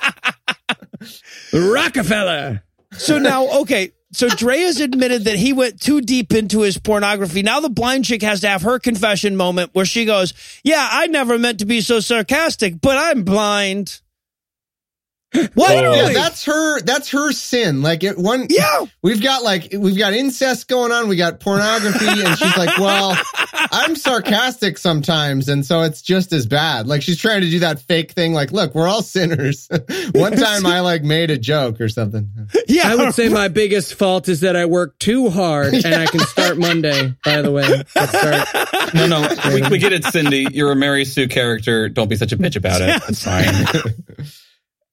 [1.53, 2.63] Rockefeller.
[2.93, 3.93] So now, okay.
[4.13, 7.43] So Dre has admitted that he went too deep into his pornography.
[7.43, 10.35] Now the blind chick has to have her confession moment where she goes,
[10.65, 14.01] "Yeah, I never meant to be so sarcastic, but I'm blind."
[15.33, 15.73] What?
[15.73, 16.81] yeah, that's her.
[16.81, 17.83] That's her sin.
[17.83, 18.47] Like it one.
[18.51, 18.87] Yeah.
[19.01, 21.07] we've got like we've got incest going on.
[21.07, 23.17] We got pornography, and she's like, "Well,
[23.71, 27.79] I'm sarcastic sometimes, and so it's just as bad." Like she's trying to do that
[27.79, 28.33] fake thing.
[28.33, 29.69] Like, look, we're all sinners.
[30.13, 32.29] one time, I like made a joke or something.
[32.67, 36.07] yeah, I would say my biggest fault is that I work too hard and I
[36.07, 37.69] can start Monday, by the way.
[37.95, 38.95] Let's start.
[38.95, 40.49] No, no, we, we get it, Cindy.
[40.51, 41.89] You're a Mary Sue character.
[41.89, 43.01] Don't be such a bitch about it.
[43.09, 43.85] It's fine.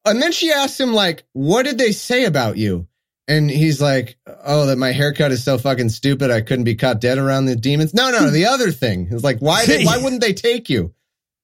[0.08, 2.88] And then she asked him, like, what did they say about you?
[3.28, 6.32] And he's like, oh, that my haircut is so fucking stupid.
[6.32, 7.94] I couldn't be caught dead around the demons.
[7.94, 10.94] No, no, the other thing is like, why, they, why wouldn't they take you?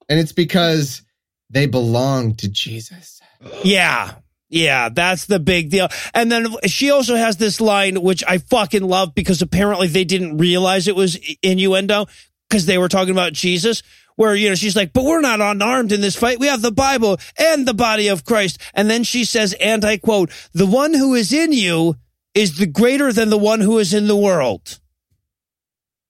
[0.08, 1.02] And it's because
[1.50, 3.22] they belong to Jesus.
[3.64, 4.14] Yeah.
[4.50, 5.90] Yeah, that's the big deal.
[6.14, 10.38] And then she also has this line, which I fucking love because apparently they didn't
[10.38, 12.06] realize it was innuendo
[12.48, 13.82] because they were talking about Jesus.
[14.16, 16.40] Where, you know, she's like, but we're not unarmed in this fight.
[16.40, 18.60] We have the Bible and the body of Christ.
[18.74, 21.96] And then she says, and I quote, the one who is in you
[22.34, 24.80] is the greater than the one who is in the world.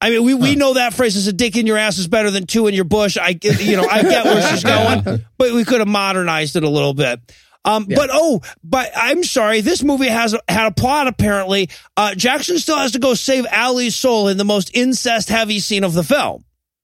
[0.02, 2.30] I mean, we, we know that phrase is a dick in your ass is better
[2.30, 3.18] than two in your bush.
[3.18, 6.70] I you know, I get where she's going, but we could have modernized it a
[6.70, 7.22] little bit.
[7.64, 11.70] Um, but oh, but I'm sorry, this movie has had a plot apparently.
[11.96, 15.86] Uh, Jackson still has to go save Allie's soul in the most incest heavy scene
[15.86, 16.44] of the film,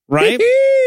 [0.10, 0.40] right?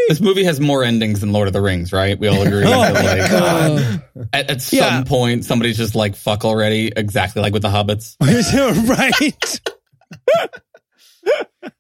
[0.09, 2.19] this movie has more endings than Lord of the Rings, right?
[2.19, 2.65] We all agree.
[2.67, 4.03] Oh like, uh, God.
[4.33, 5.05] At, at some Yeah.
[5.05, 8.17] point, somebody's just like fuck already, exactly like with the hobbits.
[8.89, 9.61] right.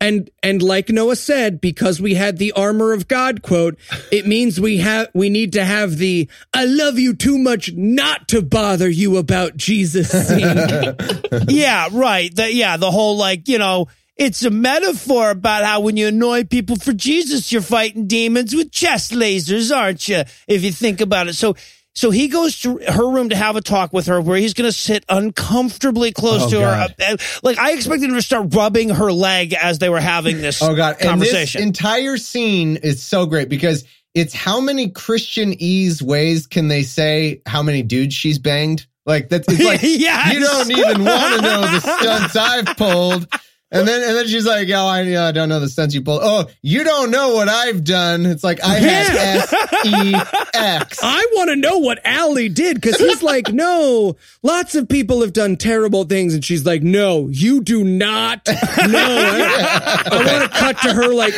[0.00, 3.76] And and like Noah said, because we had the armor of God quote,
[4.12, 8.28] it means we have we need to have the I love you too much not
[8.28, 11.44] to bother you about Jesus scene.
[11.48, 12.32] yeah, right.
[12.34, 16.44] The, yeah, the whole like, you know, it's a metaphor about how when you annoy
[16.44, 20.22] people for Jesus, you're fighting demons with chest lasers, aren't you?
[20.46, 21.34] If you think about it.
[21.34, 21.56] So,
[21.94, 24.68] so he goes to her room to have a talk with her where he's going
[24.68, 26.94] to sit uncomfortably close Oh, to God.
[26.98, 27.16] her.
[27.42, 30.74] Like I expected him to start rubbing her leg as they were having this Oh
[30.74, 30.92] god!
[31.00, 31.62] And this conversation.
[31.62, 33.84] entire scene is so great because
[34.14, 38.86] it's how many Christian ease ways can they say how many dudes she's banged?
[39.04, 40.32] Like that's it's like Yes.
[40.34, 43.26] you don't even want to know the stunts I've pulled.
[43.72, 46.02] And then and then she's like, "Oh, I, yeah, I don't know the sense you
[46.02, 46.20] pulled.
[46.22, 48.26] Oh, you don't know what I've done.
[48.26, 49.54] It's like I had S
[49.86, 50.14] E
[50.52, 50.98] X.
[51.02, 55.32] I want to know what Allie did because he's like, no, lots of people have
[55.32, 56.34] done terrible things.
[56.34, 58.46] And she's like, no, you do not.
[58.82, 61.32] No, I, I want to cut to her like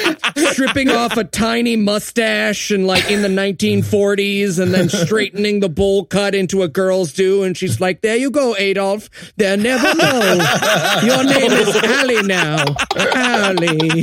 [0.52, 6.04] stripping off a tiny mustache and like in the 1940s and then straightening the bowl
[6.06, 7.42] cut into a girl's do.
[7.42, 9.10] And she's like, there you go, Adolf.
[9.36, 11.00] They'll never know.
[11.04, 12.64] Your name is Allie now,
[12.96, 14.02] Allie.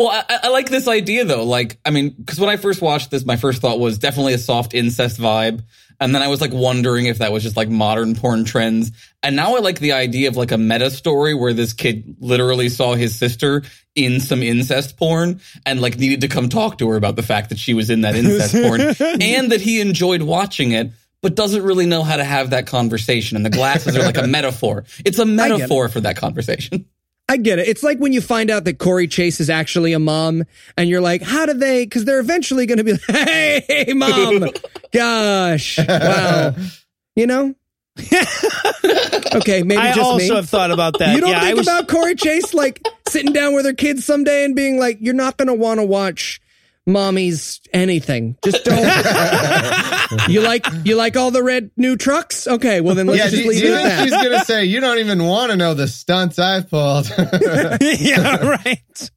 [0.00, 1.44] Well, I, I like this idea though.
[1.44, 4.38] Like, I mean, because when I first watched this, my first thought was definitely a
[4.38, 5.62] soft incest vibe.
[6.00, 8.92] And then I was like wondering if that was just like modern porn trends.
[9.22, 12.70] And now I like the idea of like a meta story where this kid literally
[12.70, 13.62] saw his sister
[13.94, 17.50] in some incest porn and like needed to come talk to her about the fact
[17.50, 18.80] that she was in that incest porn
[19.20, 20.92] and that he enjoyed watching it.
[21.22, 23.36] But doesn't really know how to have that conversation.
[23.36, 24.84] And the glasses are like a metaphor.
[25.04, 26.86] It's a metaphor for that conversation.
[27.30, 27.68] I get it.
[27.68, 30.42] It's like when you find out that Cory Chase is actually a mom,
[30.76, 31.84] and you're like, how do they?
[31.84, 34.50] Because they're eventually going to be like, hey, mom.
[34.92, 35.78] Gosh.
[35.78, 36.56] Wow.
[37.14, 37.54] You know?
[39.34, 40.34] okay, maybe I just also me.
[40.34, 41.14] have thought about that.
[41.14, 44.04] You don't yeah, I think was, about Cory Chase like sitting down with her kids
[44.04, 46.40] someday and being like, you're not going to want to watch
[46.86, 48.36] mommy's anything.
[48.44, 48.78] Just don't.
[50.28, 52.46] you like you like all the red new trucks?
[52.46, 54.20] Okay, well then let's yeah, just do, leave do you it at think that.
[54.20, 57.10] she's gonna say you don't even want to know the stunts I've pulled?
[57.80, 59.10] yeah, right.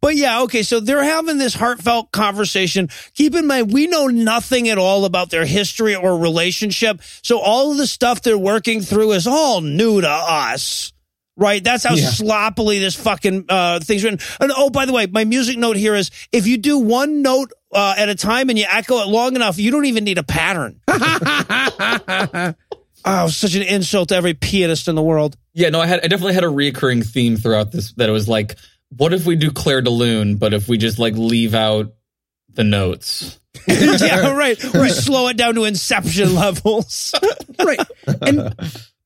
[0.00, 2.88] But yeah, okay, so they're having this heartfelt conversation.
[3.14, 7.02] Keep in mind, we know nothing at all about their history or relationship.
[7.22, 10.92] So all of the stuff they're working through is all new to us.
[11.36, 11.62] Right?
[11.64, 12.10] That's how Yeah.
[12.10, 14.18] sloppily this fucking uh, thing's written.
[14.40, 17.52] And oh, by the way, my music note here is if you do one note
[17.72, 20.22] uh, at a time and you echo it long enough, you don't even need a
[20.22, 20.80] pattern.
[23.04, 25.36] oh, such an insult to every pianist in the world.
[25.54, 28.28] Yeah, no, I had I definitely had a reoccurring theme throughout this that it was
[28.28, 28.56] like,
[28.96, 31.92] what if we do Clair de Lune, but if we just like leave out
[32.52, 33.38] the notes?
[33.66, 34.62] yeah, right.
[34.74, 37.14] Or slow it down to inception levels.
[37.64, 37.80] right.
[38.06, 38.54] And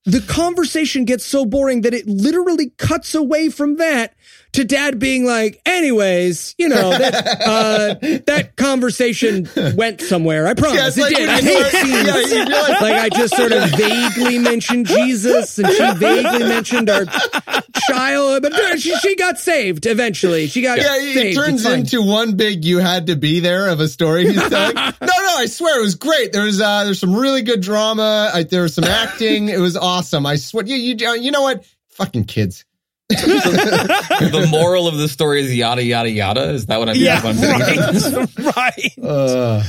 [0.05, 4.15] the conversation gets so boring that it literally cuts away from that
[4.55, 7.15] to dad being like, anyways, you know, that
[7.47, 7.95] uh
[8.27, 10.47] that conversation went somewhere.
[10.47, 11.29] I promise Yeah, it's like it did.
[11.29, 12.33] I hate scenes.
[12.33, 17.05] yeah, you like I just sort of vaguely mentioned Jesus and she vaguely mentioned our
[17.89, 20.47] child, but she, she got saved eventually.
[20.47, 21.37] She got Yeah, it saved.
[21.37, 21.81] turns It's fine.
[21.81, 24.75] into one big "you had to be there" of a story he's telling.
[24.75, 26.33] no, no, I swear it was great.
[26.33, 28.31] There was uh, there's some really good drama.
[28.33, 29.49] I, there was some acting.
[29.49, 30.27] It was awesome.
[30.27, 30.65] I swear.
[30.65, 31.65] You, you, you know what?
[31.91, 32.65] Fucking kids.
[33.09, 36.51] the moral of the story is yada yada yada.
[36.51, 36.97] Is that what I'm?
[36.97, 38.57] yeah, right.
[38.57, 38.99] right.
[39.03, 39.63] Uh,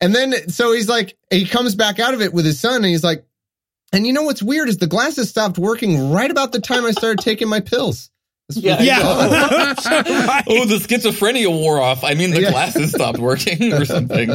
[0.00, 2.86] and then so he's like, he comes back out of it with his son, and
[2.86, 3.24] he's like,
[3.92, 6.92] and you know what's weird is the glasses stopped working right about the time I
[6.92, 8.10] started taking my pills.
[8.52, 8.80] Yeah.
[8.80, 9.74] Yeah.
[9.90, 10.44] Right.
[10.48, 12.02] Oh, the schizophrenia wore off.
[12.02, 12.50] I mean, the Yeah.
[12.50, 14.28] glasses stopped working or something.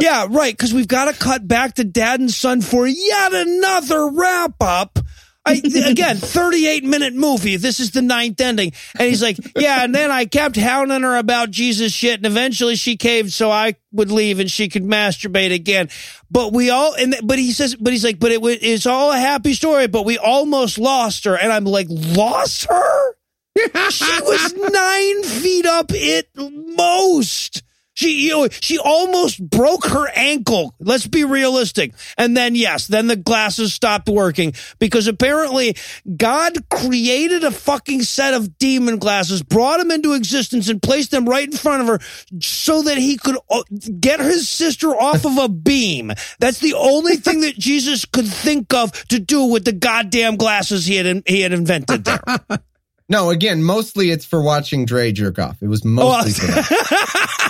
[0.00, 0.52] Yeah, right.
[0.52, 4.98] Because we've got to cut back to dad and son for yet another wrap up.
[5.44, 7.56] I, again, 38 minute movie.
[7.56, 8.72] This is the ninth ending.
[8.98, 9.82] And he's like, yeah.
[9.82, 12.18] And then I kept hounding her about Jesus shit.
[12.18, 15.88] And eventually she caved so I would leave and she could masturbate again.
[16.30, 19.18] But we all, and, but he says, but he's like, but it, it's all a
[19.18, 21.36] happy story, but we almost lost her.
[21.36, 23.14] And I'm like, lost her?
[23.90, 27.62] she was nine feet up at most.
[27.94, 30.74] She, you know, she almost broke her ankle.
[30.80, 31.92] Let's be realistic.
[32.16, 35.76] And then, yes, then the glasses stopped working because apparently
[36.16, 41.28] God created a fucking set of demon glasses, brought them into existence and placed them
[41.28, 41.98] right in front of her
[42.40, 43.62] so that he could uh,
[44.00, 46.12] get his sister off of a beam.
[46.38, 50.86] That's the only thing that Jesus could think of to do with the goddamn glasses
[50.86, 52.20] he had, he had invented there.
[53.08, 55.58] No, again, mostly it's for watching Dre jerk off.
[55.60, 57.41] It was mostly for that.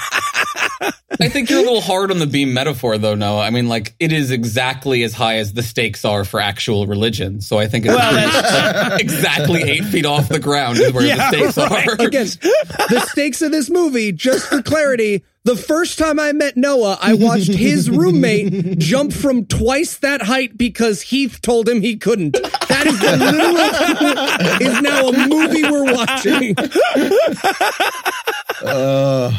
[1.20, 3.14] I think you're a little hard on the beam metaphor, though.
[3.14, 6.86] No, I mean, like it is exactly as high as the stakes are for actual
[6.86, 7.40] religion.
[7.40, 11.30] So I think it's Well, like, exactly eight feet off the ground is where Yeah,
[11.30, 11.88] the stakes right.
[11.88, 12.06] are.
[12.06, 12.26] Again,
[12.88, 17.14] the stakes of this movie, just for clarity, the first time I met Noah, I
[17.14, 22.34] watched his roommate jump from twice that height because Heath told him he couldn't.
[22.68, 26.54] That is the literal is now a movie we're watching.
[28.64, 29.32] Uh,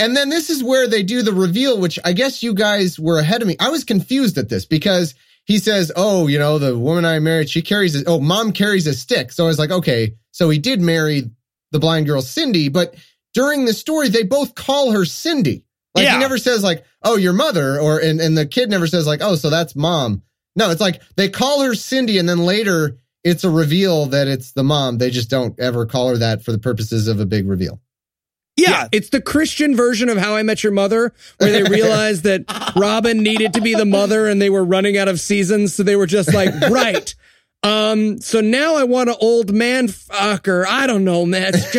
[0.00, 3.18] and then this is where they do the reveal, which I guess you guys were
[3.18, 3.56] ahead of me.
[3.60, 5.14] I was confused at this because
[5.44, 8.86] he says, "Oh, you know, the woman I married, she carries a, oh, mom carries
[8.86, 11.30] a stick." So I was like, "Okay, so he did marry
[11.70, 12.94] the blind girl Cindy." But
[13.34, 15.64] during the story, they both call her Cindy.
[15.94, 16.14] Like Yeah.
[16.14, 19.20] he never says like, "Oh, your mother," or and and the kid never says like,
[19.22, 20.22] "Oh, so that's mom."
[20.56, 24.52] No, it's like they call her Cindy, and then later it's a reveal that it's
[24.52, 24.98] the mom.
[24.98, 27.80] They just don't ever call her that for the purposes of a big reveal.
[28.56, 28.88] Yeah.
[28.92, 32.44] It's the Christian version of How I Met Your Mother, where they realized that
[32.76, 35.74] Robin needed to be the mother and they were running out of seasons.
[35.74, 37.14] So they were just like, right.
[37.62, 40.64] Um, so now I want an old man fucker.
[40.66, 41.52] I don't know, man.
[41.54, 41.74] It's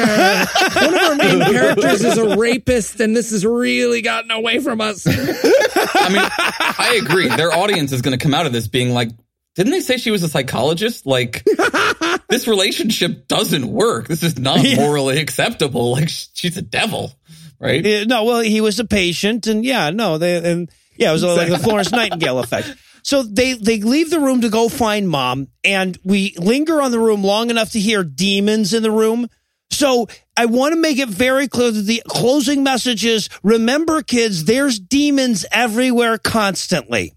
[0.75, 4.79] one of our main characters is a rapist, and this has really gotten away from
[4.79, 5.07] us.
[5.07, 6.29] I mean,
[6.77, 7.29] I agree.
[7.29, 9.09] Their audience is going to come out of this being like,
[9.55, 11.05] didn't they say she was a psychologist?
[11.05, 11.43] Like,
[12.29, 14.07] this relationship doesn't work.
[14.07, 14.77] This is not Yeah.
[14.77, 15.91] morally acceptable.
[15.91, 17.11] Like, she's a devil,
[17.59, 17.85] right?
[17.85, 21.23] Uh, no, well, he was a patient, and yeah, no, they and yeah, it was
[21.23, 22.75] like the Florence Nightingale effect.
[23.03, 26.99] So they they leave the room to go find mom, and we linger on the
[26.99, 29.27] room long enough to hear demons in the room.
[29.71, 30.07] So
[30.37, 34.79] I want to make it very clear that the closing message is: remember, kids, there's
[34.79, 37.13] demons everywhere constantly.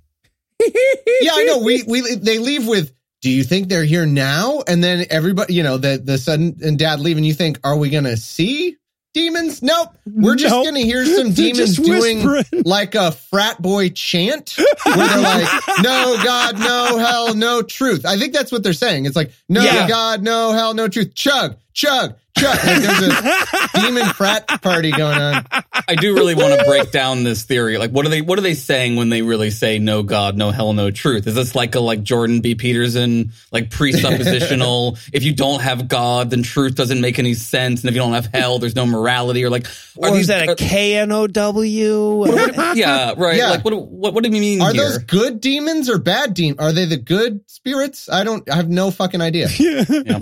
[1.20, 1.58] Yeah, I know.
[1.62, 2.92] We we they leave with.
[3.22, 4.62] Do you think they're here now?
[4.68, 7.74] And then everybody, you know, the the son and dad leave, and you think, are
[7.76, 8.76] we gonna see
[9.14, 9.62] demons?
[9.62, 9.96] Nope.
[10.06, 10.66] We're just Nope.
[10.66, 12.26] gonna hear some demons doing
[12.64, 14.54] like a frat boy chant,
[14.84, 15.48] where they're like,
[15.80, 19.06] "No God, no hell, no truth." I think that's what they're saying.
[19.06, 19.88] It's like, "No Yeah.
[19.88, 22.56] God, no hell, no truth." Chug, chug, chug.
[22.56, 25.44] Like there's a demon frat party going on.
[25.86, 27.76] I do really want to break down this theory.
[27.76, 28.22] Like, what are they?
[28.22, 31.26] What are they saying when they really say no God, no hell, no truth?
[31.26, 32.55] Is this like a like Jordan B.
[32.55, 34.98] Peterson like presuppositional?
[35.12, 38.14] if you don't have God, then truth doesn't make any sense, and if you don't
[38.14, 39.44] have hell, there's no morality.
[39.44, 39.66] Or like,
[40.01, 42.26] are Or these is that a K N O W?
[42.74, 43.36] yeah, right.
[43.36, 43.51] Yeah.
[43.51, 44.84] Like, what, what, what do you mean Are here?
[44.84, 46.60] those good demons or bad demons?
[46.60, 48.09] Are they the good spirits?
[48.09, 48.48] I don't.
[48.48, 49.48] I have no fucking idea.
[49.59, 50.20] Yeah.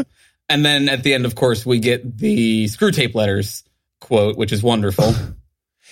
[0.53, 3.65] And then at the end, of course, we get the Screwtape Letters
[4.01, 5.15] quote, which is wonderful.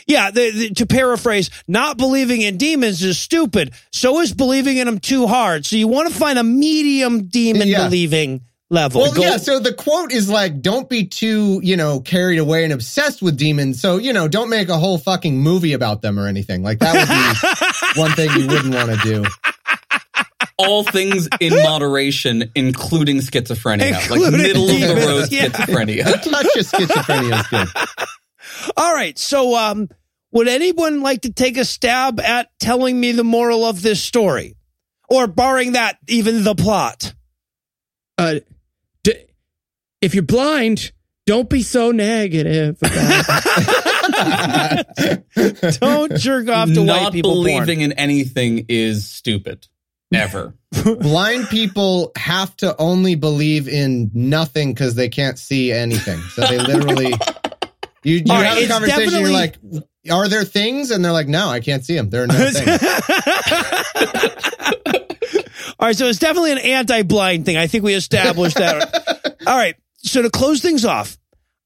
[0.06, 3.72] Yeah, the, the- to paraphrase, not believing in demons is stupid.
[3.92, 5.66] So is believing in them too hard.
[5.66, 7.84] So you want to find a medium demon Yeah.
[7.84, 9.02] believing level.
[9.02, 9.36] Well, Go- yeah.
[9.36, 13.36] So the quote is like, "Don't be too, you know, carried away and obsessed with
[13.36, 16.62] demons." So you know, don't make a whole fucking movie about them or anything.
[16.62, 16.94] Like that
[17.94, 19.24] would be one thing you wouldn't want to do.
[20.58, 25.46] All things in moderation, including schizophrenia, like middle of the road yeah.
[25.46, 26.06] schizophrenia.
[26.06, 27.68] A touch of schizophrenia is good.
[28.76, 29.18] All right.
[29.18, 29.88] So, um,
[30.32, 34.56] would anyone like to take a stab at telling me the moral of this story?
[35.08, 37.14] Or barring that, even the plot?
[38.16, 38.36] Uh,
[39.02, 39.24] d-
[40.00, 40.92] if you're blind,
[41.26, 42.78] don't be so negative.
[42.82, 43.26] about.
[45.80, 47.44] Don't jerk off to white Not people porn.
[47.44, 49.66] believing in anything is stupid.
[50.12, 50.54] Ever.
[50.84, 56.18] Blind people have to only believe in nothing because they can't see anything.
[56.34, 57.08] So they literally,
[58.02, 59.20] you, you All right, have a it's conversation.
[59.20, 59.56] You're like,
[60.10, 62.10] "Are there things?" And they're like, "No, I can't see them.
[62.10, 62.68] There are no things."
[65.78, 67.56] All right, so it's definitely an anti-blind thing.
[67.56, 69.36] I think we established that.
[69.46, 71.16] All right, so to close things off,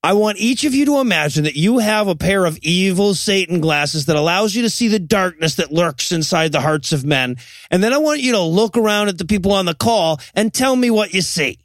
[0.04, 3.62] I want each of you to imagine that you have a pair of evil Satan
[3.62, 7.38] glasses that allows you to see the darkness that lurks inside the hearts of men.
[7.70, 10.52] And then I want you to look around at the people on the call and
[10.52, 11.58] tell me what you see.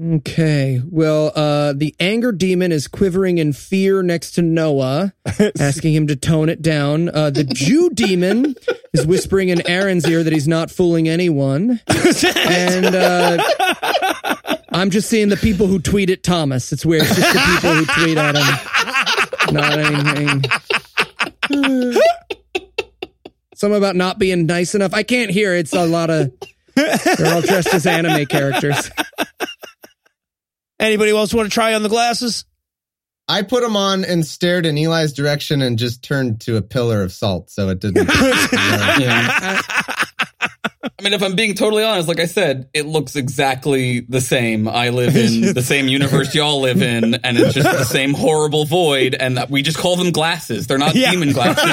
[0.00, 0.80] Okay.
[0.88, 5.12] Well, uh, the anger demon is quivering in fear next to Noah,
[5.60, 7.08] asking him to tone it down.
[7.08, 8.54] Uh, the Jew demon
[8.92, 11.80] is whispering in Aaron's ear that he's not fooling anyone.
[12.36, 13.42] And uh,
[14.72, 16.72] I'm just seeing the people who tweet at Thomas.
[16.72, 17.02] It's weird.
[17.02, 19.54] It's just the people who tweet at him.
[19.54, 20.44] Not anything.
[23.56, 24.94] Something about not being nice enough.
[24.94, 25.56] I can't hear.
[25.56, 26.32] It's a lot of.
[26.76, 28.88] They're all dressed as anime characters.
[30.80, 32.44] Anybody else want to try on the glasses?
[33.28, 37.02] I put them on and stared in Eli's direction and just turned to a pillar
[37.02, 37.50] of salt.
[37.50, 38.08] So it didn't.
[41.00, 41.04] Yeah.
[41.06, 44.66] I mean, if I'm being totally honest, like I said, it looks exactly the same.
[44.66, 48.64] I live in the same universe y'all live in, and it's just the same horrible
[48.64, 50.66] void, and that we just call them glasses.
[50.66, 51.12] They're not Yeah.
[51.12, 51.64] demon glasses.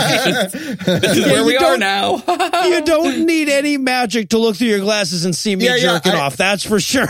[0.51, 0.53] Just-
[0.85, 2.15] this is Yeah, where you we are don't- now.
[2.67, 5.81] you don't need any magic to look through your glasses and see me Yeah, yeah,
[5.93, 6.37] jerking I- off.
[6.37, 7.07] That's for sure.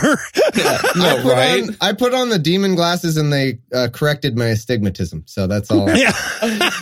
[0.54, 1.62] I no, put right?
[1.68, 5.24] on I put on the demon glasses and they uh, corrected my astigmatism.
[5.26, 5.90] So that's all.
[5.94, 6.12] yeah.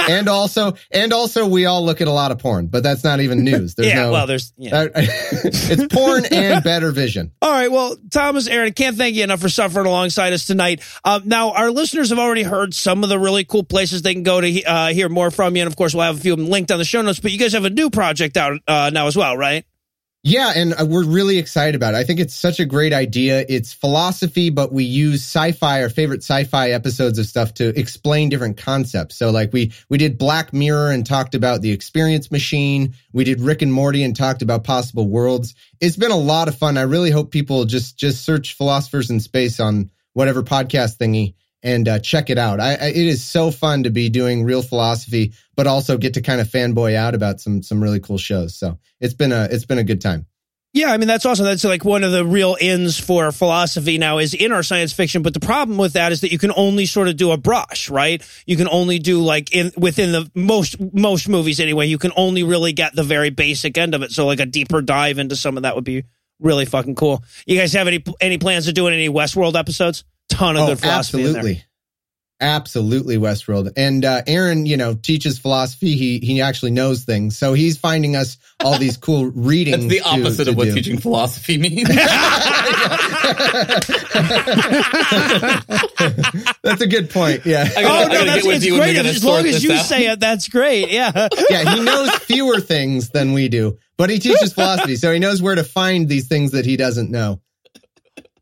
[0.08, 3.20] and also, and also, we all look at a lot of porn, but that's not
[3.20, 3.74] even news.
[3.74, 4.02] There's yeah.
[4.04, 4.12] no.
[4.12, 4.52] well, there's.
[4.56, 4.84] Yeah.
[4.84, 7.32] that- it's porn and better vision.
[7.42, 7.70] All right.
[7.70, 10.82] Well, Thomas, Aaron, can't thank you enough for suffering alongside us tonight.
[11.04, 14.22] Um, now, our listeners have already heard some of the really cool places they can
[14.22, 15.62] go to uh, hear more from you.
[15.62, 17.20] And of course, we'll have a few of them linked on the show notes.
[17.20, 19.64] But you guys have a new project out uh, now as well, right?
[20.26, 21.98] Yeah, and uh, we're really excited about it.
[21.98, 23.44] I think it's such a great idea.
[23.46, 28.56] It's philosophy, but we use sci-fi, our favorite sci-fi episodes of stuff to explain different
[28.56, 29.16] concepts.
[29.16, 32.94] So like we we did Black Mirror and talked about the experience machine.
[33.12, 35.54] We did Rick and Morty and talked about possible worlds.
[35.78, 36.78] It's been a lot of fun.
[36.78, 41.34] I really hope people just just search philosophers in space on whatever podcast thingy
[41.64, 42.60] and uh, check it out.
[42.60, 46.20] I, I, it is so fun to be doing real philosophy, but also get to
[46.20, 48.54] kind of fanboy out about some some really cool shows.
[48.54, 50.26] So it's been a it's been a good time.
[50.74, 51.46] Yeah, I mean that's awesome.
[51.46, 55.22] That's like one of the real ins for philosophy now is in our science fiction.
[55.22, 57.88] But the problem with that is that you can only sort of do a brush,
[57.88, 58.22] right?
[58.44, 61.86] You can only do like in within the most most movies anyway.
[61.86, 64.10] You can only really get the very basic end of it.
[64.10, 66.04] So like a deeper dive into some of that would be
[66.40, 67.24] really fucking cool.
[67.46, 70.04] You guys have any any plans of doing any Westworld episodes?
[70.28, 71.36] Ton of Oh, good philosophy in there.
[71.38, 71.64] absolutely.
[72.40, 73.72] Absolutely, Westworld.
[73.76, 75.96] And uh, Aaron, you know, teaches philosophy.
[75.96, 79.76] He he actually knows things, so he's finding us all these cool readings.
[79.86, 80.74] That's the opposite to of what do.
[80.74, 81.88] teaching philosophy means.
[86.62, 87.44] That's a good point.
[87.46, 87.68] Yeah.
[87.68, 89.06] Gotta, Oh no, that's get it's you and we great.
[89.06, 89.84] As long as you out.
[89.84, 90.90] say it, that's great.
[90.90, 91.28] Yeah.
[91.50, 95.40] yeah, he knows fewer things than we do, but he teaches philosophy, so he knows
[95.42, 97.40] where to find these things that he doesn't know.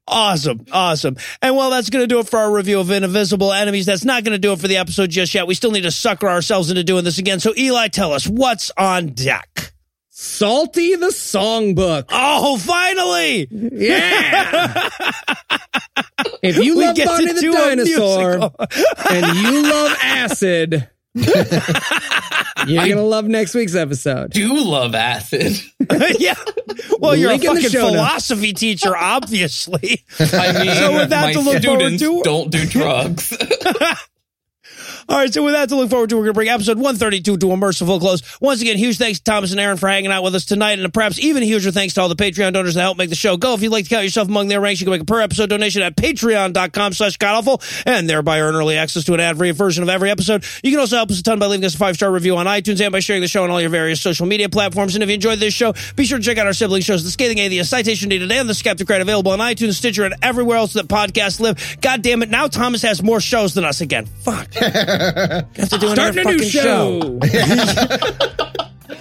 [0.09, 0.67] Awesome.
[0.73, 1.17] Awesome.
[1.41, 3.87] And well, that's going to do it for our review of Invisible Enemies.
[3.87, 5.47] That's not going to do it for the episode just yet.
[5.47, 7.41] We still need to sucker ourselves into doing this again.
[7.41, 9.73] So, Eli, tell us what's on deck.
[10.11, 12.05] Psalty the Songbook.
[12.11, 13.49] Oh, finally.
[13.51, 14.89] Yeah.
[16.43, 18.53] if you We love Barney the Dinosaur
[19.11, 24.31] and you love acid, you're going to love next week's episode.
[24.31, 25.59] do love acid.
[26.19, 26.35] yeah.
[26.99, 27.95] Well, you're a Link in the fucking show notes.
[27.97, 30.05] philosophy teacher, obviously.
[30.19, 33.33] I mean, So with that my to look forward students to- don't do drugs.
[35.09, 37.37] All right, so with that to look forward to, we're going to bring episode 132
[37.39, 38.23] to a merciful close.
[38.41, 40.95] Once again, huge thanks to Thomas and Aaron for hanging out with us tonight, and
[40.95, 43.55] perhaps even huger thanks to all the Patreon donors that help make the show go.
[43.55, 45.49] If you'd like to count yourself among their ranks, you can make a per episode
[45.51, 49.89] donation at patreon.com slash godawful, and thereby earn early access to an ad-free version of
[49.89, 50.45] every episode.
[50.63, 52.81] You can also help us a ton by leaving us a five-star review on iTunes
[52.81, 54.95] and by sharing the show on all your various social media platforms.
[54.95, 57.11] And if you enjoyed this show, be sure to check out our sibling shows, The
[57.11, 60.75] Scathing Atheist, Citation Needed, and The Skeptic Right, available on iTunes, Stitcher, and everywhere else
[60.75, 61.77] that podcasts live.
[61.81, 64.07] God damn it, now Thomas has more shows than us again.
[64.07, 64.49] Fuck.
[65.57, 67.19] Have to do another Starting a new fucking show.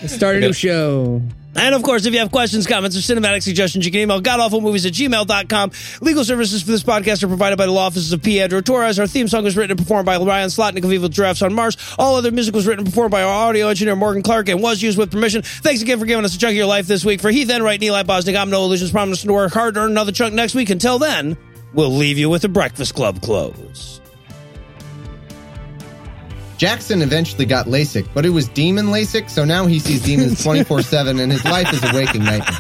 [0.07, 1.22] Start a new show.
[1.55, 4.85] And of course, if you have questions, comments, or cinematic suggestions, you can email godawfulmovies
[4.88, 5.72] at gmail.com.
[5.99, 8.39] Legal services for this podcast are provided by the law offices of P.
[8.39, 8.99] Andrew Torres.
[8.99, 11.77] Our theme song was written and performed by Ryan Slotnick of Evil Giraffes on Mars.
[11.99, 14.81] All other music was written and performed by our audio engineer, Morgan Clark, and was
[14.81, 15.41] used with permission.
[15.41, 17.19] Thanks again for giving us a chunk of your life this week.
[17.19, 19.91] For Heath Enright and Eli Bosnick, I'm Noah Lugeons, promising to work hard to earn
[19.91, 20.69] another chunk next week.
[20.69, 21.38] Until then,
[21.73, 24.00] we'll leave you with a Breakfast Club close.
[26.61, 30.83] Jackson eventually got LASIK, but it was demon LASIK, so now he sees demons 24
[30.83, 32.59] 7 and his life is a waking nightmare.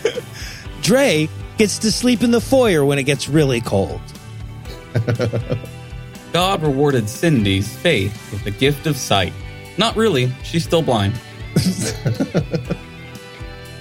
[0.80, 1.28] Dre
[1.58, 4.00] gets to sleep in the foyer when it gets really cold.
[6.32, 9.34] God rewarded Cindy's faith with the gift of sight.
[9.76, 10.32] Not really.
[10.42, 11.12] She's still blind.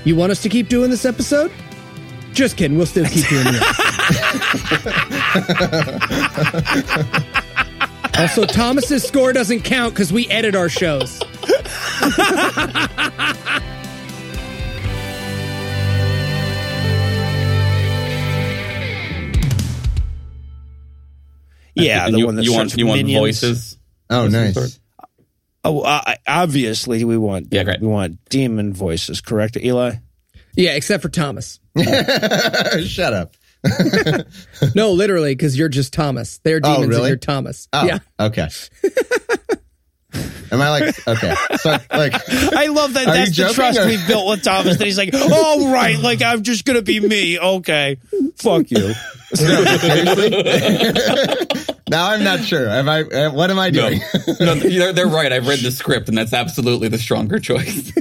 [0.03, 1.53] You want us to keep doing this episode?
[2.33, 2.75] Just kidding.
[2.75, 3.45] We'll still keep doing
[7.07, 7.43] it.
[8.17, 11.21] Also, Thomas's score doesn't count because we edit our shows.
[21.75, 23.19] Yeah, And the you, one that you want with you want minions.
[23.21, 23.77] voices.
[24.09, 24.53] Oh, nice.
[24.53, 24.79] Sort.
[25.63, 27.47] Oh, uh, obviously we want.
[27.51, 27.81] Yeah, great.
[27.81, 29.95] We want demon voices, correct, Eli?
[30.55, 31.59] Yeah, except for Thomas.
[32.85, 33.35] Shut up.
[34.75, 36.39] No, literally, because you're just Thomas.
[36.43, 37.67] They're Oh, demons and you're Thomas.
[37.73, 37.99] Oh, Yeah.
[38.19, 38.47] okay.
[40.51, 41.33] Am I like, okay.
[41.57, 42.13] So, like,
[42.53, 43.05] I love that.
[43.07, 44.77] That's the trust or- we've built with Thomas.
[44.77, 47.97] That he's like, "All right, like I'm just gonna be me." Okay,
[48.37, 48.93] fuck you.
[49.33, 50.29] seriously?
[51.89, 52.69] now I'm not sure.
[52.69, 54.01] Am I, uh, what am I No, doing?
[54.39, 55.33] no, they're, they're right.
[55.33, 57.91] I've read the script, and that's absolutely the stronger choice.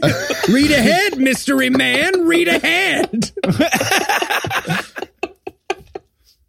[0.48, 2.26] Read ahead, mystery man.
[2.26, 3.32] Read ahead.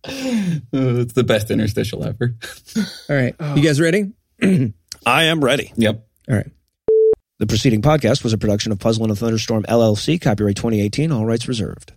[0.07, 2.35] It's the best interstitial ever.
[3.09, 3.35] All right.
[3.39, 3.55] Oh.
[3.55, 4.11] You guys ready?
[5.05, 5.71] I am ready.
[5.75, 6.07] Yep.
[6.29, 6.49] All right.
[7.39, 11.25] The preceding podcast was a production of Puzzle in a Thunderstorm LLC, copyright 2018, all
[11.25, 11.91] rights reserved.